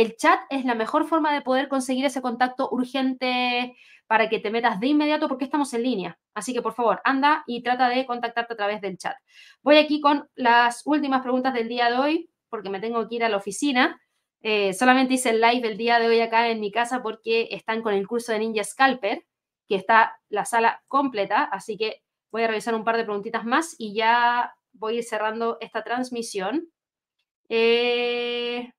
el 0.00 0.16
chat 0.16 0.40
es 0.48 0.64
la 0.64 0.76
mejor 0.76 1.06
forma 1.08 1.34
de 1.34 1.40
poder 1.40 1.66
conseguir 1.66 2.04
ese 2.04 2.22
contacto 2.22 2.68
urgente 2.70 3.76
para 4.06 4.28
que 4.28 4.38
te 4.38 4.48
metas 4.48 4.78
de 4.78 4.86
inmediato 4.86 5.26
porque 5.26 5.44
estamos 5.44 5.74
en 5.74 5.82
línea. 5.82 6.18
Así 6.34 6.54
que 6.54 6.62
por 6.62 6.72
favor, 6.72 7.00
anda 7.02 7.42
y 7.48 7.64
trata 7.64 7.88
de 7.88 8.06
contactarte 8.06 8.52
a 8.52 8.56
través 8.56 8.80
del 8.80 8.96
chat. 8.96 9.16
Voy 9.60 9.76
aquí 9.76 10.00
con 10.00 10.28
las 10.36 10.82
últimas 10.86 11.22
preguntas 11.22 11.52
del 11.52 11.66
día 11.66 11.90
de 11.90 11.98
hoy 11.98 12.30
porque 12.48 12.70
me 12.70 12.78
tengo 12.78 13.08
que 13.08 13.16
ir 13.16 13.24
a 13.24 13.28
la 13.28 13.38
oficina. 13.38 14.00
Eh, 14.40 14.72
solamente 14.72 15.14
hice 15.14 15.30
el 15.30 15.40
live 15.40 15.66
el 15.66 15.76
día 15.76 15.98
de 15.98 16.06
hoy 16.06 16.20
acá 16.20 16.48
en 16.48 16.60
mi 16.60 16.70
casa 16.70 17.02
porque 17.02 17.48
están 17.50 17.82
con 17.82 17.92
el 17.92 18.06
curso 18.06 18.30
de 18.30 18.38
Ninja 18.38 18.62
Scalper, 18.62 19.26
que 19.66 19.74
está 19.74 20.16
la 20.28 20.44
sala 20.44 20.80
completa, 20.86 21.42
así 21.42 21.76
que 21.76 22.04
voy 22.30 22.44
a 22.44 22.46
revisar 22.46 22.76
un 22.76 22.84
par 22.84 22.96
de 22.96 23.04
preguntitas 23.04 23.44
más 23.44 23.74
y 23.78 23.94
ya 23.94 24.54
voy 24.72 24.94
a 24.94 24.98
ir 24.98 25.04
cerrando 25.04 25.58
esta 25.60 25.82
transmisión. 25.82 26.68
Eh, 27.48 28.70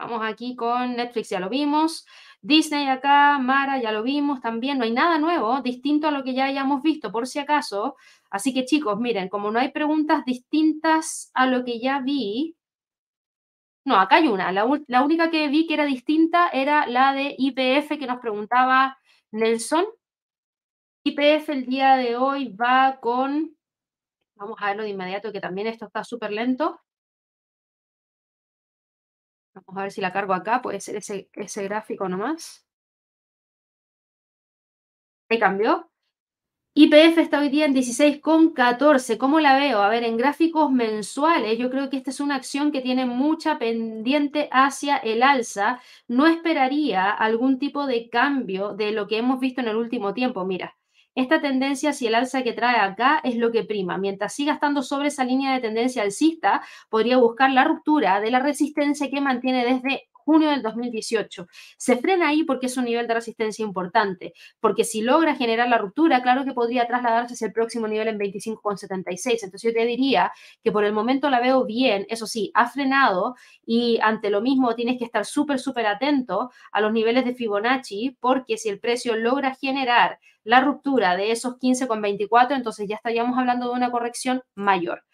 vamos 0.00 0.22
aquí 0.24 0.56
con 0.56 0.96
Netflix, 0.96 1.30
ya 1.30 1.40
lo 1.40 1.48
vimos. 1.48 2.06
Disney 2.42 2.88
acá, 2.88 3.38
Mara, 3.38 3.80
ya 3.80 3.92
lo 3.92 4.02
vimos 4.02 4.40
también, 4.40 4.78
no 4.78 4.84
hay 4.84 4.92
nada 4.92 5.18
nuevo, 5.18 5.60
distinto 5.60 6.08
a 6.08 6.10
lo 6.10 6.24
que 6.24 6.34
ya 6.34 6.46
hayamos 6.46 6.82
visto, 6.82 7.12
por 7.12 7.26
si 7.26 7.38
acaso. 7.38 7.96
Así 8.30 8.54
que 8.54 8.64
chicos, 8.64 8.98
miren, 8.98 9.28
como 9.28 9.50
no 9.50 9.58
hay 9.58 9.70
preguntas 9.72 10.24
distintas 10.24 11.30
a 11.34 11.46
lo 11.46 11.64
que 11.64 11.78
ya 11.80 12.00
vi, 12.00 12.56
no, 13.84 13.96
acá 13.96 14.16
hay 14.16 14.28
una. 14.28 14.52
La, 14.52 14.66
la 14.86 15.02
única 15.02 15.30
que 15.30 15.48
vi 15.48 15.66
que 15.66 15.74
era 15.74 15.84
distinta 15.84 16.48
era 16.48 16.86
la 16.86 17.12
de 17.12 17.34
IPF 17.38 17.98
que 17.98 18.06
nos 18.06 18.20
preguntaba 18.20 18.98
Nelson. 19.32 19.84
IPF 21.04 21.48
el 21.50 21.66
día 21.66 21.96
de 21.96 22.16
hoy 22.16 22.48
va 22.48 23.00
con, 23.00 23.56
Vamos 24.40 24.56
a 24.60 24.68
verlo 24.68 24.84
de 24.84 24.88
inmediato, 24.88 25.32
que 25.32 25.40
también 25.40 25.66
esto 25.66 25.84
está 25.84 26.02
súper 26.02 26.32
lento. 26.32 26.80
Vamos 29.66 29.80
a 29.80 29.82
ver 29.84 29.92
si 29.92 30.00
la 30.00 30.12
cargo 30.12 30.34
acá, 30.34 30.60
puede 30.62 30.80
ser 30.80 30.96
ese, 30.96 31.28
ese 31.34 31.64
gráfico 31.64 32.08
nomás. 32.08 32.66
Ahí 35.30 35.38
cambió. 35.38 35.90
IPF 36.74 37.18
está 37.22 37.40
hoy 37.40 37.48
día 37.50 37.66
en 37.66 37.74
16,14. 37.74 39.18
¿Cómo 39.18 39.40
la 39.40 39.56
veo? 39.58 39.80
A 39.82 39.88
ver, 39.88 40.04
en 40.04 40.16
gráficos 40.16 40.70
mensuales, 40.72 41.58
yo 41.58 41.70
creo 41.70 41.90
que 41.90 41.96
esta 41.98 42.10
es 42.10 42.20
una 42.20 42.36
acción 42.36 42.72
que 42.72 42.80
tiene 42.82 43.06
mucha 43.06 43.58
pendiente 43.58 44.48
hacia 44.52 44.96
el 44.98 45.22
alza. 45.22 45.80
No 46.08 46.26
esperaría 46.26 47.10
algún 47.10 47.58
tipo 47.58 47.86
de 47.86 48.08
cambio 48.10 48.74
de 48.74 48.92
lo 48.92 49.06
que 49.08 49.18
hemos 49.18 49.40
visto 49.40 49.60
en 49.60 49.68
el 49.68 49.76
último 49.76 50.14
tiempo. 50.14 50.44
Mira, 50.46 50.76
esta 51.20 51.40
tendencia 51.40 51.92
si 51.92 52.06
el 52.06 52.14
alza 52.14 52.42
que 52.42 52.52
trae 52.52 52.76
acá 52.76 53.20
es 53.22 53.36
lo 53.36 53.50
que 53.50 53.64
prima. 53.64 53.98
Mientras 53.98 54.34
siga 54.34 54.54
estando 54.54 54.82
sobre 54.82 55.08
esa 55.08 55.24
línea 55.24 55.54
de 55.54 55.60
tendencia 55.60 56.02
alcista, 56.02 56.62
podría 56.88 57.18
buscar 57.18 57.50
la 57.50 57.64
ruptura 57.64 58.20
de 58.20 58.30
la 58.30 58.40
resistencia 58.40 59.08
que 59.10 59.20
mantiene 59.20 59.64
desde 59.64 60.09
junio 60.24 60.50
del 60.50 60.62
2018. 60.62 61.46
Se 61.76 61.96
frena 61.96 62.28
ahí 62.28 62.44
porque 62.44 62.66
es 62.66 62.76
un 62.76 62.84
nivel 62.84 63.06
de 63.06 63.14
resistencia 63.14 63.64
importante, 63.64 64.32
porque 64.60 64.84
si 64.84 65.02
logra 65.02 65.34
generar 65.36 65.68
la 65.68 65.78
ruptura, 65.78 66.22
claro 66.22 66.44
que 66.44 66.52
podría 66.52 66.86
trasladarse 66.86 67.34
hacia 67.34 67.46
el 67.46 67.52
próximo 67.52 67.88
nivel 67.88 68.08
en 68.08 68.18
25,76. 68.18 69.44
Entonces 69.44 69.62
yo 69.62 69.72
te 69.72 69.84
diría 69.84 70.32
que 70.62 70.72
por 70.72 70.84
el 70.84 70.92
momento 70.92 71.30
la 71.30 71.40
veo 71.40 71.64
bien, 71.64 72.06
eso 72.08 72.26
sí, 72.26 72.50
ha 72.54 72.68
frenado 72.68 73.34
y 73.64 73.98
ante 74.02 74.30
lo 74.30 74.40
mismo 74.40 74.74
tienes 74.74 74.98
que 74.98 75.04
estar 75.04 75.24
súper, 75.24 75.58
súper 75.58 75.86
atento 75.86 76.50
a 76.72 76.80
los 76.80 76.92
niveles 76.92 77.24
de 77.24 77.34
Fibonacci, 77.34 78.16
porque 78.20 78.56
si 78.56 78.68
el 78.68 78.80
precio 78.80 79.16
logra 79.16 79.54
generar 79.54 80.18
la 80.44 80.60
ruptura 80.60 81.16
de 81.16 81.32
esos 81.32 81.58
15,24, 81.58 82.56
entonces 82.56 82.88
ya 82.88 82.96
estaríamos 82.96 83.38
hablando 83.38 83.68
de 83.68 83.74
una 83.74 83.90
corrección 83.90 84.42
mayor. 84.54 85.04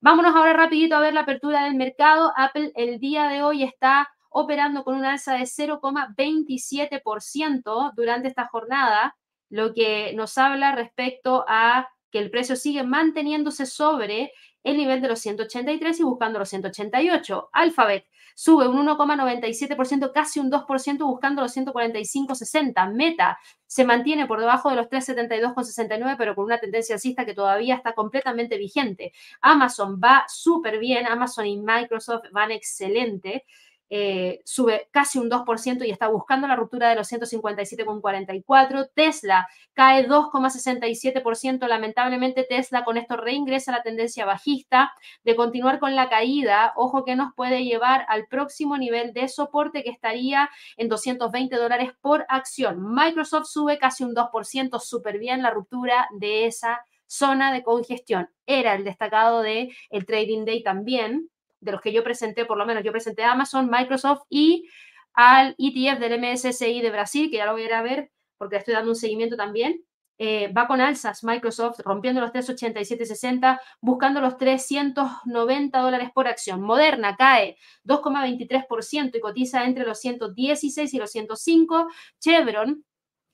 Vámonos 0.00 0.36
ahora 0.36 0.52
rapidito 0.52 0.94
a 0.94 1.00
ver 1.00 1.14
la 1.14 1.22
apertura 1.22 1.64
del 1.64 1.74
mercado. 1.74 2.32
Apple 2.36 2.70
el 2.76 3.00
día 3.00 3.28
de 3.28 3.42
hoy 3.42 3.62
está 3.62 4.08
operando 4.38 4.84
con 4.84 4.96
una 4.96 5.12
alza 5.12 5.32
de 5.32 5.44
0,27% 5.44 7.92
durante 7.96 8.28
esta 8.28 8.46
jornada, 8.46 9.16
lo 9.48 9.72
que 9.72 10.12
nos 10.14 10.36
habla 10.36 10.74
respecto 10.74 11.46
a 11.48 11.88
que 12.10 12.18
el 12.18 12.30
precio 12.30 12.54
sigue 12.54 12.82
manteniéndose 12.82 13.64
sobre 13.64 14.32
el 14.62 14.76
nivel 14.76 15.00
de 15.00 15.08
los 15.08 15.20
183 15.20 16.00
y 16.00 16.02
buscando 16.02 16.38
los 16.38 16.50
188. 16.50 17.48
Alphabet 17.50 18.04
sube 18.34 18.68
un 18.68 18.86
1,97%, 18.86 20.12
casi 20.12 20.38
un 20.38 20.50
2%, 20.50 21.06
buscando 21.06 21.40
los 21.40 21.56
145,60. 21.56 22.92
Meta 22.92 23.38
se 23.66 23.86
mantiene 23.86 24.26
por 24.26 24.38
debajo 24.38 24.68
de 24.68 24.76
los 24.76 24.88
372,69, 24.88 26.14
pero 26.18 26.34
con 26.34 26.44
una 26.44 26.58
tendencia 26.58 26.96
alcista 26.96 27.24
que 27.24 27.32
todavía 27.32 27.76
está 27.76 27.94
completamente 27.94 28.58
vigente. 28.58 29.14
Amazon 29.40 29.98
va 29.98 30.26
súper 30.28 30.78
bien, 30.78 31.06
Amazon 31.06 31.46
y 31.46 31.56
Microsoft 31.56 32.24
van 32.32 32.50
excelente. 32.50 33.46
Eh, 33.88 34.40
sube 34.44 34.88
casi 34.90 35.18
un 35.18 35.30
2% 35.30 35.86
y 35.86 35.90
está 35.90 36.08
buscando 36.08 36.48
la 36.48 36.56
ruptura 36.56 36.88
de 36.88 36.96
los 36.96 37.10
157,44. 37.10 38.90
Tesla 38.94 39.46
cae 39.74 40.08
2,67%. 40.08 41.68
Lamentablemente 41.68 42.44
Tesla 42.44 42.84
con 42.84 42.96
esto 42.96 43.16
reingresa 43.16 43.72
la 43.72 43.82
tendencia 43.82 44.24
bajista 44.24 44.92
de 45.24 45.36
continuar 45.36 45.78
con 45.78 45.94
la 45.94 46.08
caída. 46.08 46.72
Ojo 46.76 47.04
que 47.04 47.16
nos 47.16 47.32
puede 47.34 47.64
llevar 47.64 48.04
al 48.08 48.26
próximo 48.26 48.76
nivel 48.76 49.12
de 49.12 49.28
soporte 49.28 49.84
que 49.84 49.90
estaría 49.90 50.50
en 50.76 50.88
220 50.88 51.56
dólares 51.56 51.92
por 52.00 52.26
acción. 52.28 52.94
Microsoft 52.94 53.46
sube 53.46 53.78
casi 53.78 54.04
un 54.04 54.14
2%, 54.14 54.80
súper 54.80 55.18
bien 55.18 55.42
la 55.42 55.50
ruptura 55.50 56.08
de 56.18 56.46
esa 56.46 56.84
zona 57.06 57.52
de 57.52 57.62
congestión. 57.62 58.28
Era 58.46 58.74
el 58.74 58.84
destacado 58.84 59.42
del 59.42 59.72
el 59.90 60.06
trading 60.06 60.44
day 60.44 60.62
también 60.62 61.30
de 61.66 61.72
los 61.72 61.82
que 61.82 61.92
yo 61.92 62.02
presenté, 62.02 62.46
por 62.46 62.56
lo 62.56 62.64
menos 62.64 62.82
yo 62.82 62.92
presenté 62.92 63.24
a 63.24 63.32
Amazon, 63.32 63.68
Microsoft 63.70 64.22
y 64.30 64.66
al 65.12 65.54
ETF 65.58 65.98
del 65.98 66.20
MSCI 66.20 66.80
de 66.80 66.90
Brasil, 66.90 67.30
que 67.30 67.36
ya 67.38 67.46
lo 67.46 67.52
voy 67.52 67.62
a 67.62 67.66
ir 67.66 67.74
a 67.74 67.82
ver 67.82 68.10
porque 68.38 68.56
estoy 68.56 68.74
dando 68.74 68.90
un 68.90 68.96
seguimiento 68.96 69.36
también. 69.36 69.82
Eh, 70.18 70.50
va 70.50 70.66
con 70.66 70.80
alzas 70.80 71.24
Microsoft, 71.24 71.80
rompiendo 71.80 72.22
los 72.22 72.30
387.60, 72.32 73.60
buscando 73.82 74.22
los 74.22 74.38
390 74.38 75.78
dólares 75.78 76.10
por 76.14 76.26
acción. 76.26 76.62
Moderna 76.62 77.16
cae 77.16 77.58
2,23% 77.84 79.16
y 79.16 79.20
cotiza 79.20 79.64
entre 79.64 79.84
los 79.84 80.00
116 80.00 80.94
y 80.94 80.98
los 80.98 81.10
105. 81.10 81.88
Chevron 82.18 82.84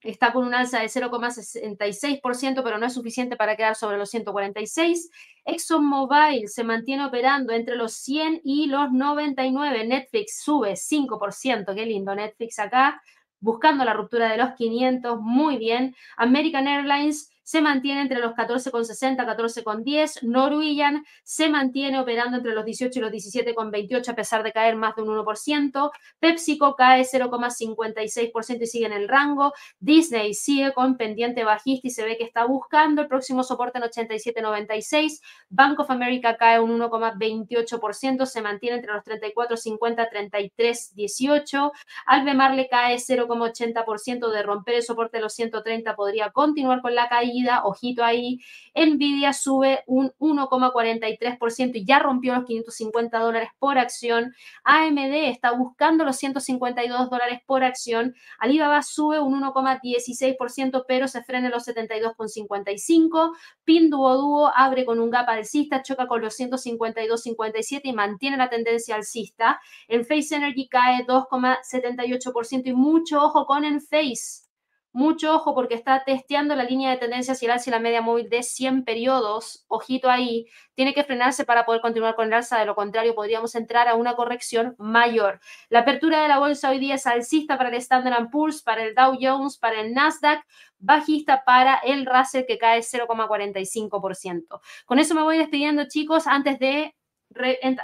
está 0.03 0.33
con 0.33 0.47
un 0.47 0.55
alza 0.55 0.81
de 0.81 0.87
0,66%, 0.87 2.63
pero 2.63 2.79
no 2.79 2.87
es 2.87 2.95
suficiente 2.95 3.37
para 3.37 3.57
quedar 3.57 3.77
sobre 3.77 3.99
los 3.99 4.11
146. 4.11 5.11
ExxonMobil 5.45 6.49
se 6.49 6.65
mantiene 6.65 7.05
operando 7.05 7.53
entre 7.53 7.77
los 7.77 7.93
100 7.95 8.41
y 8.45 8.67
los 8.67 8.93
99. 8.93 9.87
Netflix 9.87 10.41
sube 10.43 10.73
5%, 10.73 11.75
qué 11.75 11.87
lindo 11.87 12.15
Netflix 12.15 12.59
acá, 12.59 13.03
buscando 13.41 13.85
la 13.85 13.93
ruptura 13.93 14.31
de 14.31 14.39
los 14.39 14.53
500, 14.55 15.21
muy 15.21 15.57
bien. 15.57 15.95
American 16.17 16.69
Airlines 16.69 17.31
se 17.53 17.61
mantiene 17.61 18.01
entre 18.01 18.19
los 18.19 18.33
14,60, 18.33 19.27
14,10. 19.27 20.23
Norwegian 20.23 21.05
se 21.23 21.51
mantiene 21.51 22.01
operando 22.01 22.39
entre 22.39 22.55
los 22.55 22.65
18 22.65 22.99
y 22.99 23.03
los 23.03 23.13
17,28 23.13 24.09
a 24.09 24.15
pesar 24.15 24.43
de 24.43 24.53
caer 24.53 24.75
más 24.75 24.97
de 24.97 25.03
un 25.03 25.09
1%. 25.09 25.91
PepsiCo 26.19 26.77
cae 26.77 27.03
0,56% 27.03 28.63
y 28.63 28.67
sigue 28.67 28.87
en 28.87 28.95
el 28.95 29.07
rango. 29.07 29.53
Disney 29.81 30.33
sigue 30.33 30.73
con 30.73 30.97
pendiente 30.97 31.45
bajista 31.45 31.89
y 31.89 31.91
se 31.91 32.05
ve 32.07 32.17
que 32.17 32.25
está 32.25 32.47
buscando 32.47 33.03
el 33.03 33.09
próximo 33.09 33.43
soporte 33.43 33.77
en 33.77 33.85
87,96. 33.85 35.21
Bank 35.51 35.79
of 35.81 35.91
America 35.91 36.39
cae 36.39 36.59
un 36.59 36.81
1,28%, 36.81 38.25
se 38.25 38.41
mantiene 38.41 38.77
entre 38.77 38.95
los 38.95 39.05
34,50, 39.05 40.09
33,18. 40.11 41.71
Albemarle 42.07 42.63
le 42.63 42.69
cae 42.71 42.97
0,80% 42.97 44.31
de 44.31 44.43
romper 44.43 44.77
el 44.77 44.83
soporte 44.83 45.19
de 45.19 45.23
los 45.23 45.35
130, 45.35 45.95
podría 45.95 46.31
continuar 46.31 46.81
con 46.81 46.95
la 46.95 47.11
caída 47.11 47.42
ojito 47.65 48.05
ahí, 48.05 48.39
Nvidia 48.75 49.33
sube 49.33 49.83
un 49.87 50.13
1,43% 50.19 51.73
y 51.75 51.85
ya 51.85 51.99
rompió 51.99 52.35
los 52.35 52.45
550 52.45 53.19
dólares 53.19 53.51
por 53.59 53.79
acción. 53.79 54.35
AMD 54.65 55.15
está 55.29 55.53
buscando 55.53 56.05
los 56.05 56.17
152 56.17 57.11
dólares 57.11 57.41
por 57.47 57.65
acción. 57.65 58.15
Alibaba 58.39 58.83
sube 58.83 59.21
un 59.21 59.43
1,16%, 59.43 60.85
pero 60.89 61.09
se 61.09 61.23
frena 61.23 61.47
en 61.47 61.53
los 61.53 61.67
72,55. 61.67 63.33
Pinduoduo 63.65 64.51
abre 64.55 64.85
con 64.85 65.01
un 65.01 65.11
gap 65.11 65.29
alcista, 65.29 65.83
choca 65.83 66.07
con 66.07 66.23
los 66.23 66.39
152,57 66.39 67.81
y 67.85 67.93
mantiene 67.93 68.37
la 68.37 68.49
tendencia 68.49 68.95
alcista. 68.95 69.61
El 69.89 70.05
Face 70.05 70.35
Energy 70.35 70.69
cae 70.69 71.07
2,78% 71.07 72.63
y 72.67 72.73
mucho 72.73 73.23
ojo 73.23 73.47
con 73.47 73.65
Enphase 73.65 74.52
mucho 74.93 75.35
ojo 75.35 75.55
porque 75.55 75.75
está 75.75 76.05
testeando 76.05 76.55
la 76.55 76.65
línea 76.65 76.91
de 76.91 76.99
tendencia 76.99 77.33
hacia 77.33 77.47
el 77.47 77.53
alza 77.53 77.71
y 77.71 77.73
la 77.73 77.79
media 77.79 78.03
móvil 78.03 78.29
de 78.29 78.43
100 78.43 78.85
periodos. 78.85 79.65
Ojito 79.69 80.11
ahí. 80.11 80.47
Tiene 80.75 80.93
que 80.93 81.05
frenarse 81.05 81.45
para 81.45 81.65
poder 81.65 81.81
continuar 81.81 82.15
con 82.15 82.27
el 82.27 82.35
alza. 82.35 82.59
De 82.59 82.67
lo 82.67 82.75
contrario, 82.75 83.15
podríamos 83.15 83.55
entrar 83.55 83.89
a 83.89 83.95
una 83.95 84.15
corrección 84.15 84.75
mayor. 84.79 85.41
La 85.71 85.81
apertura 85.81 86.23
de 86.23 86.29
la 86.29 86.39
bolsa 86.39 86.71
hoy 86.71 86.79
día 86.79 86.97
es 86.97 87.07
alcista 87.07 87.57
para 87.57 87.71
el 87.71 87.77
Standard 87.77 88.31
Poor's, 88.31 88.63
para 88.63 88.85
el 88.85 88.95
Dow 88.95 89.17
Jones, 89.21 89.59
para 89.59 89.81
el 89.81 89.95
Nasdaq. 89.95 90.45
Bajista 90.79 91.45
para 91.45 91.77
el 91.77 92.07
Russell 92.07 92.45
que 92.45 92.59
cae 92.59 92.81
0,45%. 92.81 94.61
Con 94.85 94.99
eso 94.99 95.15
me 95.15 95.23
voy 95.23 95.39
despidiendo, 95.39 95.87
chicos. 95.89 96.27
Antes 96.27 96.59
de 96.59 96.95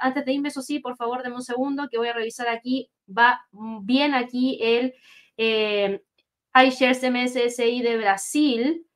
antes 0.01 0.25
de 0.27 0.33
irme, 0.33 0.49
eso 0.49 0.61
sí, 0.61 0.79
por 0.79 0.97
favor, 0.97 1.23
denme 1.23 1.37
un 1.37 1.43
segundo 1.43 1.89
que 1.91 1.97
voy 1.97 2.09
a 2.09 2.13
revisar 2.13 2.49
aquí. 2.49 2.91
Va 3.09 3.47
bien 3.83 4.15
aquí 4.15 4.59
el, 4.61 4.95
eh, 5.39 6.03
iShares 6.67 7.03
MSCI 7.03 7.83
de 7.83 7.99
Brasil, 7.99 8.87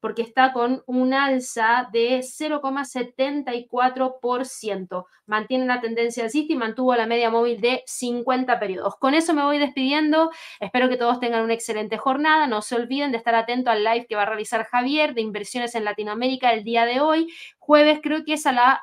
porque 0.00 0.22
está 0.22 0.52
con 0.52 0.82
un 0.86 1.14
alza 1.14 1.88
de 1.92 2.18
0,74%. 2.18 5.06
Mantiene 5.26 5.66
la 5.66 5.80
tendencia 5.80 6.24
alcista 6.24 6.52
y 6.52 6.56
mantuvo 6.56 6.96
la 6.96 7.06
media 7.06 7.30
móvil 7.30 7.60
de 7.60 7.84
50 7.86 8.58
periodos. 8.58 8.96
Con 8.96 9.14
eso 9.14 9.32
me 9.32 9.44
voy 9.44 9.58
despidiendo. 9.58 10.32
Espero 10.58 10.88
que 10.88 10.96
todos 10.96 11.20
tengan 11.20 11.44
una 11.44 11.54
excelente 11.54 11.98
jornada. 11.98 12.48
No 12.48 12.62
se 12.62 12.74
olviden 12.74 13.12
de 13.12 13.18
estar 13.18 13.36
atento 13.36 13.70
al 13.70 13.84
live 13.84 14.06
que 14.08 14.16
va 14.16 14.22
a 14.22 14.26
realizar 14.26 14.64
Javier 14.64 15.14
de 15.14 15.20
inversiones 15.20 15.76
en 15.76 15.84
Latinoamérica 15.84 16.52
el 16.52 16.64
día 16.64 16.84
de 16.84 17.00
hoy. 17.00 17.32
Jueves 17.58 18.00
creo 18.02 18.24
que 18.24 18.32
es 18.32 18.44
a 18.46 18.52
la 18.52 18.82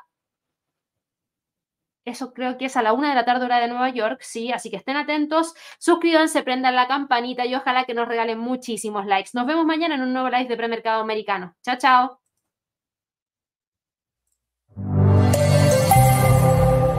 eso 2.04 2.32
creo 2.32 2.58
que 2.58 2.66
es 2.66 2.76
a 2.76 2.82
la 2.82 2.92
una 2.92 3.10
de 3.10 3.14
la 3.14 3.24
tarde 3.24 3.44
hora 3.44 3.60
de 3.60 3.68
Nueva 3.68 3.90
York, 3.90 4.20
sí, 4.22 4.52
así 4.52 4.70
que 4.70 4.76
estén 4.76 4.96
atentos, 4.96 5.54
suscríbanse, 5.78 6.42
prendan 6.42 6.74
la 6.76 6.88
campanita 6.88 7.46
y 7.46 7.54
ojalá 7.54 7.84
que 7.84 7.94
nos 7.94 8.08
regalen 8.08 8.38
muchísimos 8.38 9.06
likes. 9.06 9.30
Nos 9.34 9.46
vemos 9.46 9.66
mañana 9.66 9.94
en 9.94 10.02
un 10.02 10.12
nuevo 10.12 10.28
live 10.30 10.46
de 10.48 10.56
premercado 10.56 11.00
americano. 11.00 11.54
Chao, 11.62 11.76
chao. 11.78 12.19